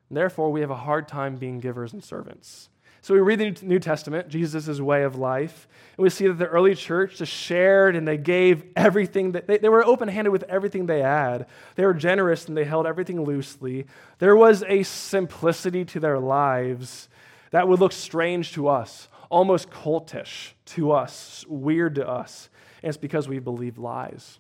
And 0.10 0.18
therefore, 0.18 0.52
we 0.52 0.62
have 0.62 0.72
a 0.72 0.76
hard 0.76 1.08
time 1.08 1.38
being 1.38 1.60
givers 1.60 1.94
and 1.94 2.04
servants. 2.04 2.70
So 3.04 3.16
we 3.16 3.20
read 3.20 3.40
the 3.40 3.66
New 3.66 3.80
Testament, 3.80 4.30
Jesus' 4.30 4.80
way 4.80 5.04
of 5.04 5.16
life, 5.16 5.68
and 5.98 6.04
we 6.04 6.12
see 6.12 6.28
that 6.28 6.38
the 6.38 6.46
early 6.46 6.76
church 6.76 7.18
just 7.18 7.34
shared 7.34 7.96
and 7.96 8.08
they 8.08 8.18
gave 8.18 8.64
everything 8.76 9.32
that 9.32 9.48
they, 9.48 9.58
they 9.58 9.70
were 9.70 9.84
open 9.84 10.08
handed 10.08 10.30
with 10.30 10.44
everything 10.44 10.86
they 10.86 11.02
had. 11.02 11.48
They 11.76 11.84
were 11.84 11.96
generous 11.96 12.48
and 12.48 12.56
they 12.56 12.64
held 12.64 12.86
everything 12.86 13.24
loosely. 13.24 13.88
There 14.20 14.36
was 14.36 14.64
a 14.68 14.84
simplicity 14.84 15.84
to 15.86 16.00
their 16.00 16.20
lives 16.20 17.10
that 17.50 17.68
would 17.68 17.80
look 17.80 17.92
strange 17.92 18.54
to 18.54 18.68
us, 18.68 19.08
almost 19.30 19.72
cultish 19.72 20.52
to 20.66 20.92
us, 20.92 21.44
weird 21.48 21.96
to 21.96 22.08
us. 22.08 22.50
And 22.84 22.90
it's 22.90 22.98
because 22.98 23.28
we 23.28 23.40
believe 23.40 23.80
lies. 23.80 24.40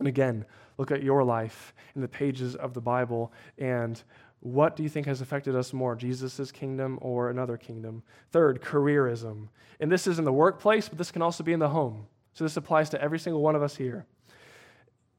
And 0.00 0.08
again, 0.08 0.44
look 0.78 0.90
at 0.90 1.02
your 1.02 1.24
life 1.24 1.74
in 1.94 2.00
the 2.00 2.08
pages 2.08 2.54
of 2.54 2.74
the 2.74 2.80
Bible 2.80 3.32
and 3.58 4.02
what 4.40 4.76
do 4.76 4.82
you 4.82 4.88
think 4.88 5.06
has 5.06 5.20
affected 5.20 5.56
us 5.56 5.72
more, 5.72 5.96
Jesus' 5.96 6.52
kingdom 6.52 6.98
or 7.00 7.30
another 7.30 7.56
kingdom? 7.56 8.02
Third, 8.30 8.62
careerism. 8.62 9.48
And 9.80 9.90
this 9.90 10.06
is 10.06 10.18
in 10.18 10.24
the 10.24 10.32
workplace, 10.32 10.88
but 10.88 10.98
this 10.98 11.10
can 11.10 11.22
also 11.22 11.42
be 11.42 11.52
in 11.52 11.58
the 11.58 11.70
home. 11.70 12.06
So 12.32 12.44
this 12.44 12.56
applies 12.56 12.90
to 12.90 13.00
every 13.00 13.18
single 13.18 13.42
one 13.42 13.56
of 13.56 13.62
us 13.62 13.76
here. 13.76 14.06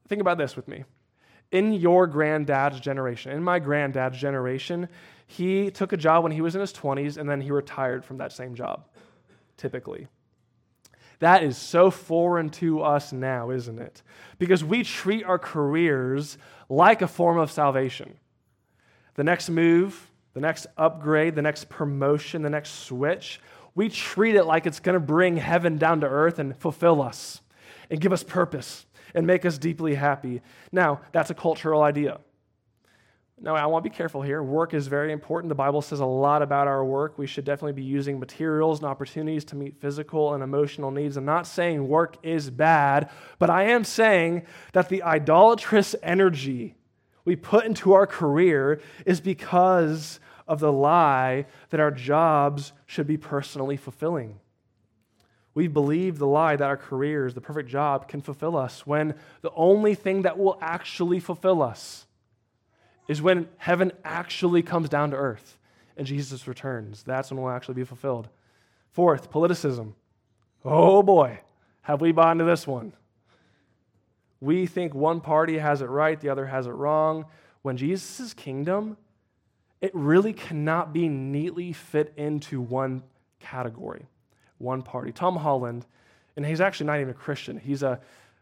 Think 0.08 0.20
about 0.20 0.38
this 0.38 0.56
with 0.56 0.68
me. 0.68 0.84
In 1.50 1.72
your 1.72 2.06
granddad's 2.06 2.80
generation, 2.80 3.32
in 3.32 3.42
my 3.42 3.58
granddad's 3.58 4.18
generation, 4.18 4.88
he 5.26 5.70
took 5.70 5.92
a 5.92 5.96
job 5.96 6.22
when 6.22 6.32
he 6.32 6.40
was 6.40 6.54
in 6.54 6.60
his 6.60 6.72
20s 6.72 7.16
and 7.16 7.28
then 7.28 7.40
he 7.40 7.50
retired 7.50 8.04
from 8.04 8.18
that 8.18 8.32
same 8.32 8.54
job, 8.54 8.86
typically. 9.56 10.08
That 11.20 11.42
is 11.42 11.56
so 11.56 11.90
foreign 11.90 12.50
to 12.50 12.82
us 12.82 13.12
now, 13.12 13.50
isn't 13.50 13.78
it? 13.78 14.02
Because 14.38 14.62
we 14.62 14.84
treat 14.84 15.24
our 15.24 15.38
careers 15.38 16.38
like 16.68 17.02
a 17.02 17.08
form 17.08 17.38
of 17.38 17.50
salvation 17.50 18.18
the 19.14 19.24
next 19.24 19.50
move, 19.50 20.12
the 20.34 20.40
next 20.40 20.68
upgrade, 20.76 21.34
the 21.34 21.42
next 21.42 21.68
promotion, 21.68 22.42
the 22.42 22.50
next 22.50 22.84
switch, 22.84 23.40
we 23.74 23.88
treat 23.88 24.36
it 24.36 24.44
like 24.44 24.64
it's 24.64 24.78
going 24.78 24.94
to 24.94 25.00
bring 25.00 25.36
heaven 25.36 25.76
down 25.76 26.00
to 26.02 26.06
earth 26.06 26.38
and 26.38 26.56
fulfill 26.56 27.02
us 27.02 27.40
and 27.90 28.00
give 28.00 28.12
us 28.12 28.22
purpose 28.22 28.86
and 29.16 29.26
make 29.26 29.44
us 29.44 29.58
deeply 29.58 29.96
happy. 29.96 30.40
Now, 30.70 31.00
that's 31.10 31.30
a 31.30 31.34
cultural 31.34 31.82
idea. 31.82 32.20
Now, 33.40 33.54
I 33.54 33.66
want 33.66 33.84
to 33.84 33.90
be 33.90 33.94
careful 33.94 34.20
here. 34.20 34.42
Work 34.42 34.74
is 34.74 34.88
very 34.88 35.12
important. 35.12 35.48
The 35.48 35.54
Bible 35.54 35.80
says 35.80 36.00
a 36.00 36.06
lot 36.06 36.42
about 36.42 36.66
our 36.66 36.84
work. 36.84 37.18
We 37.18 37.26
should 37.28 37.44
definitely 37.44 37.74
be 37.74 37.84
using 37.84 38.18
materials 38.18 38.80
and 38.80 38.88
opportunities 38.88 39.44
to 39.46 39.56
meet 39.56 39.80
physical 39.80 40.34
and 40.34 40.42
emotional 40.42 40.90
needs. 40.90 41.16
I'm 41.16 41.24
not 41.24 41.46
saying 41.46 41.86
work 41.86 42.16
is 42.24 42.50
bad, 42.50 43.10
but 43.38 43.48
I 43.48 43.64
am 43.64 43.84
saying 43.84 44.42
that 44.72 44.88
the 44.88 45.04
idolatrous 45.04 45.94
energy 46.02 46.74
we 47.24 47.36
put 47.36 47.64
into 47.64 47.92
our 47.92 48.06
career 48.06 48.80
is 49.06 49.20
because 49.20 50.18
of 50.48 50.58
the 50.58 50.72
lie 50.72 51.46
that 51.70 51.78
our 51.78 51.92
jobs 51.92 52.72
should 52.86 53.06
be 53.06 53.18
personally 53.18 53.76
fulfilling. 53.76 54.40
We 55.54 55.68
believe 55.68 56.18
the 56.18 56.26
lie 56.26 56.56
that 56.56 56.64
our 56.64 56.76
careers, 56.76 57.34
the 57.34 57.40
perfect 57.40 57.68
job, 57.68 58.08
can 58.08 58.20
fulfill 58.20 58.56
us 58.56 58.86
when 58.86 59.14
the 59.42 59.52
only 59.54 59.94
thing 59.94 60.22
that 60.22 60.38
will 60.38 60.58
actually 60.60 61.20
fulfill 61.20 61.62
us 61.62 62.06
is 63.08 63.22
when 63.22 63.48
heaven 63.56 63.90
actually 64.04 64.62
comes 64.62 64.88
down 64.88 65.10
to 65.10 65.16
earth 65.16 65.58
and 65.96 66.06
Jesus 66.06 66.46
returns. 66.46 67.02
That's 67.02 67.30
when 67.30 67.42
we'll 67.42 67.50
actually 67.50 67.74
be 67.74 67.84
fulfilled. 67.84 68.28
Fourth, 68.92 69.30
politicism. 69.30 69.94
Oh 70.64 71.02
boy, 71.02 71.40
have 71.82 72.00
we 72.00 72.12
bought 72.12 72.32
into 72.32 72.44
this 72.44 72.66
one? 72.66 72.92
We 74.40 74.66
think 74.66 74.94
one 74.94 75.20
party 75.20 75.58
has 75.58 75.80
it 75.80 75.86
right, 75.86 76.20
the 76.20 76.28
other 76.28 76.46
has 76.46 76.66
it 76.66 76.70
wrong. 76.70 77.24
When 77.62 77.76
Jesus' 77.76 78.34
kingdom, 78.34 78.96
it 79.80 79.90
really 79.94 80.32
cannot 80.32 80.92
be 80.92 81.08
neatly 81.08 81.72
fit 81.72 82.12
into 82.16 82.60
one 82.60 83.02
category, 83.40 84.06
one 84.58 84.82
party. 84.82 85.10
Tom 85.10 85.36
Holland, 85.36 85.86
and 86.36 86.46
he's 86.46 86.60
actually 86.60 86.86
not 86.86 87.00
even 87.00 87.10
a 87.10 87.14
Christian, 87.14 87.58
he's 87.58 87.82
a, 87.82 88.00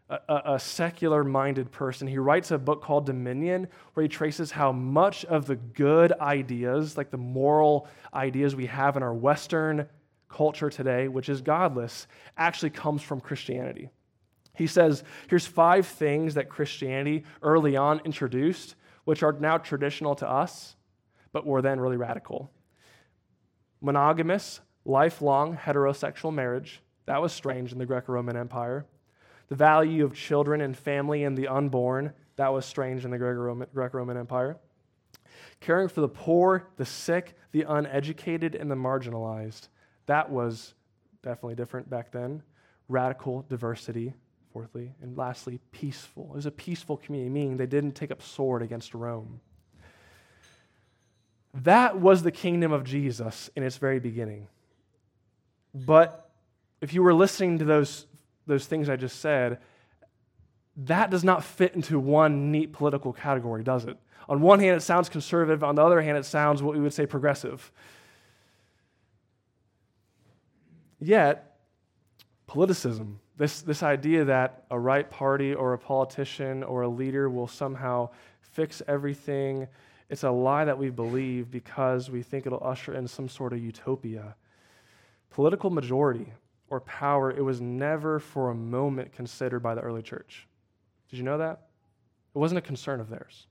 a, 0.09 0.53
a 0.53 0.59
secular 0.59 1.23
minded 1.23 1.71
person. 1.71 2.07
He 2.07 2.17
writes 2.17 2.51
a 2.51 2.57
book 2.57 2.81
called 2.81 3.05
Dominion 3.05 3.67
where 3.93 4.03
he 4.03 4.07
traces 4.07 4.51
how 4.51 4.71
much 4.71 5.25
of 5.25 5.47
the 5.47 5.55
good 5.55 6.13
ideas, 6.13 6.97
like 6.97 7.11
the 7.11 7.17
moral 7.17 7.87
ideas 8.13 8.55
we 8.55 8.67
have 8.67 8.95
in 8.95 9.03
our 9.03 9.13
Western 9.13 9.87
culture 10.29 10.69
today, 10.69 11.07
which 11.07 11.29
is 11.29 11.41
godless, 11.41 12.07
actually 12.37 12.69
comes 12.69 13.01
from 13.01 13.19
Christianity. 13.19 13.89
He 14.55 14.67
says, 14.67 15.03
here's 15.29 15.45
five 15.45 15.85
things 15.85 16.33
that 16.33 16.49
Christianity 16.49 17.23
early 17.41 17.77
on 17.77 18.01
introduced, 18.05 18.75
which 19.03 19.23
are 19.23 19.33
now 19.33 19.57
traditional 19.57 20.15
to 20.15 20.29
us, 20.29 20.75
but 21.31 21.45
were 21.45 21.61
then 21.61 21.79
really 21.79 21.97
radical. 21.97 22.51
Monogamous, 23.81 24.61
lifelong 24.83 25.55
heterosexual 25.55 26.33
marriage. 26.33 26.81
That 27.05 27.21
was 27.21 27.31
strange 27.33 27.71
in 27.71 27.77
the 27.77 27.85
Greco 27.85 28.13
Roman 28.13 28.35
Empire. 28.35 28.85
The 29.49 29.55
value 29.55 30.03
of 30.03 30.13
children 30.13 30.61
and 30.61 30.77
family 30.77 31.23
and 31.23 31.37
the 31.37 31.47
unborn. 31.47 32.13
That 32.35 32.53
was 32.53 32.65
strange 32.65 33.05
in 33.05 33.11
the 33.11 33.17
Greco 33.17 33.97
Roman 33.97 34.17
Empire. 34.17 34.57
Caring 35.59 35.87
for 35.87 36.01
the 36.01 36.09
poor, 36.09 36.67
the 36.77 36.85
sick, 36.85 37.35
the 37.51 37.63
uneducated, 37.63 38.55
and 38.55 38.69
the 38.69 38.75
marginalized. 38.75 39.69
That 40.05 40.29
was 40.29 40.73
definitely 41.23 41.55
different 41.55 41.89
back 41.89 42.11
then. 42.11 42.43
Radical 42.89 43.45
diversity 43.49 44.13
fourthly. 44.53 44.93
And 45.01 45.17
lastly, 45.17 45.59
peaceful. 45.71 46.29
It 46.31 46.35
was 46.35 46.45
a 46.45 46.51
peaceful 46.51 46.97
community, 46.97 47.29
meaning 47.29 47.57
they 47.57 47.65
didn't 47.65 47.93
take 47.93 48.11
up 48.11 48.21
sword 48.21 48.61
against 48.61 48.93
Rome. 48.93 49.39
That 51.53 51.99
was 51.99 52.23
the 52.23 52.31
kingdom 52.31 52.71
of 52.71 52.83
Jesus 52.83 53.49
in 53.55 53.63
its 53.63 53.77
very 53.77 53.99
beginning. 53.99 54.47
But 55.73 56.29
if 56.81 56.93
you 56.93 57.01
were 57.01 57.13
listening 57.13 57.59
to 57.59 57.65
those, 57.65 58.05
those 58.47 58.65
things 58.65 58.89
I 58.89 58.95
just 58.95 59.19
said, 59.19 59.59
that 60.77 61.09
does 61.09 61.23
not 61.23 61.43
fit 61.43 61.75
into 61.75 61.99
one 61.99 62.51
neat 62.51 62.73
political 62.73 63.13
category, 63.13 63.63
does 63.63 63.85
it? 63.85 63.97
On 64.29 64.41
one 64.41 64.59
hand, 64.59 64.77
it 64.77 64.81
sounds 64.81 65.09
conservative. 65.09 65.63
On 65.63 65.75
the 65.75 65.83
other 65.83 66.01
hand, 66.01 66.17
it 66.17 66.25
sounds 66.25 66.61
what 66.63 66.73
we 66.73 66.81
would 66.81 66.93
say 66.93 67.05
progressive. 67.05 67.71
Yet, 70.99 71.57
politicism 72.47 73.17
this, 73.37 73.61
this 73.61 73.83
idea 73.83 74.25
that 74.25 74.63
a 74.71 74.79
right 74.79 75.09
party 75.09 75.53
or 75.53 75.73
a 75.73 75.77
politician 75.77 76.63
or 76.63 76.81
a 76.81 76.87
leader 76.87 77.29
will 77.29 77.47
somehow 77.47 78.09
fix 78.41 78.81
everything 78.87 79.67
It's 80.09 80.23
a 80.23 80.31
lie 80.31 80.65
that 80.65 80.77
we 80.77 80.89
believe 80.89 81.51
because 81.51 82.09
we 82.09 82.23
think 82.23 82.45
it'll 82.45 82.63
usher 82.63 82.93
in 82.93 83.07
some 83.07 83.27
sort 83.27 83.51
of 83.51 83.59
utopia. 83.59 84.35
Political 85.29 85.69
majority 85.69 86.31
or 86.69 86.81
power, 86.81 87.31
it 87.31 87.43
was 87.43 87.61
never 87.61 88.19
for 88.19 88.49
a 88.49 88.55
moment 88.55 89.13
considered 89.13 89.61
by 89.61 89.75
the 89.75 89.81
early 89.81 90.01
church. 90.01 90.47
Did 91.09 91.17
you 91.17 91.23
know 91.23 91.37
that? 91.37 91.67
It 92.35 92.39
wasn't 92.39 92.59
a 92.59 92.61
concern 92.61 92.99
of 92.99 93.09
theirs. 93.09 93.47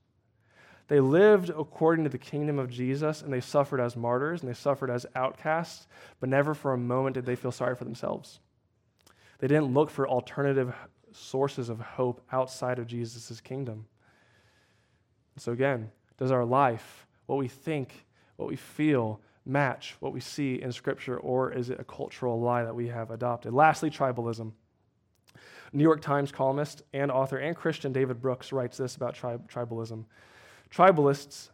They 0.87 0.99
lived 0.99 1.49
according 1.49 2.05
to 2.05 2.09
the 2.09 2.17
kingdom 2.17 2.59
of 2.59 2.69
Jesus 2.69 3.21
and 3.21 3.33
they 3.33 3.41
suffered 3.41 3.81
as 3.81 3.97
martyrs 3.97 4.41
and 4.41 4.49
they 4.49 4.55
suffered 4.55 4.89
as 4.89 5.05
outcasts, 5.15 5.87
but 6.19 6.29
never 6.29 6.53
for 6.53 6.73
a 6.73 6.77
moment 6.77 7.15
did 7.15 7.25
they 7.25 7.35
feel 7.35 7.51
sorry 7.51 7.75
for 7.75 7.83
themselves. 7.83 8.39
They 9.39 9.47
didn't 9.47 9.73
look 9.73 9.89
for 9.89 10.07
alternative 10.07 10.73
sources 11.11 11.69
of 11.69 11.79
hope 11.79 12.21
outside 12.31 12.79
of 12.79 12.87
Jesus' 12.87 13.41
kingdom. 13.41 13.85
So, 15.37 15.51
again, 15.51 15.91
does 16.17 16.31
our 16.31 16.45
life, 16.45 17.05
what 17.25 17.37
we 17.37 17.47
think, 17.47 18.05
what 18.37 18.49
we 18.49 18.55
feel, 18.55 19.21
match 19.47 19.95
what 19.99 20.13
we 20.13 20.19
see 20.19 20.61
in 20.61 20.71
Scripture, 20.71 21.17
or 21.17 21.51
is 21.51 21.69
it 21.69 21.79
a 21.79 21.83
cultural 21.83 22.39
lie 22.39 22.63
that 22.63 22.75
we 22.75 22.87
have 22.87 23.11
adopted? 23.11 23.53
Lastly, 23.53 23.89
tribalism. 23.89 24.51
New 25.73 25.83
York 25.83 26.01
Times 26.01 26.31
columnist 26.31 26.83
and 26.93 27.11
author 27.11 27.37
and 27.37 27.55
Christian 27.55 27.91
David 27.91 28.21
Brooks 28.21 28.51
writes 28.51 28.77
this 28.77 28.95
about 28.95 29.15
tri- 29.15 29.37
tribalism. 29.37 30.05
Tribalists 30.69 31.49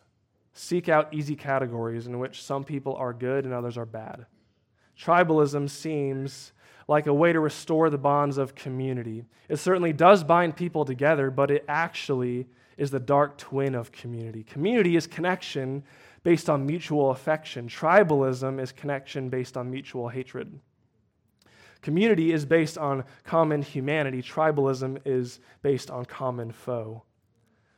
seek 0.54 0.88
out 0.88 1.14
easy 1.14 1.36
categories 1.36 2.08
in 2.08 2.20
which 2.20 2.44
some 2.44 2.64
people 2.64 2.96
are 2.96 3.14
good 3.14 3.46
and 3.46 3.54
others 3.54 3.78
are 3.78 3.86
bad. 3.86 4.26
Tribalism 5.00 5.70
seems 5.70 6.54
like 6.88 7.08
a 7.08 7.14
way 7.14 7.34
to 7.34 7.40
restore 7.40 7.90
the 7.90 7.98
bonds 7.98 8.38
of 8.38 8.56
community. 8.56 9.26
It 9.50 9.58
certainly 9.58 9.94
does 9.94 10.24
bind 10.24 10.56
people 10.56 10.86
together, 10.86 11.32
but 11.32 11.50
it 11.50 11.66
actually 11.68 12.48
is 12.78 12.92
the 12.92 13.00
dark 13.00 13.38
twin 13.38 13.76
of 13.76 13.92
community. 13.92 14.44
Community 14.44 14.96
is 14.96 15.08
connection 15.08 15.84
based 16.24 16.50
on 16.50 16.66
mutual 16.66 17.12
affection, 17.12 17.68
tribalism 17.68 18.60
is 18.60 18.72
connection 18.72 19.30
based 19.30 19.58
on 19.58 19.70
mutual 19.70 20.10
hatred. 20.10 20.60
Community 21.82 22.32
is 22.32 22.46
based 22.46 22.78
on 22.78 23.04
common 23.26 23.62
humanity, 23.62 24.22
tribalism 24.22 25.00
is 25.06 25.40
based 25.62 25.92
on 25.92 26.06
common 26.06 26.52
foe. 26.52 27.04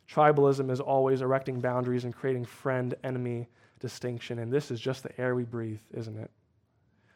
Tribalism 0.07 0.69
is 0.69 0.79
always 0.79 1.21
erecting 1.21 1.59
boundaries 1.59 2.03
and 2.03 2.15
creating 2.15 2.45
friend 2.45 2.93
enemy 3.03 3.49
distinction, 3.79 4.39
and 4.39 4.53
this 4.53 4.69
is 4.69 4.79
just 4.79 5.01
the 5.01 5.19
air 5.19 5.33
we 5.33 5.43
breathe, 5.43 5.81
isn't 5.93 6.17
it? 6.17 6.29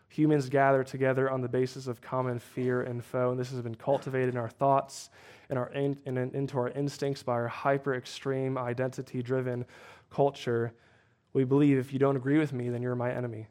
Humans 0.10 0.50
gather 0.50 0.84
together 0.84 1.30
on 1.30 1.42
the 1.42 1.48
basis 1.48 1.86
of 1.86 2.02
common 2.02 2.40
fear 2.40 2.82
and 2.82 3.06
foe, 3.06 3.30
and 3.30 3.40
this 3.40 3.52
has 3.52 3.62
been 3.62 3.76
cultivated 3.76 4.30
in 4.30 4.38
our 4.38 4.50
thoughts 4.50 5.12
and, 5.52 5.60
our 5.60 5.70
in, 5.70 5.96
into 6.06 6.58
our 6.58 6.70
instincts 6.70 7.22
by 7.22 7.34
our 7.34 7.48
hyper 7.48 7.94
extreme, 7.94 8.58
identity 8.58 9.22
driven 9.22 9.66
culture. 10.10 10.74
We 11.34 11.44
believe 11.44 11.78
if 11.78 11.94
you 11.94 12.00
don't 12.00 12.16
agree 12.16 12.38
with 12.38 12.54
me, 12.54 12.70
then 12.70 12.82
you're 12.82 12.96
my 12.96 13.12
enemy. 13.12 13.48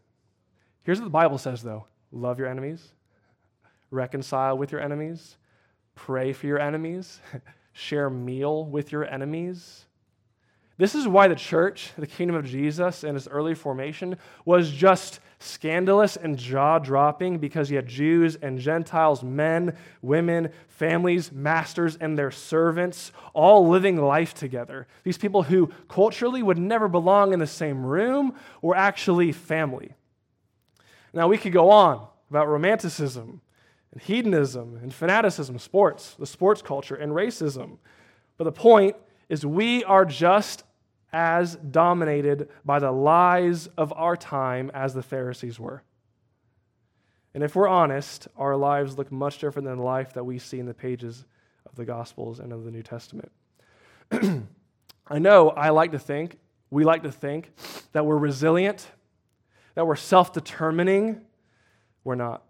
Here's 0.82 0.98
what 0.98 1.04
the 1.04 1.10
Bible 1.10 1.38
says, 1.38 1.62
though 1.62 1.86
love 2.10 2.38
your 2.38 2.48
enemies, 2.48 2.92
reconcile 3.90 4.56
with 4.56 4.72
your 4.72 4.80
enemies, 4.80 5.36
pray 5.94 6.32
for 6.32 6.46
your 6.46 6.58
enemies, 6.58 7.20
share 7.72 8.08
meal 8.08 8.64
with 8.64 8.92
your 8.92 9.04
enemies. 9.04 9.84
This 10.78 10.94
is 10.94 11.08
why 11.08 11.26
the 11.26 11.34
church, 11.34 11.90
the 11.98 12.06
kingdom 12.06 12.36
of 12.36 12.46
Jesus, 12.46 13.02
in 13.02 13.16
its 13.16 13.26
early 13.26 13.54
formation 13.54 14.16
was 14.44 14.70
just 14.70 15.18
scandalous 15.40 16.16
and 16.16 16.38
jaw 16.38 16.78
dropping 16.78 17.38
because 17.38 17.68
you 17.68 17.76
had 17.76 17.88
Jews 17.88 18.36
and 18.36 18.60
Gentiles, 18.60 19.24
men, 19.24 19.76
women, 20.02 20.50
families, 20.68 21.32
masters, 21.32 21.96
and 21.96 22.16
their 22.16 22.30
servants 22.30 23.10
all 23.34 23.68
living 23.68 23.96
life 23.96 24.34
together. 24.34 24.86
These 25.02 25.18
people 25.18 25.42
who 25.42 25.72
culturally 25.88 26.44
would 26.44 26.58
never 26.58 26.86
belong 26.86 27.32
in 27.32 27.40
the 27.40 27.46
same 27.46 27.84
room 27.84 28.34
were 28.62 28.76
actually 28.76 29.32
family. 29.32 29.94
Now, 31.12 31.26
we 31.26 31.38
could 31.38 31.52
go 31.52 31.70
on 31.70 32.06
about 32.30 32.46
romanticism 32.46 33.40
and 33.90 34.02
hedonism 34.02 34.78
and 34.80 34.94
fanaticism, 34.94 35.58
sports, 35.58 36.14
the 36.18 36.26
sports 36.26 36.62
culture, 36.62 36.94
and 36.94 37.12
racism. 37.12 37.78
But 38.36 38.44
the 38.44 38.52
point 38.52 38.94
is, 39.28 39.44
we 39.44 39.82
are 39.84 40.04
just 40.04 40.62
as 41.12 41.56
dominated 41.56 42.48
by 42.64 42.78
the 42.78 42.90
lies 42.90 43.66
of 43.78 43.92
our 43.96 44.16
time 44.16 44.70
as 44.74 44.94
the 44.94 45.02
Pharisees 45.02 45.58
were. 45.58 45.82
And 47.34 47.42
if 47.42 47.54
we're 47.54 47.68
honest, 47.68 48.28
our 48.36 48.56
lives 48.56 48.98
look 48.98 49.12
much 49.12 49.38
different 49.38 49.66
than 49.66 49.78
the 49.78 49.84
life 49.84 50.14
that 50.14 50.24
we 50.24 50.38
see 50.38 50.58
in 50.58 50.66
the 50.66 50.74
pages 50.74 51.24
of 51.66 51.76
the 51.76 51.84
Gospels 51.84 52.40
and 52.40 52.52
of 52.52 52.64
the 52.64 52.70
New 52.70 52.82
Testament. 52.82 53.30
I 54.10 55.18
know 55.18 55.50
I 55.50 55.70
like 55.70 55.92
to 55.92 55.98
think, 55.98 56.38
we 56.70 56.84
like 56.84 57.02
to 57.04 57.12
think, 57.12 57.52
that 57.92 58.04
we're 58.04 58.18
resilient, 58.18 58.86
that 59.74 59.86
we're 59.86 59.96
self 59.96 60.32
determining. 60.32 61.22
We're 62.04 62.14
not. 62.14 62.42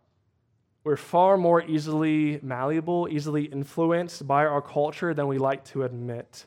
We're 0.84 0.96
far 0.96 1.36
more 1.36 1.62
easily 1.62 2.40
malleable, 2.42 3.08
easily 3.10 3.44
influenced 3.44 4.26
by 4.26 4.46
our 4.46 4.62
culture 4.62 5.12
than 5.12 5.26
we 5.26 5.36
like 5.36 5.64
to 5.66 5.82
admit 5.82 6.46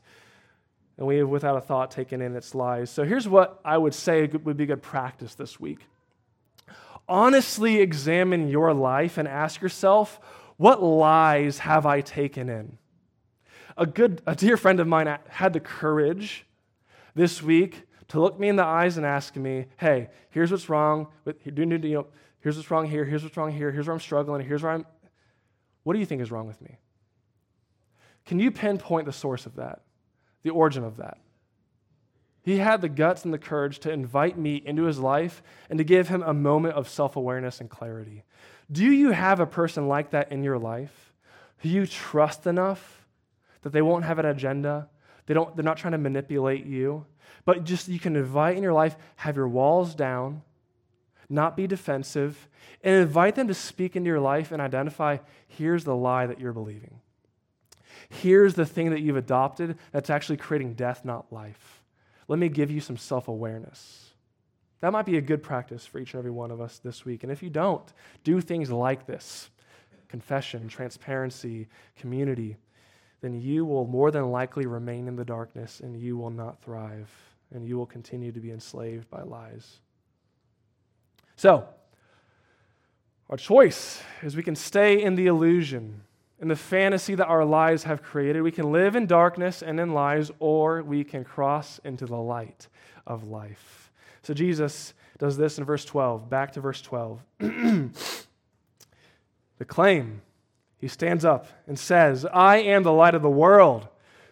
and 1.01 1.07
we 1.07 1.17
have 1.17 1.29
without 1.29 1.57
a 1.57 1.61
thought 1.61 1.89
taken 1.89 2.21
in 2.21 2.35
its 2.35 2.53
lies. 2.53 2.91
So 2.91 3.03
here's 3.03 3.27
what 3.27 3.59
I 3.65 3.75
would 3.75 3.95
say 3.95 4.27
would 4.27 4.55
be 4.55 4.67
good 4.67 4.83
practice 4.83 5.33
this 5.33 5.59
week. 5.59 5.79
Honestly 7.09 7.77
examine 7.81 8.49
your 8.49 8.71
life 8.71 9.17
and 9.17 9.27
ask 9.27 9.61
yourself, 9.61 10.19
what 10.57 10.83
lies 10.83 11.57
have 11.57 11.87
I 11.87 12.01
taken 12.01 12.49
in? 12.49 12.77
A 13.77 13.87
good 13.87 14.21
a 14.27 14.35
dear 14.35 14.57
friend 14.57 14.79
of 14.79 14.87
mine 14.87 15.17
had 15.27 15.53
the 15.53 15.59
courage 15.59 16.45
this 17.15 17.41
week 17.41 17.81
to 18.09 18.21
look 18.21 18.39
me 18.39 18.47
in 18.47 18.55
the 18.55 18.63
eyes 18.63 18.97
and 18.97 19.03
ask 19.03 19.35
me, 19.35 19.65
"Hey, 19.77 20.09
here's 20.29 20.51
what's 20.51 20.69
wrong 20.69 21.07
with 21.25 21.37
you 21.43 21.51
know, 21.51 22.05
here's 22.41 22.57
what's 22.57 22.69
wrong 22.69 22.85
here, 22.85 23.05
here's 23.05 23.23
what's 23.23 23.37
wrong 23.37 23.51
here, 23.51 23.71
here's 23.71 23.87
where 23.87 23.95
I'm 23.95 23.99
struggling, 23.99 24.45
here's 24.45 24.61
where 24.61 24.73
I'm 24.73 24.85
What 25.81 25.93
do 25.93 25.99
you 25.99 26.05
think 26.05 26.21
is 26.21 26.29
wrong 26.29 26.45
with 26.45 26.61
me?" 26.61 26.77
Can 28.23 28.39
you 28.39 28.51
pinpoint 28.51 29.07
the 29.07 29.11
source 29.11 29.47
of 29.47 29.55
that? 29.55 29.81
The 30.43 30.49
origin 30.49 30.83
of 30.83 30.97
that. 30.97 31.17
He 32.43 32.57
had 32.57 32.81
the 32.81 32.89
guts 32.89 33.23
and 33.23 33.33
the 33.33 33.37
courage 33.37 33.79
to 33.79 33.91
invite 33.91 34.37
me 34.37 34.61
into 34.65 34.83
his 34.83 34.97
life 34.97 35.43
and 35.69 35.77
to 35.77 35.83
give 35.83 36.07
him 36.07 36.23
a 36.23 36.33
moment 36.33 36.75
of 36.75 36.89
self 36.89 37.15
awareness 37.15 37.61
and 37.61 37.69
clarity. 37.69 38.23
Do 38.71 38.85
you 38.85 39.11
have 39.11 39.39
a 39.39 39.45
person 39.45 39.87
like 39.87 40.11
that 40.11 40.31
in 40.31 40.43
your 40.43 40.57
life 40.57 41.13
who 41.57 41.69
you 41.69 41.85
trust 41.85 42.47
enough 42.47 43.05
that 43.61 43.73
they 43.73 43.81
won't 43.81 44.05
have 44.05 44.17
an 44.17 44.25
agenda? 44.25 44.89
They 45.27 45.35
don't, 45.35 45.55
they're 45.55 45.63
not 45.63 45.77
trying 45.77 45.91
to 45.91 45.99
manipulate 45.99 46.65
you, 46.65 47.05
but 47.45 47.63
just 47.63 47.87
you 47.87 47.99
can 47.99 48.15
invite 48.15 48.57
in 48.57 48.63
your 48.63 48.73
life, 48.73 48.95
have 49.17 49.35
your 49.35 49.47
walls 49.47 49.93
down, 49.93 50.41
not 51.29 51.55
be 51.55 51.67
defensive, 51.67 52.47
and 52.83 52.95
invite 52.95 53.35
them 53.35 53.47
to 53.47 53.53
speak 53.53 53.95
into 53.95 54.07
your 54.07 54.19
life 54.19 54.51
and 54.51 54.61
identify 54.61 55.17
here's 55.47 55.83
the 55.83 55.95
lie 55.95 56.25
that 56.25 56.39
you're 56.39 56.53
believing. 56.53 57.00
Here's 58.11 58.53
the 58.53 58.65
thing 58.65 58.91
that 58.91 59.01
you've 59.01 59.17
adopted 59.17 59.77
that's 59.91 60.09
actually 60.09 60.37
creating 60.37 60.73
death, 60.73 61.05
not 61.05 61.31
life. 61.31 61.81
Let 62.27 62.39
me 62.39 62.49
give 62.49 62.69
you 62.69 62.81
some 62.81 62.97
self 62.97 63.27
awareness. 63.27 64.09
That 64.81 64.91
might 64.91 65.05
be 65.05 65.17
a 65.17 65.21
good 65.21 65.43
practice 65.43 65.85
for 65.85 65.99
each 65.99 66.13
and 66.13 66.19
every 66.19 66.31
one 66.31 66.51
of 66.51 66.59
us 66.59 66.79
this 66.79 67.05
week. 67.05 67.23
And 67.23 67.31
if 67.31 67.43
you 67.43 67.49
don't, 67.49 67.85
do 68.23 68.41
things 68.41 68.71
like 68.71 69.05
this 69.05 69.49
confession, 70.09 70.67
transparency, 70.67 71.69
community 71.95 72.57
then 73.21 73.39
you 73.39 73.63
will 73.65 73.85
more 73.85 74.11
than 74.11 74.31
likely 74.31 74.65
remain 74.65 75.07
in 75.07 75.15
the 75.15 75.25
darkness 75.25 75.79
and 75.79 75.95
you 75.95 76.17
will 76.17 76.31
not 76.31 76.61
thrive 76.61 77.09
and 77.53 77.67
you 77.67 77.77
will 77.77 77.85
continue 77.85 78.31
to 78.31 78.39
be 78.39 78.51
enslaved 78.51 79.09
by 79.09 79.21
lies. 79.21 79.79
So, 81.35 81.67
our 83.29 83.37
choice 83.37 84.01
is 84.21 84.35
we 84.35 84.43
can 84.43 84.55
stay 84.55 85.01
in 85.01 85.15
the 85.15 85.27
illusion 85.27 86.01
in 86.41 86.47
the 86.47 86.55
fantasy 86.55 87.13
that 87.15 87.27
our 87.27 87.45
lives 87.45 87.83
have 87.83 88.01
created. 88.01 88.41
We 88.41 88.51
can 88.51 88.71
live 88.71 88.95
in 88.95 89.05
darkness 89.05 89.61
and 89.61 89.79
in 89.79 89.93
lies, 89.93 90.31
or 90.39 90.81
we 90.81 91.03
can 91.03 91.23
cross 91.23 91.79
into 91.83 92.07
the 92.07 92.17
light 92.17 92.67
of 93.05 93.23
life. 93.23 93.91
So 94.23 94.33
Jesus 94.33 94.95
does 95.19 95.37
this 95.37 95.59
in 95.59 95.65
verse 95.65 95.85
12. 95.85 96.29
Back 96.29 96.53
to 96.53 96.61
verse 96.61 96.81
12. 96.81 97.21
the 97.37 97.91
claim 99.67 100.23
he 100.77 100.87
stands 100.87 101.23
up 101.23 101.45
and 101.67 101.77
says, 101.77 102.25
I 102.25 102.57
am 102.57 102.81
the 102.81 102.91
light 102.91 103.13
of 103.13 103.21
the 103.21 103.29
world. 103.29 103.87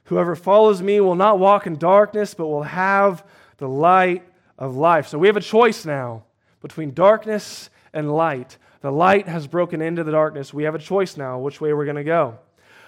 Whoever 0.06 0.36
follows 0.36 0.82
me 0.82 1.00
will 1.00 1.14
not 1.14 1.38
walk 1.38 1.68
in 1.68 1.78
darkness, 1.78 2.34
but 2.34 2.48
will 2.48 2.64
have 2.64 3.24
the 3.58 3.70
light 3.70 4.28
of 4.58 4.76
life. 4.76 5.08
So 5.08 5.20
we 5.20 5.28
have 5.28 5.38
a 5.38 5.42
choice 5.42 5.86
now 5.86 6.24
between 6.60 6.96
darkness 6.96 7.70
and 7.94 8.12
light. 8.12 8.58
The 8.82 8.92
light 8.92 9.28
has 9.28 9.48
broken 9.48 9.82
into 9.82 10.04
the 10.04 10.12
darkness. 10.12 10.54
We 10.54 10.64
have 10.64 10.76
a 10.76 10.80
choice 10.80 11.18
now 11.18 11.40
which 11.40 11.60
way 11.60 11.74
we're 11.74 11.86
going 11.86 11.98
to 11.98 12.04
go. 12.04 12.40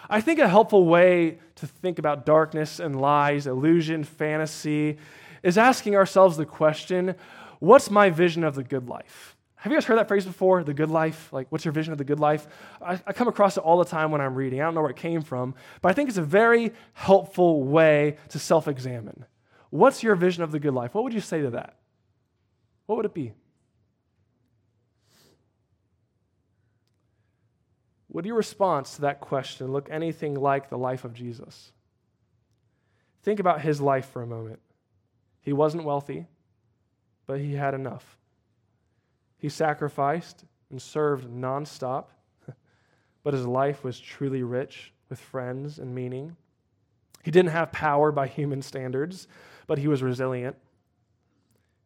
I 0.10 0.22
think 0.22 0.40
a 0.40 0.48
helpful 0.48 0.86
way 0.86 1.40
to 1.56 1.68
think 1.68 2.00
about 2.00 2.26
darkness 2.26 2.80
and 2.80 3.00
lies, 3.00 3.48
illusion, 3.48 4.04
fantasy, 4.04 4.98
is 5.44 5.58
asking 5.58 5.96
ourselves 5.96 6.38
the 6.38 6.46
question 6.46 7.16
what's 7.60 7.90
my 7.90 8.10
vision 8.10 8.44
of 8.44 8.56
the 8.56 8.64
good 8.64 8.90
life? 8.90 9.38
Have 9.56 9.72
you 9.72 9.78
guys 9.78 9.86
heard 9.86 10.00
that 10.00 10.08
phrase 10.08 10.26
before? 10.26 10.64
The 10.64 10.74
good 10.74 10.90
life? 10.90 11.32
Like, 11.32 11.46
what's 11.52 11.64
your 11.64 11.72
vision 11.72 11.92
of 11.92 12.00
the 12.00 12.04
good 12.04 12.20
life? 12.20 12.48
I, 12.82 13.00
I, 13.06 13.14
come 13.14 13.28
across 13.28 13.58
it 13.58 13.64
all 13.64 13.78
the 13.78 13.86
time 13.86 14.10
when 14.10 14.20
I'm 14.20 14.34
reading. 14.34 14.60
I 14.60 14.64
don't 14.64 14.74
know 14.74 14.82
where 14.82 14.90
it 14.90 14.98
came 14.98 15.22
from, 15.22 15.54
but 15.84 15.90
I 15.90 15.94
think 15.94 16.10
it's 16.10 16.18
a 16.18 16.24
very 16.24 16.74
helpful 16.94 17.64
way 17.64 18.18
to 18.30 18.40
self 18.40 18.68
examine. 18.68 19.26
What's 19.70 20.02
your 20.02 20.16
vision 20.16 20.44
of 20.44 20.52
the 20.52 20.60
good 20.60 20.74
life? 20.74 20.96
What 20.96 21.04
would 21.04 21.14
you 21.14 21.22
say 21.22 21.42
to 21.42 21.52
that? 21.52 21.78
What 22.88 22.96
would 22.96 23.06
it 23.06 23.14
be? 23.14 23.34
Would 28.12 28.26
your 28.26 28.36
response 28.36 28.96
to 28.96 29.02
that 29.02 29.22
question 29.22 29.72
look 29.72 29.90
anything 29.90 30.36
like 30.36 30.70
the 30.70 30.78
life 30.78 31.06
of 31.06 31.14
Jesus? 31.14 31.72
Think 33.24 33.40
about 33.40 33.62
his 33.62 33.80
life 33.80 34.10
for 34.10 34.22
a 34.22 34.28
moment. 34.28 34.60
He 35.42 35.54
wasn't 35.54 35.86
wealthy, 35.86 36.28
but 37.26 37.40
he 37.40 37.54
had 37.54 37.74
enough. 37.74 38.18
He 39.38 39.48
sacrificed 39.48 40.44
and 40.70 40.82
served 40.82 41.30
nonstop, 41.30 42.06
but 43.24 43.34
his 43.34 43.48
life 43.48 43.84
was 43.84 44.00
truly 44.00 44.44
rich 44.44 44.92
with 45.10 45.20
friends 45.20 45.80
and 45.80 45.96
meaning. 45.96 46.36
He 47.24 47.32
didn't 47.32 47.52
have 47.52 47.72
power 47.72 48.12
by 48.12 48.28
human 48.28 48.62
standards, 48.62 49.28
but 49.68 49.78
he 49.78 49.88
was 49.88 50.04
resilient. 50.04 50.58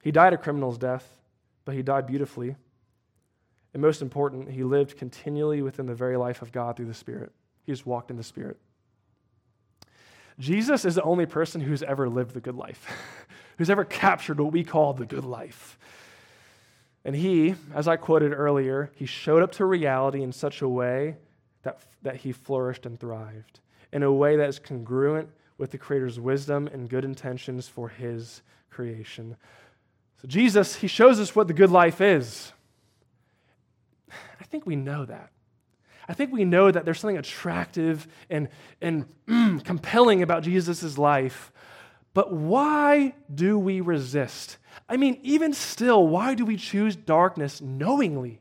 He 0.02 0.12
died 0.12 0.34
a 0.34 0.38
criminal's 0.38 0.78
death, 0.78 1.18
but 1.66 1.76
he 1.76 1.84
died 1.84 2.08
beautifully. 2.08 2.56
And 3.76 3.82
most 3.82 4.02
important, 4.02 4.50
he 4.50 4.64
lived 4.64 4.98
continually 4.98 5.62
within 5.62 5.86
the 5.86 5.94
very 5.94 6.16
life 6.16 6.42
of 6.42 6.54
God 6.54 6.78
through 6.78 6.86
the 6.86 6.94
Spirit. 6.94 7.34
He 7.66 7.74
just 7.74 7.86
walked 7.86 8.10
in 8.10 8.16
the 8.16 8.24
Spirit. 8.24 8.56
Jesus 10.40 10.86
is 10.86 10.96
the 10.96 11.04
only 11.04 11.26
person 11.26 11.60
who's 11.60 11.84
ever 11.84 12.08
lived 12.08 12.34
the 12.34 12.40
good 12.40 12.56
life, 12.56 12.88
who's 13.58 13.70
ever 13.70 13.84
captured 13.84 14.40
what 14.40 14.54
we 14.54 14.64
call 14.64 14.94
the 14.94 15.06
good 15.06 15.26
life. 15.26 15.78
And 17.04 17.18
he, 17.18 17.56
as 17.74 17.86
I 17.86 17.98
quoted 17.98 18.32
earlier, 18.32 18.92
he 18.96 19.06
showed 19.06 19.44
up 19.44 19.52
to 19.54 19.66
reality 19.66 20.24
in 20.24 20.32
such 20.32 20.62
a 20.62 20.70
way 20.70 21.18
that, 21.64 21.82
that 22.02 22.16
he 22.16 22.32
flourished 22.32 22.86
and 22.86 22.98
thrived, 22.98 23.60
in 23.92 24.04
a 24.04 24.14
way 24.14 24.38
that 24.38 24.48
is 24.48 24.58
congruent 24.58 25.28
with 25.58 25.72
the 25.72 25.78
Creator's 25.78 26.18
wisdom 26.18 26.68
and 26.68 26.90
good 26.90 27.04
intentions 27.04 27.68
for 27.68 27.90
his 27.90 28.42
creation. 28.70 29.36
So, 30.22 30.30
Jesus, 30.30 30.78
he 30.78 30.88
shows 30.88 31.20
us 31.20 31.36
what 31.36 31.50
the 31.50 31.54
good 31.54 31.72
life 31.72 32.00
is. 32.00 32.54
I 34.46 34.48
think 34.48 34.68
we 34.68 34.76
know 34.76 35.06
that. 35.06 35.32
I 36.08 36.14
think 36.14 36.32
we 36.32 36.46
know 36.46 36.70
that 36.70 36.86
there's 36.86 37.00
something 37.00 37.18
attractive 37.18 38.08
and, 38.30 38.48
and 38.80 39.06
mm, 39.28 39.64
compelling 39.66 40.22
about 40.22 40.44
Jesus' 40.44 41.00
life. 41.00 41.52
But 42.14 42.32
why 42.32 43.16
do 43.34 43.58
we 43.58 43.82
resist? 43.82 44.58
I 44.88 44.98
mean, 44.98 45.20
even 45.24 45.52
still, 45.52 46.08
why 46.08 46.36
do 46.36 46.46
we 46.46 46.58
choose 46.58 46.96
darkness 46.96 47.60
knowingly, 47.60 48.40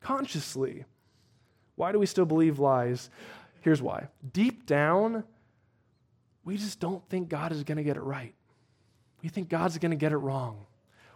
consciously? 0.00 0.84
Why 1.74 1.90
do 1.90 1.98
we 1.98 2.06
still 2.06 2.26
believe 2.26 2.60
lies? 2.60 3.10
Here's 3.62 3.82
why. 3.82 4.06
Deep 4.32 4.66
down, 4.66 5.24
we 6.44 6.56
just 6.56 6.78
don't 6.78 7.06
think 7.08 7.28
God 7.28 7.50
is 7.50 7.64
going 7.64 7.78
to 7.78 7.82
get 7.82 7.96
it 7.96 8.02
right. 8.02 8.34
We 9.20 9.30
think 9.30 9.48
God's 9.48 9.78
going 9.78 9.90
to 9.90 9.96
get 9.96 10.12
it 10.12 10.18
wrong. 10.18 10.64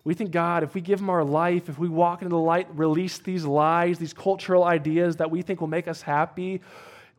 We 0.09 0.15
think 0.15 0.31
God, 0.31 0.63
if 0.63 0.73
we 0.73 0.81
give 0.81 1.01
Him 1.01 1.11
our 1.11 1.23
life, 1.23 1.69
if 1.69 1.79
we 1.79 1.87
walk 1.87 2.23
into 2.23 2.31
the 2.31 2.41
light, 2.41 2.67
release 2.75 3.19
these 3.19 3.45
lies, 3.45 3.99
these 3.99 4.15
cultural 4.15 4.65
ideas 4.65 5.17
that 5.17 5.31
we 5.31 5.43
think 5.43 5.61
will 5.61 5.69
make 5.69 5.87
us 5.87 6.01
happy, 6.01 6.63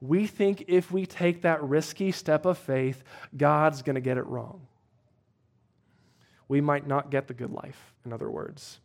we 0.01 0.25
think 0.25 0.65
if 0.67 0.91
we 0.91 1.05
take 1.05 1.43
that 1.43 1.61
risky 1.61 2.11
step 2.11 2.47
of 2.47 2.57
faith, 2.57 3.03
God's 3.37 3.83
going 3.83 3.93
to 3.93 4.01
get 4.01 4.17
it 4.17 4.25
wrong. 4.25 4.61
We 6.47 6.61
might 6.61 6.87
not 6.87 7.11
get 7.11 7.27
the 7.27 7.35
good 7.35 7.51
life, 7.51 7.93
in 8.05 8.11
other 8.11 8.27
words. 8.27 8.79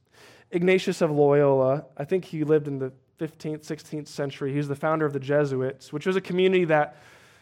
Ignatius 0.50 1.00
of 1.00 1.10
Loyola, 1.10 1.86
I 1.96 2.04
think 2.04 2.26
he 2.26 2.44
lived 2.44 2.68
in 2.68 2.78
the 2.78 2.92
15th, 3.18 3.64
16th 3.64 4.08
century. 4.08 4.52
He's 4.52 4.68
the 4.68 4.76
founder 4.76 5.06
of 5.06 5.14
the 5.14 5.18
Jesuits, 5.18 5.94
which 5.94 6.04
was 6.04 6.14
a 6.14 6.20
community 6.20 6.66
that 6.66 6.98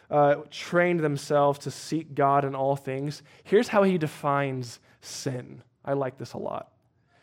uh, 0.09 0.35
trained 0.49 1.01
themselves 1.01 1.59
to 1.59 1.71
seek 1.71 2.15
God 2.15 2.45
in 2.45 2.55
all 2.55 2.77
things. 2.77 3.21
Here's 3.43 3.67
how 3.67 3.83
he 3.83 3.97
defines 3.97 4.79
sin. 5.01 5.61
I 5.85 5.93
like 5.93 6.17
this 6.17 6.33
a 6.33 6.37
lot. 6.37 6.71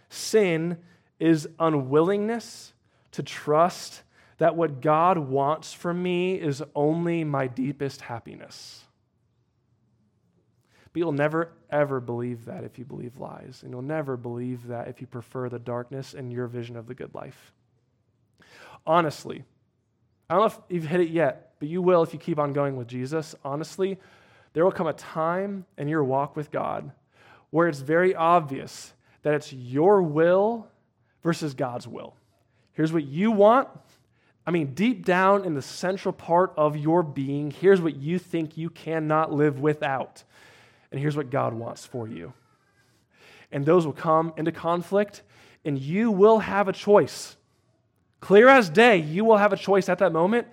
Sin 0.08 0.78
is 1.18 1.48
unwillingness 1.58 2.72
to 3.12 3.22
trust 3.22 4.02
that 4.38 4.56
what 4.56 4.80
God 4.80 5.18
wants 5.18 5.72
from 5.72 6.02
me 6.02 6.34
is 6.34 6.62
only 6.74 7.24
my 7.24 7.46
deepest 7.46 8.00
happiness. 8.00 8.84
But 10.92 11.00
you'll 11.00 11.12
never, 11.12 11.52
ever 11.70 12.00
believe 12.00 12.46
that 12.46 12.64
if 12.64 12.78
you 12.78 12.84
believe 12.84 13.18
lies. 13.18 13.60
And 13.62 13.70
you'll 13.70 13.82
never 13.82 14.16
believe 14.16 14.66
that 14.68 14.88
if 14.88 15.00
you 15.00 15.06
prefer 15.06 15.48
the 15.48 15.58
darkness 15.58 16.14
and 16.14 16.32
your 16.32 16.46
vision 16.46 16.76
of 16.76 16.86
the 16.86 16.94
good 16.94 17.14
life. 17.14 17.52
Honestly, 18.86 19.44
I 20.28 20.34
don't 20.34 20.42
know 20.42 20.46
if 20.46 20.58
you've 20.68 20.86
hit 20.86 21.00
it 21.00 21.10
yet, 21.10 21.52
but 21.58 21.68
you 21.68 21.82
will 21.82 22.02
if 22.02 22.12
you 22.12 22.18
keep 22.18 22.38
on 22.38 22.52
going 22.52 22.76
with 22.76 22.88
Jesus. 22.88 23.34
Honestly, 23.44 23.98
there 24.52 24.64
will 24.64 24.72
come 24.72 24.86
a 24.86 24.92
time 24.94 25.66
in 25.76 25.86
your 25.86 26.02
walk 26.02 26.34
with 26.34 26.50
God 26.50 26.90
where 27.50 27.68
it's 27.68 27.80
very 27.80 28.14
obvious 28.14 28.92
that 29.22 29.34
it's 29.34 29.52
your 29.52 30.02
will 30.02 30.68
versus 31.22 31.54
God's 31.54 31.86
will. 31.86 32.14
Here's 32.72 32.92
what 32.92 33.04
you 33.04 33.30
want. 33.30 33.68
I 34.46 34.50
mean, 34.50 34.74
deep 34.74 35.04
down 35.04 35.44
in 35.44 35.54
the 35.54 35.62
central 35.62 36.12
part 36.12 36.52
of 36.56 36.76
your 36.76 37.02
being, 37.02 37.50
here's 37.50 37.80
what 37.80 37.96
you 37.96 38.18
think 38.18 38.56
you 38.56 38.70
cannot 38.70 39.32
live 39.32 39.60
without. 39.60 40.24
And 40.90 41.00
here's 41.00 41.16
what 41.16 41.30
God 41.30 41.52
wants 41.52 41.84
for 41.84 42.08
you. 42.08 42.32
And 43.52 43.66
those 43.66 43.84
will 43.84 43.92
come 43.92 44.32
into 44.36 44.52
conflict, 44.52 45.22
and 45.64 45.78
you 45.78 46.10
will 46.10 46.38
have 46.38 46.68
a 46.68 46.72
choice. 46.72 47.36
Clear 48.20 48.48
as 48.48 48.70
day, 48.70 48.96
you 48.96 49.24
will 49.24 49.36
have 49.36 49.52
a 49.52 49.56
choice 49.56 49.88
at 49.88 49.98
that 49.98 50.12
moment 50.12 50.46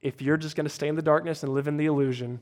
if 0.00 0.20
you're 0.20 0.36
just 0.36 0.56
going 0.56 0.66
to 0.66 0.70
stay 0.70 0.88
in 0.88 0.96
the 0.96 1.02
darkness 1.02 1.42
and 1.42 1.54
live 1.54 1.68
in 1.68 1.76
the 1.76 1.86
illusion 1.86 2.40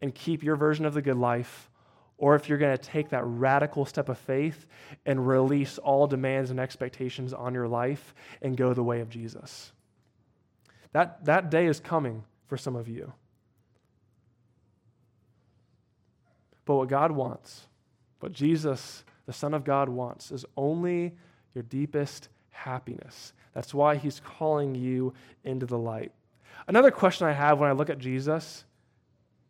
and 0.00 0.14
keep 0.14 0.42
your 0.42 0.56
version 0.56 0.86
of 0.86 0.94
the 0.94 1.02
good 1.02 1.16
life, 1.16 1.70
or 2.18 2.34
if 2.36 2.48
you're 2.48 2.58
going 2.58 2.76
to 2.76 2.82
take 2.82 3.10
that 3.10 3.24
radical 3.24 3.84
step 3.84 4.08
of 4.08 4.18
faith 4.18 4.66
and 5.04 5.26
release 5.26 5.78
all 5.78 6.06
demands 6.06 6.50
and 6.50 6.60
expectations 6.60 7.32
on 7.32 7.54
your 7.54 7.68
life 7.68 8.14
and 8.40 8.56
go 8.56 8.72
the 8.72 8.82
way 8.82 9.00
of 9.00 9.08
Jesus. 9.08 9.72
That, 10.92 11.24
that 11.24 11.50
day 11.50 11.66
is 11.66 11.80
coming 11.80 12.24
for 12.46 12.56
some 12.56 12.76
of 12.76 12.88
you. 12.88 13.12
But 16.64 16.76
what 16.76 16.88
God 16.88 17.10
wants, 17.10 17.66
what 18.20 18.32
Jesus, 18.32 19.04
the 19.26 19.32
Son 19.32 19.52
of 19.54 19.64
God, 19.64 19.88
wants, 19.88 20.30
is 20.30 20.46
only 20.56 21.14
your 21.54 21.64
deepest 21.64 22.28
happiness. 22.50 23.32
That's 23.52 23.74
why 23.74 23.96
he's 23.96 24.20
calling 24.20 24.74
you 24.74 25.12
into 25.44 25.66
the 25.66 25.78
light. 25.78 26.12
Another 26.66 26.90
question 26.90 27.26
I 27.26 27.32
have 27.32 27.58
when 27.58 27.68
I 27.68 27.72
look 27.72 27.90
at 27.90 27.98
Jesus 27.98 28.64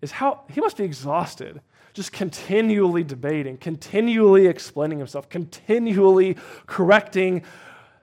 is 0.02 0.10
how 0.10 0.42
he 0.50 0.60
must 0.60 0.76
be 0.76 0.84
exhausted 0.84 1.60
just 1.94 2.12
continually 2.12 3.04
debating, 3.04 3.56
continually 3.56 4.46
explaining 4.46 4.98
himself, 4.98 5.28
continually 5.28 6.36
correcting 6.66 7.42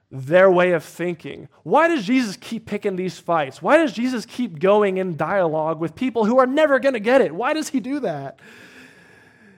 their 0.09 0.49
way 0.49 0.71
of 0.71 0.83
thinking. 0.83 1.49
Why 1.63 1.89
does 1.89 2.05
Jesus 2.05 2.37
keep 2.37 2.65
picking 2.65 2.95
these 2.95 3.19
fights? 3.19 3.61
Why 3.61 3.77
does 3.77 3.93
Jesus 3.93 4.25
keep 4.25 4.59
going 4.59 4.97
in 4.97 5.17
dialogue 5.17 5.79
with 5.79 5.93
people 5.95 6.25
who 6.25 6.39
are 6.39 6.47
never 6.47 6.79
going 6.79 6.93
to 6.93 6.99
get 6.99 7.21
it? 7.21 7.35
Why 7.35 7.53
does 7.53 7.69
he 7.69 7.79
do 7.79 7.99
that? 7.99 8.39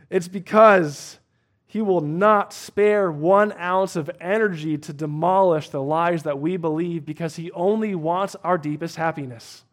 It's 0.09 0.27
because 0.27 1.19
he 1.65 1.81
will 1.81 2.01
not 2.01 2.53
spare 2.53 3.11
one 3.11 3.51
ounce 3.53 3.95
of 3.95 4.11
energy 4.19 4.77
to 4.79 4.93
demolish 4.93 5.69
the 5.69 5.81
lies 5.81 6.23
that 6.23 6.39
we 6.39 6.57
believe 6.57 7.05
because 7.05 7.35
he 7.35 7.51
only 7.51 7.95
wants 7.95 8.35
our 8.43 8.57
deepest 8.59 8.95
happiness. 8.95 9.63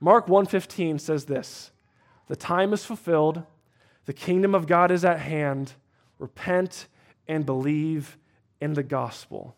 Mark 0.00 0.28
1:15 0.28 0.98
says 0.98 1.26
this, 1.26 1.70
"The 2.26 2.34
time 2.34 2.72
is 2.72 2.84
fulfilled 2.84 3.44
the 4.06 4.12
kingdom 4.12 4.54
of 4.54 4.66
God 4.66 4.90
is 4.90 5.04
at 5.04 5.20
hand. 5.20 5.72
Repent 6.18 6.88
and 7.26 7.46
believe 7.46 8.18
in 8.60 8.74
the 8.74 8.82
gospel. 8.82 9.56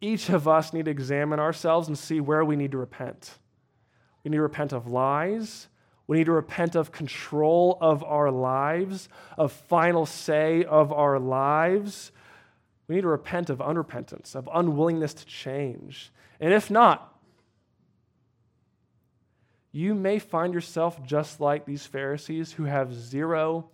Each 0.00 0.28
of 0.28 0.46
us 0.46 0.72
need 0.72 0.84
to 0.84 0.90
examine 0.90 1.40
ourselves 1.40 1.88
and 1.88 1.98
see 1.98 2.20
where 2.20 2.44
we 2.44 2.56
need 2.56 2.72
to 2.72 2.78
repent. 2.78 3.38
We 4.22 4.30
need 4.30 4.36
to 4.36 4.42
repent 4.42 4.72
of 4.72 4.86
lies. 4.86 5.68
We 6.06 6.18
need 6.18 6.26
to 6.26 6.32
repent 6.32 6.74
of 6.74 6.92
control 6.92 7.78
of 7.80 8.04
our 8.04 8.30
lives, 8.30 9.08
of 9.38 9.52
final 9.52 10.04
say 10.04 10.64
of 10.64 10.92
our 10.92 11.18
lives. 11.18 12.12
We 12.86 12.96
need 12.96 13.02
to 13.02 13.08
repent 13.08 13.48
of 13.48 13.58
unrepentance, 13.58 14.34
of 14.34 14.48
unwillingness 14.52 15.14
to 15.14 15.26
change. 15.26 16.12
And 16.40 16.52
if 16.52 16.70
not, 16.70 17.13
you 19.74 19.92
may 19.92 20.20
find 20.20 20.54
yourself 20.54 21.04
just 21.04 21.40
like 21.40 21.66
these 21.66 21.84
Pharisees 21.84 22.52
who 22.52 22.62
have 22.62 22.94
zero 22.94 23.68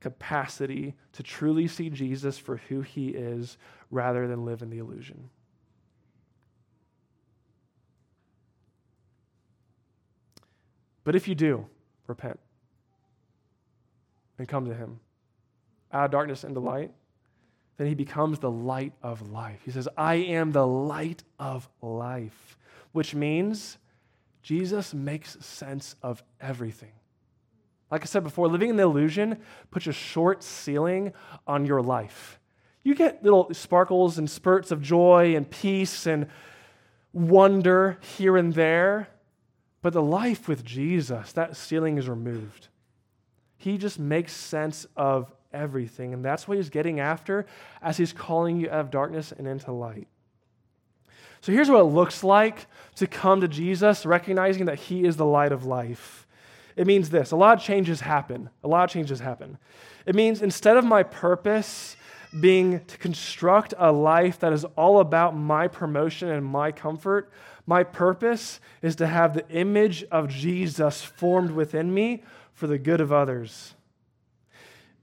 capacity 0.00 0.94
to 1.12 1.22
truly 1.22 1.66
see 1.66 1.88
Jesus 1.88 2.36
for 2.36 2.58
who 2.68 2.82
he 2.82 3.08
is 3.08 3.56
rather 3.90 4.28
than 4.28 4.44
live 4.44 4.60
in 4.60 4.68
the 4.68 4.76
illusion. 4.76 5.30
But 11.04 11.16
if 11.16 11.26
you 11.26 11.34
do, 11.34 11.64
repent 12.06 12.38
and 14.38 14.46
come 14.46 14.66
to 14.66 14.74
him 14.74 15.00
out 15.90 16.04
of 16.04 16.10
darkness 16.10 16.44
into 16.44 16.60
light, 16.60 16.92
then 17.78 17.86
he 17.86 17.94
becomes 17.94 18.40
the 18.40 18.50
light 18.50 18.92
of 19.02 19.32
life. 19.32 19.60
He 19.64 19.70
says, 19.70 19.88
I 19.96 20.16
am 20.16 20.52
the 20.52 20.66
light 20.66 21.22
of 21.38 21.66
life, 21.80 22.58
which 22.92 23.14
means 23.14 23.78
Jesus 24.46 24.94
makes 24.94 25.44
sense 25.44 25.96
of 26.04 26.22
everything. 26.40 26.92
Like 27.90 28.02
I 28.02 28.04
said 28.04 28.22
before, 28.22 28.46
living 28.46 28.70
in 28.70 28.76
the 28.76 28.84
illusion 28.84 29.40
puts 29.72 29.88
a 29.88 29.92
short 29.92 30.44
ceiling 30.44 31.12
on 31.48 31.66
your 31.66 31.82
life. 31.82 32.38
You 32.84 32.94
get 32.94 33.24
little 33.24 33.52
sparkles 33.52 34.18
and 34.18 34.30
spurts 34.30 34.70
of 34.70 34.80
joy 34.80 35.34
and 35.34 35.50
peace 35.50 36.06
and 36.06 36.28
wonder 37.12 37.98
here 38.16 38.36
and 38.36 38.54
there, 38.54 39.08
but 39.82 39.92
the 39.92 40.00
life 40.00 40.46
with 40.46 40.64
Jesus, 40.64 41.32
that 41.32 41.56
ceiling 41.56 41.98
is 41.98 42.08
removed. 42.08 42.68
He 43.56 43.76
just 43.76 43.98
makes 43.98 44.32
sense 44.32 44.86
of 44.96 45.32
everything, 45.52 46.14
and 46.14 46.24
that's 46.24 46.46
what 46.46 46.56
he's 46.56 46.70
getting 46.70 47.00
after 47.00 47.46
as 47.82 47.96
he's 47.96 48.12
calling 48.12 48.60
you 48.60 48.68
out 48.68 48.78
of 48.78 48.90
darkness 48.92 49.32
and 49.36 49.48
into 49.48 49.72
light. 49.72 50.06
So 51.40 51.52
here's 51.52 51.70
what 51.70 51.80
it 51.80 51.84
looks 51.84 52.24
like 52.24 52.66
to 52.96 53.06
come 53.06 53.40
to 53.40 53.48
Jesus, 53.48 54.06
recognizing 54.06 54.66
that 54.66 54.78
he 54.78 55.04
is 55.04 55.16
the 55.16 55.26
light 55.26 55.52
of 55.52 55.64
life. 55.64 56.26
It 56.76 56.86
means 56.86 57.10
this 57.10 57.30
a 57.30 57.36
lot 57.36 57.58
of 57.58 57.64
changes 57.64 58.00
happen. 58.00 58.50
A 58.62 58.68
lot 58.68 58.84
of 58.84 58.90
changes 58.90 59.20
happen. 59.20 59.58
It 60.04 60.14
means 60.14 60.42
instead 60.42 60.76
of 60.76 60.84
my 60.84 61.02
purpose 61.02 61.96
being 62.40 62.84
to 62.84 62.98
construct 62.98 63.72
a 63.78 63.90
life 63.92 64.40
that 64.40 64.52
is 64.52 64.64
all 64.76 65.00
about 65.00 65.36
my 65.36 65.68
promotion 65.68 66.28
and 66.28 66.44
my 66.44 66.72
comfort, 66.72 67.30
my 67.66 67.82
purpose 67.82 68.60
is 68.82 68.96
to 68.96 69.06
have 69.06 69.34
the 69.34 69.48
image 69.48 70.04
of 70.10 70.28
Jesus 70.28 71.02
formed 71.02 71.50
within 71.50 71.92
me 71.92 72.22
for 72.52 72.66
the 72.66 72.78
good 72.78 73.00
of 73.00 73.12
others. 73.12 73.74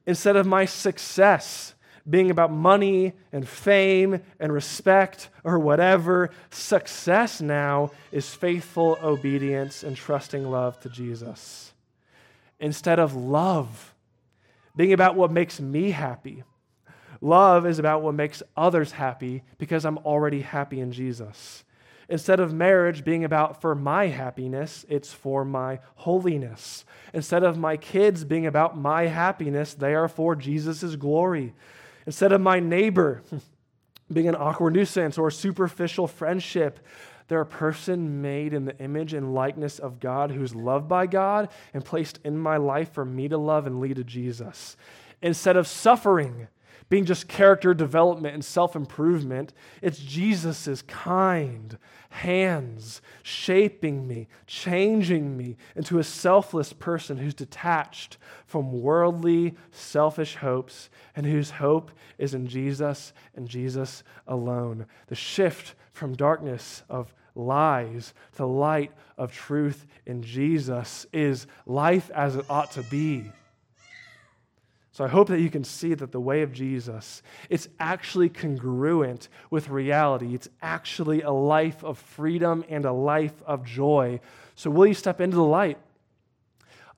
Instead 0.05 0.35
of 0.35 0.45
my 0.45 0.65
success 0.65 1.72
being 2.09 2.29
about 2.29 2.51
money 2.51 3.13
and 3.31 3.47
fame 3.47 4.21
and 4.39 4.51
respect 4.51 5.29
or 5.43 5.57
whatever, 5.57 6.29
success 6.49 7.41
now 7.41 7.91
is 8.11 8.33
faithful 8.33 8.97
obedience 9.01 9.83
and 9.83 9.95
trusting 9.95 10.49
love 10.49 10.79
to 10.81 10.89
Jesus. 10.89 11.73
Instead 12.59 12.99
of 12.99 13.15
love 13.15 13.93
being 14.75 14.93
about 14.93 15.15
what 15.15 15.31
makes 15.31 15.59
me 15.59 15.91
happy, 15.91 16.43
love 17.21 17.65
is 17.65 17.79
about 17.79 18.01
what 18.01 18.15
makes 18.15 18.43
others 18.57 18.91
happy 18.91 19.43
because 19.57 19.85
I'm 19.85 19.97
already 19.99 20.41
happy 20.41 20.79
in 20.79 20.91
Jesus. 20.91 21.63
Instead 22.09 22.39
of 22.39 22.53
marriage 22.53 23.05
being 23.05 23.23
about 23.23 23.61
for 23.61 23.75
my 23.75 24.07
happiness, 24.07 24.85
it's 24.89 25.13
for 25.13 25.45
my 25.45 25.79
holiness. 25.95 26.83
Instead 27.13 27.43
of 27.43 27.57
my 27.57 27.77
kids 27.77 28.25
being 28.25 28.45
about 28.45 28.77
my 28.77 29.07
happiness, 29.07 29.73
they 29.73 29.93
are 29.93 30.09
for 30.09 30.35
Jesus' 30.35 30.95
glory. 30.95 31.53
Instead 32.05 32.31
of 32.31 32.41
my 32.41 32.59
neighbor 32.59 33.23
being 34.11 34.27
an 34.27 34.35
awkward 34.35 34.73
nuisance 34.73 35.17
or 35.17 35.31
superficial 35.31 36.07
friendship, 36.07 36.79
they're 37.27 37.41
a 37.41 37.45
person 37.45 38.21
made 38.21 38.53
in 38.53 38.65
the 38.65 38.77
image 38.79 39.13
and 39.13 39.33
likeness 39.33 39.79
of 39.79 39.99
God 39.99 40.31
who's 40.31 40.53
loved 40.53 40.87
by 40.87 41.07
God 41.07 41.49
and 41.73 41.83
placed 41.83 42.19
in 42.23 42.37
my 42.37 42.57
life 42.57 42.91
for 42.93 43.05
me 43.05 43.27
to 43.29 43.37
love 43.37 43.65
and 43.65 43.79
lead 43.79 43.95
to 43.95 44.03
Jesus. 44.03 44.75
Instead 45.21 45.55
of 45.55 45.67
suffering, 45.67 46.47
being 46.89 47.05
just 47.05 47.27
character 47.27 47.73
development 47.73 48.33
and 48.33 48.43
self 48.43 48.75
improvement. 48.75 49.53
It's 49.81 49.99
Jesus' 49.99 50.81
kind 50.83 51.77
hands 52.09 53.01
shaping 53.23 54.07
me, 54.07 54.27
changing 54.45 55.35
me 55.35 55.57
into 55.75 55.97
a 55.99 56.03
selfless 56.03 56.71
person 56.71 57.17
who's 57.17 57.33
detached 57.33 58.17
from 58.45 58.81
worldly, 58.81 59.55
selfish 59.71 60.35
hopes 60.35 60.89
and 61.15 61.25
whose 61.25 61.49
hope 61.49 61.91
is 62.17 62.33
in 62.33 62.47
Jesus 62.47 63.13
and 63.35 63.47
Jesus 63.47 64.03
alone. 64.27 64.85
The 65.07 65.15
shift 65.15 65.73
from 65.91 66.15
darkness 66.15 66.83
of 66.89 67.13
lies 67.35 68.13
to 68.35 68.45
light 68.45 68.91
of 69.17 69.31
truth 69.31 69.85
in 70.05 70.21
Jesus 70.21 71.05
is 71.11 71.47
life 71.65 72.11
as 72.11 72.35
it 72.35 72.45
ought 72.49 72.71
to 72.71 72.83
be. 72.83 73.31
So 74.93 75.03
I 75.03 75.07
hope 75.07 75.27
that 75.29 75.39
you 75.39 75.49
can 75.49 75.63
see 75.63 75.95
that 75.95 76.11
the 76.11 76.21
way 76.21 76.43
of 76.43 76.53
Jesus, 76.53 77.23
it's 77.49 77.67
actually 77.79 78.29
congruent 78.29 79.27
with 79.49 79.69
reality. 79.69 80.35
It's 80.35 80.47
actually 80.61 81.23
a 81.23 81.31
life 81.31 81.83
of 81.83 81.97
freedom 81.97 82.63
and 82.69 82.85
a 82.85 82.93
life 82.93 83.41
of 83.47 83.65
joy. 83.65 84.19
So 84.53 84.69
will 84.69 84.85
you 84.85 84.93
step 84.93 85.19
into 85.19 85.35
the 85.35 85.43
light? 85.43 85.79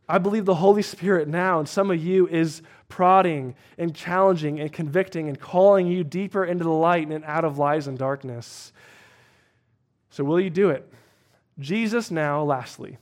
I 0.10 0.18
believe 0.18 0.44
the 0.44 0.56
Holy 0.56 0.82
Spirit 0.82 1.30
now, 1.30 1.58
and 1.58 1.70
some 1.70 1.90
of 1.90 2.04
you, 2.04 2.28
is 2.28 2.62
prodding 2.90 3.56
and 3.78 3.96
challenging 3.96 4.60
and 4.60 4.74
convicting 4.74 5.30
and 5.30 5.40
calling 5.40 5.88
you 5.88 6.04
deeper 6.04 6.44
into 6.44 6.66
the 6.66 6.70
light 6.70 7.08
and 7.08 7.24
out 7.24 7.46
of 7.46 7.58
lies 7.58 7.88
and 7.88 7.98
darkness. 7.98 8.74
So 10.10 10.26
will 10.26 10.42
you 10.42 10.50
do 10.50 10.70
it? 10.70 10.92
Jesus 11.60 12.12
now, 12.12 12.44
lastly, 12.44 12.98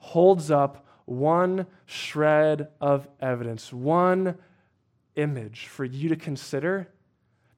holds 0.00 0.50
up 0.50 0.84
one 1.08 1.66
shred 1.86 2.68
of 2.80 3.08
evidence, 3.20 3.72
one 3.72 4.36
image 5.16 5.66
for 5.66 5.84
you 5.84 6.08
to 6.10 6.16
consider 6.16 6.88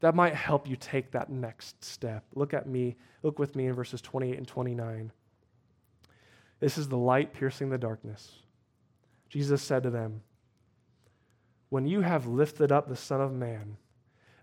that 0.00 0.14
might 0.14 0.34
help 0.34 0.68
you 0.68 0.76
take 0.76 1.10
that 1.10 1.30
next 1.30 1.84
step. 1.84 2.24
Look 2.34 2.54
at 2.54 2.66
me, 2.66 2.96
look 3.22 3.38
with 3.38 3.54
me 3.54 3.66
in 3.66 3.74
verses 3.74 4.00
28 4.00 4.38
and 4.38 4.48
29. 4.48 5.12
This 6.58 6.78
is 6.78 6.88
the 6.88 6.96
light 6.96 7.32
piercing 7.32 7.70
the 7.70 7.78
darkness. 7.78 8.32
Jesus 9.28 9.62
said 9.62 9.82
to 9.82 9.90
them, 9.90 10.22
When 11.68 11.86
you 11.86 12.00
have 12.00 12.26
lifted 12.26 12.72
up 12.72 12.88
the 12.88 12.96
Son 12.96 13.20
of 13.20 13.32
Man, 13.32 13.76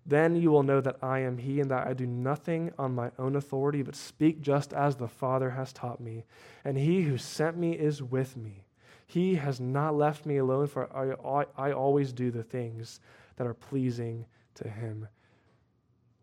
then 0.06 0.36
you 0.36 0.52
will 0.52 0.64
know 0.64 0.80
that 0.80 0.98
I 1.02 1.20
am 1.20 1.38
He, 1.38 1.60
and 1.60 1.70
that 1.70 1.86
I 1.86 1.94
do 1.94 2.06
nothing 2.06 2.72
on 2.78 2.96
my 2.96 3.12
own 3.20 3.36
authority, 3.36 3.82
but 3.82 3.96
speak 3.96 4.42
just 4.42 4.74
as 4.74 4.96
the 4.96 5.08
Father 5.08 5.52
has 5.52 5.74
taught 5.74 6.00
me. 6.00 6.24
And 6.64 6.78
He 6.78 7.02
who 7.02 7.18
sent 7.18 7.58
me 7.58 7.74
is 7.74 8.02
with 8.02 8.38
me. 8.38 8.67
He 9.08 9.36
has 9.36 9.62
not 9.62 9.96
left 9.96 10.26
me 10.26 10.38
alone, 10.38 10.68
for 10.68 10.94
I, 10.94 11.46
I, 11.58 11.72
always 11.72 12.12
do 12.12 12.30
the 12.30 12.44
things 12.44 13.00
that 13.38 13.48
are 13.48 13.54
pleasing 13.54 14.26
to 14.56 14.68
him. 14.68 15.08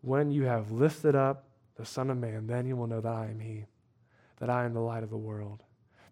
When 0.01 0.29
you 0.29 0.43
have 0.43 0.71
lifted 0.71 1.15
up 1.15 1.45
the 1.77 1.85
Son 1.85 2.11
of 2.11 2.17
Man, 2.17 2.45
then 2.45 2.67
you 2.67 2.75
will 2.75 2.85
know 2.85 3.01
that 3.01 3.11
I 3.11 3.25
am 3.25 3.39
He, 3.39 3.65
that 4.37 4.51
I 4.51 4.65
am 4.65 4.73
the 4.75 4.81
light 4.81 5.01
of 5.01 5.09
the 5.09 5.17
world, 5.17 5.63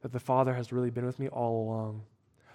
that 0.02 0.12
the 0.12 0.20
Father 0.20 0.56
has 0.56 0.74
really 0.74 0.90
been 0.90 1.06
with 1.06 1.20
me 1.20 1.28
all 1.28 1.64
along, 1.64 2.02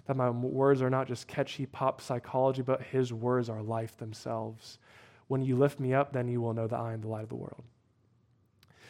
that 0.07 0.16
my 0.16 0.31
words 0.31 0.83
are 0.83 0.91
not 0.91 1.07
just 1.07 1.29
catchy 1.29 1.66
pop 1.66 2.01
psychology, 2.01 2.62
but 2.62 2.83
His 2.83 3.12
words 3.12 3.49
are 3.49 3.62
life 3.62 3.97
themselves. 3.99 4.81
When 5.29 5.43
you 5.43 5.57
lift 5.57 5.79
me 5.79 5.95
up, 5.95 6.12
then 6.12 6.27
you 6.27 6.41
will 6.41 6.55
know 6.55 6.66
that 6.66 6.81
I 6.81 6.93
am 6.93 7.03
the 7.03 7.09
light 7.09 7.23
of 7.23 7.29
the 7.29 7.37
world. 7.37 7.62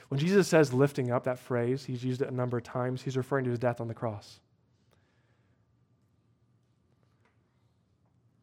When 0.08 0.18
Jesus 0.18 0.48
says 0.48 0.72
lifting 0.72 1.10
up, 1.10 1.24
that 1.24 1.38
phrase, 1.38 1.84
he's 1.84 2.02
used 2.02 2.22
it 2.22 2.30
a 2.30 2.34
number 2.34 2.56
of 2.56 2.62
times, 2.62 3.02
he's 3.02 3.16
referring 3.16 3.44
to 3.44 3.50
his 3.50 3.58
death 3.58 3.78
on 3.78 3.88
the 3.88 3.94
cross. 3.94 4.40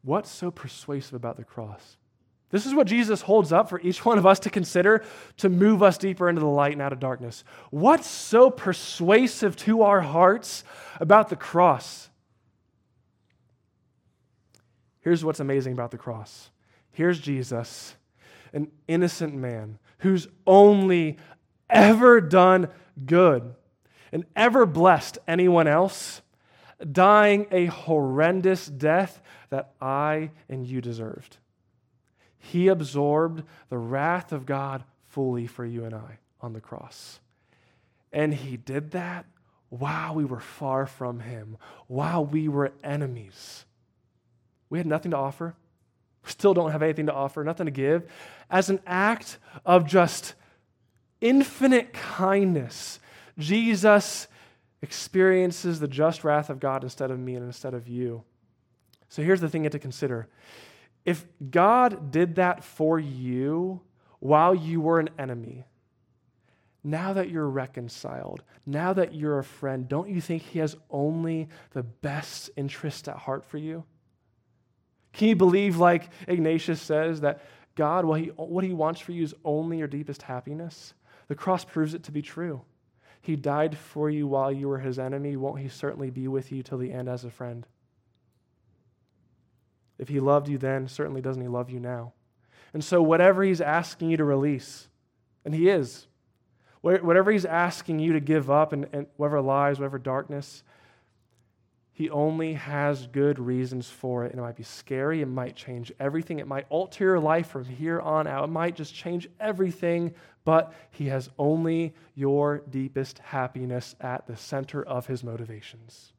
What's 0.06 0.30
so 0.30 0.52
persuasive 0.52 1.16
about 1.16 1.36
the 1.36 1.44
cross? 1.44 1.98
This 2.52 2.68
is 2.68 2.76
what 2.76 2.86
Jesus 2.86 3.22
holds 3.22 3.52
up 3.52 3.70
for 3.70 3.82
each 3.82 4.06
one 4.06 4.20
of 4.20 4.26
us 4.26 4.40
to 4.42 4.52
consider 4.52 5.04
to 5.38 5.50
move 5.50 5.82
us 5.82 5.98
deeper 5.98 6.30
into 6.30 6.42
the 6.42 6.48
light 6.48 6.74
and 6.74 6.82
out 6.82 6.94
of 6.94 7.00
darkness. 7.00 7.44
What's 7.72 8.08
so 8.08 8.52
persuasive 8.52 9.56
to 9.58 9.82
our 9.82 10.02
hearts 10.02 10.64
about 11.00 11.30
the 11.30 11.36
cross? 11.36 12.10
Here's 15.02 15.26
what's 15.26 15.40
amazing 15.40 15.74
about 15.74 15.90
the 15.90 15.98
cross. 15.98 16.52
Here's 16.92 17.20
Jesus, 17.20 17.96
an 18.54 18.72
innocent 18.88 19.34
man 19.34 19.80
who's 20.00 20.28
only 20.46 21.18
ever 21.70 22.22
done 22.22 22.70
good 23.06 23.56
and 24.12 24.24
ever 24.36 24.68
blessed 24.68 25.18
anyone 25.28 25.68
else, 25.68 26.22
dying 26.92 27.48
a 27.52 27.66
horrendous 27.66 28.68
death 28.68 29.22
that 29.50 29.72
I 29.82 30.32
and 30.50 30.66
you 30.66 30.82
deserved. 30.82 31.38
He 32.38 32.68
absorbed 32.68 33.44
the 33.70 33.78
wrath 33.78 34.32
of 34.32 34.46
God 34.46 34.84
fully 35.10 35.48
for 35.48 35.66
you 35.66 35.86
and 35.86 35.96
I 35.96 36.20
on 36.42 36.54
the 36.54 36.62
cross. 36.62 37.20
And 38.12 38.34
he 38.34 38.58
did 38.58 38.92
that 38.92 39.26
while 39.70 40.14
we 40.16 40.26
were 40.26 40.40
far 40.40 40.86
from 40.86 41.20
him, 41.20 41.58
while 41.88 42.26
we 42.26 42.48
were 42.48 42.72
enemies. 42.84 43.66
We 44.70 44.78
had 44.78 44.88
nothing 44.88 45.12
to 45.12 45.18
offer. 45.18 45.56
We 46.24 46.32
still 46.32 46.54
don't 46.54 46.72
have 46.72 46.84
anything 46.84 47.08
to 47.08 47.14
offer, 47.14 47.44
nothing 47.44 47.66
to 47.66 47.72
give. 47.72 48.10
As 48.50 48.70
an 48.70 48.80
act 48.86 49.38
of 49.66 49.86
just 49.86 50.34
infinite 51.20 51.94
kindness, 51.94 53.00
Jesus 53.38 54.28
experiences 54.86 55.80
the 55.80 55.88
just 55.88 56.24
wrath 56.24 56.52
of 56.52 56.60
God 56.60 56.84
instead 56.84 57.10
of 57.10 57.20
me 57.20 57.34
and 57.34 57.44
instead 57.44 57.74
of 57.74 57.88
you. 57.88 58.24
So 59.10 59.24
here's 59.24 59.42
the 59.42 59.50
thing 59.50 59.64
you 59.64 59.66
have 59.66 59.72
to 59.72 59.80
consider. 59.80 60.28
If 61.06 61.26
God 61.50 62.12
did 62.12 62.36
that 62.36 62.64
for 62.64 63.00
you 63.00 63.82
while 64.20 64.54
you 64.54 64.82
were 64.82 65.00
an 65.00 65.10
enemy, 65.18 65.66
now 66.84 67.14
that 67.14 67.32
you're 67.32 67.50
reconciled, 67.50 68.44
now 68.64 68.94
that 68.94 69.16
you're 69.16 69.40
a 69.40 69.44
friend, 69.44 69.90
don't 69.90 70.08
you 70.08 70.22
think 70.22 70.44
He 70.44 70.60
has 70.60 70.76
only 70.92 71.50
the 71.72 71.82
best 71.82 72.52
interest 72.56 73.08
at 73.08 73.18
heart 73.18 73.44
for 73.44 73.58
you? 73.58 73.84
Can 75.14 75.30
you 75.30 75.36
believe, 75.36 75.78
like 75.78 76.10
Ignatius 76.28 76.80
says, 76.80 77.22
that 77.22 77.42
God, 77.74 78.06
what 78.06 78.20
he, 78.20 78.28
what 78.28 78.64
he 78.64 78.74
wants 78.74 79.02
for 79.02 79.14
you 79.14 79.24
is 79.24 79.34
only 79.44 79.80
your 79.80 79.88
deepest 79.88 80.22
happiness? 80.22 80.94
The 81.28 81.36
cross 81.36 81.66
proves 81.66 81.94
it 81.94 82.04
to 82.04 82.12
be 82.12 82.22
true. 82.22 82.62
He 83.26 83.36
died 83.36 83.76
for 83.76 84.08
you 84.08 84.28
while 84.28 84.52
you 84.52 84.68
were 84.68 84.78
his 84.78 85.00
enemy. 85.00 85.36
Won't 85.36 85.60
he 85.60 85.68
certainly 85.68 86.12
be 86.12 86.28
with 86.28 86.52
you 86.52 86.62
till 86.62 86.78
the 86.78 86.92
end 86.92 87.10
as 87.10 87.26
a 87.26 87.32
friend? 87.32 87.66
If 89.98 90.10
he 90.10 90.20
loved 90.20 90.48
you 90.48 90.60
then, 90.60 90.88
certainly 90.88 91.22
doesn't 91.22 91.42
he 91.42 91.48
love 91.48 91.72
you 91.72 91.80
now? 91.80 92.14
And 92.72 92.84
so, 92.84 93.02
whatever 93.02 93.42
he's 93.42 93.62
asking 93.62 94.12
you 94.12 94.18
to 94.18 94.24
release, 94.24 94.90
and 95.44 95.56
he 95.56 95.70
is, 95.70 96.06
whatever 96.82 97.32
he's 97.32 97.46
asking 97.46 97.98
you 97.98 98.14
to 98.14 98.20
give 98.20 98.52
up, 98.52 98.74
and, 98.74 98.86
and 98.94 99.08
whatever 99.18 99.42
lies, 99.42 99.80
whatever 99.80 99.98
darkness, 99.98 100.62
he 101.96 102.10
only 102.10 102.56
has 102.56 103.08
good 103.08 103.40
reasons 103.40 103.90
for 103.90 104.26
it. 104.26 104.32
And 104.32 104.40
it 104.40 104.44
might 104.44 104.58
be 104.58 104.64
scary. 104.64 105.22
It 105.22 105.28
might 105.28 105.56
change 105.56 105.94
everything. 105.98 106.40
It 106.40 106.48
might 106.48 106.66
alter 106.70 107.06
your 107.06 107.20
life 107.22 107.48
from 107.48 107.64
here 107.64 108.02
on 108.02 108.28
out. 108.28 108.44
It 108.44 108.52
might 108.52 108.76
just 108.76 108.94
change 108.94 109.30
everything. 109.40 110.14
But 110.44 110.74
He 110.92 111.06
has 111.06 111.30
only 111.40 111.94
your 112.14 112.64
deepest 112.70 113.20
happiness 113.20 113.96
at 114.02 114.28
the 114.28 114.36
center 114.36 114.84
of 114.84 115.08
His 115.08 115.24
motivations. 115.24 116.12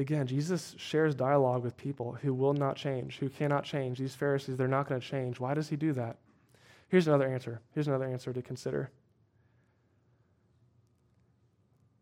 Again, 0.00 0.26
Jesus 0.26 0.74
shares 0.78 1.14
dialogue 1.14 1.62
with 1.62 1.76
people 1.76 2.18
who 2.22 2.34
will 2.34 2.54
not 2.54 2.74
change, 2.74 3.18
who 3.18 3.28
cannot 3.28 3.62
change. 3.62 4.00
These 4.00 4.16
Pharisees, 4.16 4.56
they're 4.56 4.66
not 4.66 4.88
going 4.88 5.00
to 5.00 5.06
change. 5.06 5.38
Why 5.38 5.54
does 5.54 5.68
he 5.68 5.76
do 5.76 5.92
that? 5.92 6.16
Here's 6.88 7.06
another 7.06 7.28
answer. 7.28 7.60
Here's 7.72 7.86
another 7.86 8.06
answer 8.06 8.32
to 8.32 8.42
consider. 8.42 8.90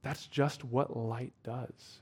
That's 0.02 0.26
just 0.26 0.64
what 0.64 0.96
light 0.96 1.32
does. 1.44 2.00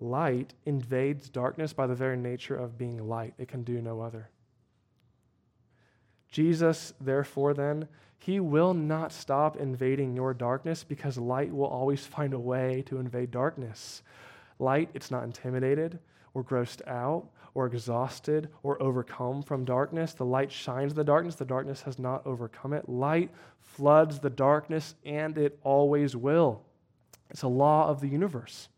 Light 0.00 0.54
invades 0.66 1.28
darkness 1.28 1.72
by 1.72 1.86
the 1.86 1.94
very 1.94 2.16
nature 2.16 2.56
of 2.56 2.76
being 2.76 3.08
light, 3.08 3.34
it 3.38 3.48
can 3.48 3.62
do 3.62 3.80
no 3.80 4.00
other. 4.00 4.28
Jesus, 6.30 6.92
therefore, 7.00 7.54
then, 7.54 7.88
he 8.18 8.40
will 8.40 8.74
not 8.74 9.12
stop 9.12 9.56
invading 9.56 10.16
your 10.16 10.34
darkness 10.34 10.82
because 10.82 11.16
light 11.16 11.54
will 11.54 11.66
always 11.66 12.06
find 12.06 12.34
a 12.34 12.38
way 12.38 12.82
to 12.86 12.98
invade 12.98 13.30
darkness. 13.30 14.02
Light, 14.58 14.90
it's 14.94 15.10
not 15.10 15.24
intimidated 15.24 15.98
or 16.32 16.42
grossed 16.42 16.86
out 16.88 17.28
or 17.54 17.66
exhausted 17.66 18.48
or 18.62 18.82
overcome 18.82 19.42
from 19.42 19.64
darkness. 19.64 20.12
The 20.12 20.24
light 20.24 20.50
shines 20.50 20.94
the 20.94 21.04
darkness, 21.04 21.36
the 21.36 21.44
darkness 21.44 21.82
has 21.82 21.98
not 21.98 22.26
overcome 22.26 22.72
it. 22.72 22.88
Light 22.88 23.30
floods 23.60 24.18
the 24.18 24.30
darkness, 24.30 24.94
and 25.04 25.38
it 25.38 25.58
always 25.62 26.16
will. 26.16 26.62
It's 27.34 27.42
a 27.42 27.48
law 27.48 27.88
of 27.88 28.00
the 28.00 28.08
universe. 28.08 28.68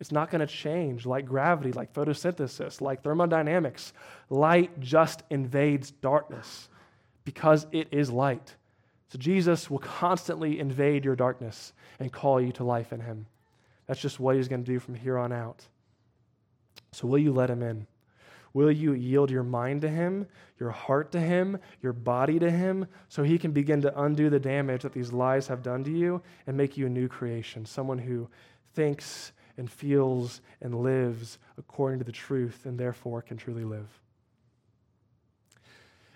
It's 0.00 0.10
not 0.10 0.30
going 0.30 0.40
to 0.40 0.46
change 0.52 1.06
like 1.06 1.26
gravity, 1.26 1.70
like 1.72 1.94
photosynthesis, 1.94 2.80
like 2.80 3.02
thermodynamics. 3.02 3.92
Light 4.28 4.80
just 4.80 5.22
invades 5.30 5.92
darkness 5.92 6.68
because 7.24 7.66
it 7.70 7.86
is 7.92 8.10
light. 8.10 8.56
So 9.08 9.18
Jesus 9.18 9.70
will 9.70 9.78
constantly 9.78 10.58
invade 10.58 11.04
your 11.04 11.14
darkness 11.14 11.72
and 12.00 12.12
call 12.12 12.40
you 12.40 12.50
to 12.52 12.64
life 12.64 12.92
in 12.92 13.00
Him. 13.00 13.26
That's 13.86 14.00
just 14.00 14.18
what 14.18 14.34
He's 14.34 14.48
going 14.48 14.64
to 14.64 14.72
do 14.72 14.80
from 14.80 14.96
here 14.96 15.16
on 15.16 15.32
out. 15.32 15.64
So, 16.92 17.06
will 17.06 17.18
you 17.18 17.32
let 17.32 17.50
Him 17.50 17.62
in? 17.62 17.86
Will 18.52 18.70
you 18.70 18.92
yield 18.92 19.30
your 19.30 19.42
mind 19.42 19.82
to 19.82 19.88
Him, 19.88 20.26
your 20.58 20.70
heart 20.70 21.12
to 21.12 21.20
Him, 21.20 21.58
your 21.82 21.92
body 21.92 22.38
to 22.38 22.50
Him, 22.50 22.86
so 23.08 23.22
He 23.22 23.38
can 23.38 23.52
begin 23.52 23.80
to 23.82 24.02
undo 24.02 24.28
the 24.28 24.40
damage 24.40 24.82
that 24.82 24.92
these 24.92 25.12
lies 25.12 25.46
have 25.46 25.62
done 25.62 25.84
to 25.84 25.90
you 25.90 26.20
and 26.46 26.56
make 26.56 26.76
you 26.76 26.86
a 26.86 26.90
new 26.90 27.08
creation? 27.08 27.64
Someone 27.64 27.98
who 27.98 28.28
thinks 28.74 29.32
and 29.56 29.70
feels 29.70 30.40
and 30.60 30.82
lives 30.82 31.38
according 31.58 31.98
to 31.98 32.04
the 32.04 32.12
truth 32.12 32.64
and 32.64 32.78
therefore 32.78 33.22
can 33.22 33.36
truly 33.36 33.64
live. 33.64 33.88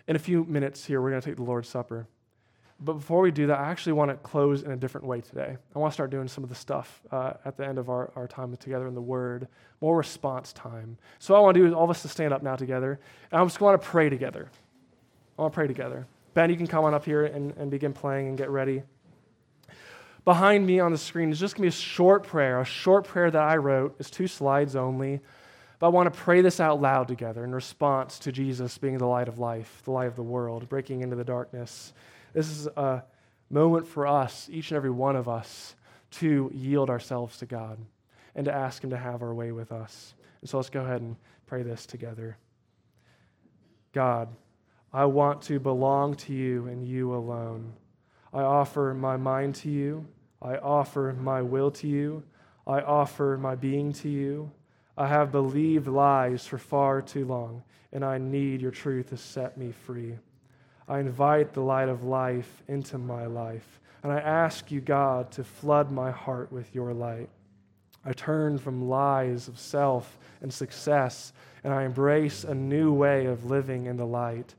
In 0.07 0.17
a 0.17 0.19
few 0.19 0.45
minutes 0.45 0.85
here, 0.85 1.01
we're 1.01 1.11
going 1.11 1.23
to 1.23 1.29
take 1.29 1.37
the 1.37 1.43
Lord's 1.43 1.69
Supper. 1.69 2.07
But 2.85 2.95
before 2.95 3.23
we 3.23 3.31
do 3.31 3.47
that, 3.47 3.59
I 3.59 3.71
actually 3.71 3.95
want 3.95 4.11
to 4.11 4.17
close 4.17 4.63
in 4.63 4.71
a 4.71 4.77
different 4.77 5.07
way 5.07 5.23
today. 5.23 5.57
I 5.75 5.79
want 5.79 5.93
to 5.93 5.95
start 5.95 6.11
doing 6.11 6.29
some 6.29 6.45
of 6.45 6.51
the 6.51 6.57
stuff 6.57 7.01
uh, 7.11 7.33
at 7.47 7.57
the 7.57 7.67
end 7.67 7.79
of 7.79 7.89
our, 7.89 8.13
our 8.15 8.29
time 8.29 8.55
together 8.57 8.87
in 8.87 8.95
the 8.95 9.01
Word, 9.01 9.49
more 9.81 9.97
response 9.97 10.53
time. 10.53 10.99
So, 11.19 11.33
what 11.33 11.41
I 11.41 11.43
want 11.43 11.55
to 11.55 11.61
do 11.61 11.67
is 11.67 11.73
all 11.73 11.85
of 11.85 11.91
us 11.91 12.03
to 12.03 12.09
stand 12.09 12.35
up 12.35 12.43
now 12.43 12.57
together, 12.57 13.01
and 13.33 13.41
I'm 13.41 13.47
just 13.47 13.59
going 13.59 13.79
to 13.79 13.83
pray 13.83 14.11
together. 14.11 14.51
I 15.39 15.43
want 15.43 15.55
to 15.55 15.55
pray 15.55 15.67
together. 15.67 16.07
Ben, 16.35 16.51
you 16.51 16.57
can 16.57 16.67
come 16.67 16.85
on 16.85 16.93
up 16.93 17.07
here 17.07 17.25
and, 17.25 17.53
and 17.57 17.71
begin 17.71 17.95
playing 17.95 18.29
and 18.29 18.37
get 18.37 18.51
ready. 18.51 18.83
Behind 20.27 20.67
me 20.67 20.81
on 20.81 20.93
the 20.93 20.99
screen 20.99 21.31
is 21.31 21.41
just 21.41 21.55
going 21.55 21.71
to 21.71 21.75
be 21.75 21.79
a 21.79 21.81
short 21.81 22.25
prayer, 22.25 22.61
a 22.61 22.65
short 22.65 23.05
prayer 23.05 23.31
that 23.31 23.43
I 23.43 23.57
wrote. 23.57 23.97
It's 23.99 24.11
two 24.11 24.27
slides 24.27 24.77
only. 24.77 25.21
But 25.79 25.87
I 25.87 25.91
want 25.91 26.13
to 26.13 26.19
pray 26.19 26.41
this 26.41 26.61
out 26.61 26.81
loud 26.81 27.09
together 27.09 27.45
in 27.45 27.55
response 27.55 28.19
to 28.21 28.33
Jesus 28.33 28.79
being 28.79 28.99
the 28.99 29.07
light 29.07 29.29
of 29.29 29.39
life, 29.39 29.83
the 29.85 29.91
light 29.91 30.07
of 30.07 30.17
the 30.17 30.23
world, 30.23 30.69
breaking 30.69 31.03
into 31.03 31.17
the 31.17 31.25
darkness. 31.25 31.93
This 32.35 32.51
is 32.51 32.67
a 32.67 33.05
moment 33.49 33.87
for 33.87 34.07
us, 34.07 34.49
each 34.53 34.71
and 34.71 34.77
every 34.77 34.91
one 34.91 35.17
of 35.17 35.29
us, 35.29 35.77
to 36.11 36.51
yield 36.53 36.91
ourselves 36.91 37.39
to 37.39 37.47
God 37.47 37.79
and 38.35 38.45
to 38.45 38.53
ask 38.53 38.85
Him 38.85 38.91
to 38.91 38.97
have 38.97 39.23
our 39.23 39.33
way 39.33 39.53
with 39.53 39.73
us. 39.73 40.15
And 40.41 40.51
so 40.51 40.59
let's 40.59 40.69
go 40.69 40.83
ahead 40.83 41.01
and 41.01 41.17
pray 41.47 41.63
this 41.63 41.87
together. 41.87 42.37
God, 43.93 44.29
I 44.93 45.05
want 45.07 45.43
to 45.43 45.59
belong 45.59 46.15
to 46.17 46.35
you 46.35 46.67
and 46.67 46.87
you 46.87 47.15
alone. 47.15 47.73
I 48.33 48.43
offer 48.43 48.93
my 48.95 49.17
mind 49.17 49.55
to 49.57 49.71
you. 49.71 50.07
I 50.43 50.57
offer 50.57 51.17
my 51.19 51.41
will 51.41 51.71
to 51.71 51.87
you. 51.87 52.25
I 52.67 52.81
offer 52.81 53.39
my 53.41 53.55
being 53.55 53.93
to 53.95 54.09
you. 54.09 54.51
I 54.97 55.07
have 55.09 55.33
believed 55.33 55.87
lies 55.87 56.47
for 56.47 56.59
far 56.59 57.03
too 57.03 57.25
long, 57.25 57.63
and 57.93 58.05
I 58.05 58.19
need 58.19 58.61
your 58.61 58.71
truth 58.71 59.11
to 59.11 59.17
set 59.17 59.57
me 59.57 59.73
free. 59.73 60.17
I 60.89 61.01
invite 61.01 61.53
the 61.53 61.61
light 61.61 61.89
of 61.89 62.05
life 62.05 62.63
into 62.69 62.99
my 62.99 63.27
life. 63.27 63.81
And 64.03 64.13
I 64.13 64.21
ask 64.21 64.71
you, 64.71 64.81
God, 64.81 65.31
to 65.33 65.45
flood 65.45 65.91
my 65.91 66.11
heart 66.11 66.53
with 66.53 66.75
your 66.75 66.93
light. 66.93 67.31
I 68.05 68.13
turn 68.13 68.59
from 68.59 68.89
lies 68.89 69.49
of 69.49 69.59
self 69.59 70.19
and 70.43 70.53
success, 70.53 71.33
and 71.63 71.73
I 71.73 71.85
embrace 71.85 72.45
a 72.45 72.55
new 72.55 72.93
way 72.93 73.25
of 73.27 73.47
living 73.47 73.87
in 73.87 73.97
the 73.97 74.05
light. 74.05 74.55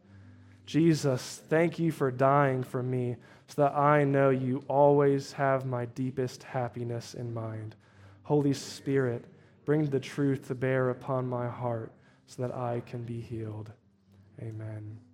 Jesus, 0.65 1.43
thank 1.47 1.77
you 1.77 1.91
for 1.91 2.09
dying 2.09 2.63
for 2.63 2.81
me 2.81 3.17
so 3.47 3.61
that 3.61 3.77
I 3.77 4.03
know 4.03 4.31
you 4.31 4.63
always 4.67 5.31
have 5.33 5.65
my 5.65 5.85
deepest 5.85 6.41
happiness 6.41 7.13
in 7.13 7.31
mind. 7.31 7.75
Holy 8.23 8.53
Spirit, 8.53 9.25
bring 9.65 9.85
the 9.85 9.99
truth 9.99 10.47
to 10.47 10.55
bear 10.55 10.89
upon 10.89 11.27
my 11.27 11.47
heart 11.47 11.91
so 12.25 12.41
that 12.41 12.55
I 12.55 12.81
can 12.87 13.03
be 13.03 13.21
healed. 13.21 13.71
Amen. 14.41 15.04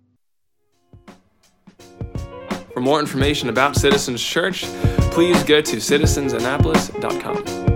For 2.72 2.80
more 2.80 3.00
information 3.00 3.48
about 3.48 3.76
Citizens 3.76 4.22
Church, 4.22 4.62
please 5.12 5.42
go 5.44 5.60
to 5.60 5.76
citizensannapolis.com. 5.76 7.71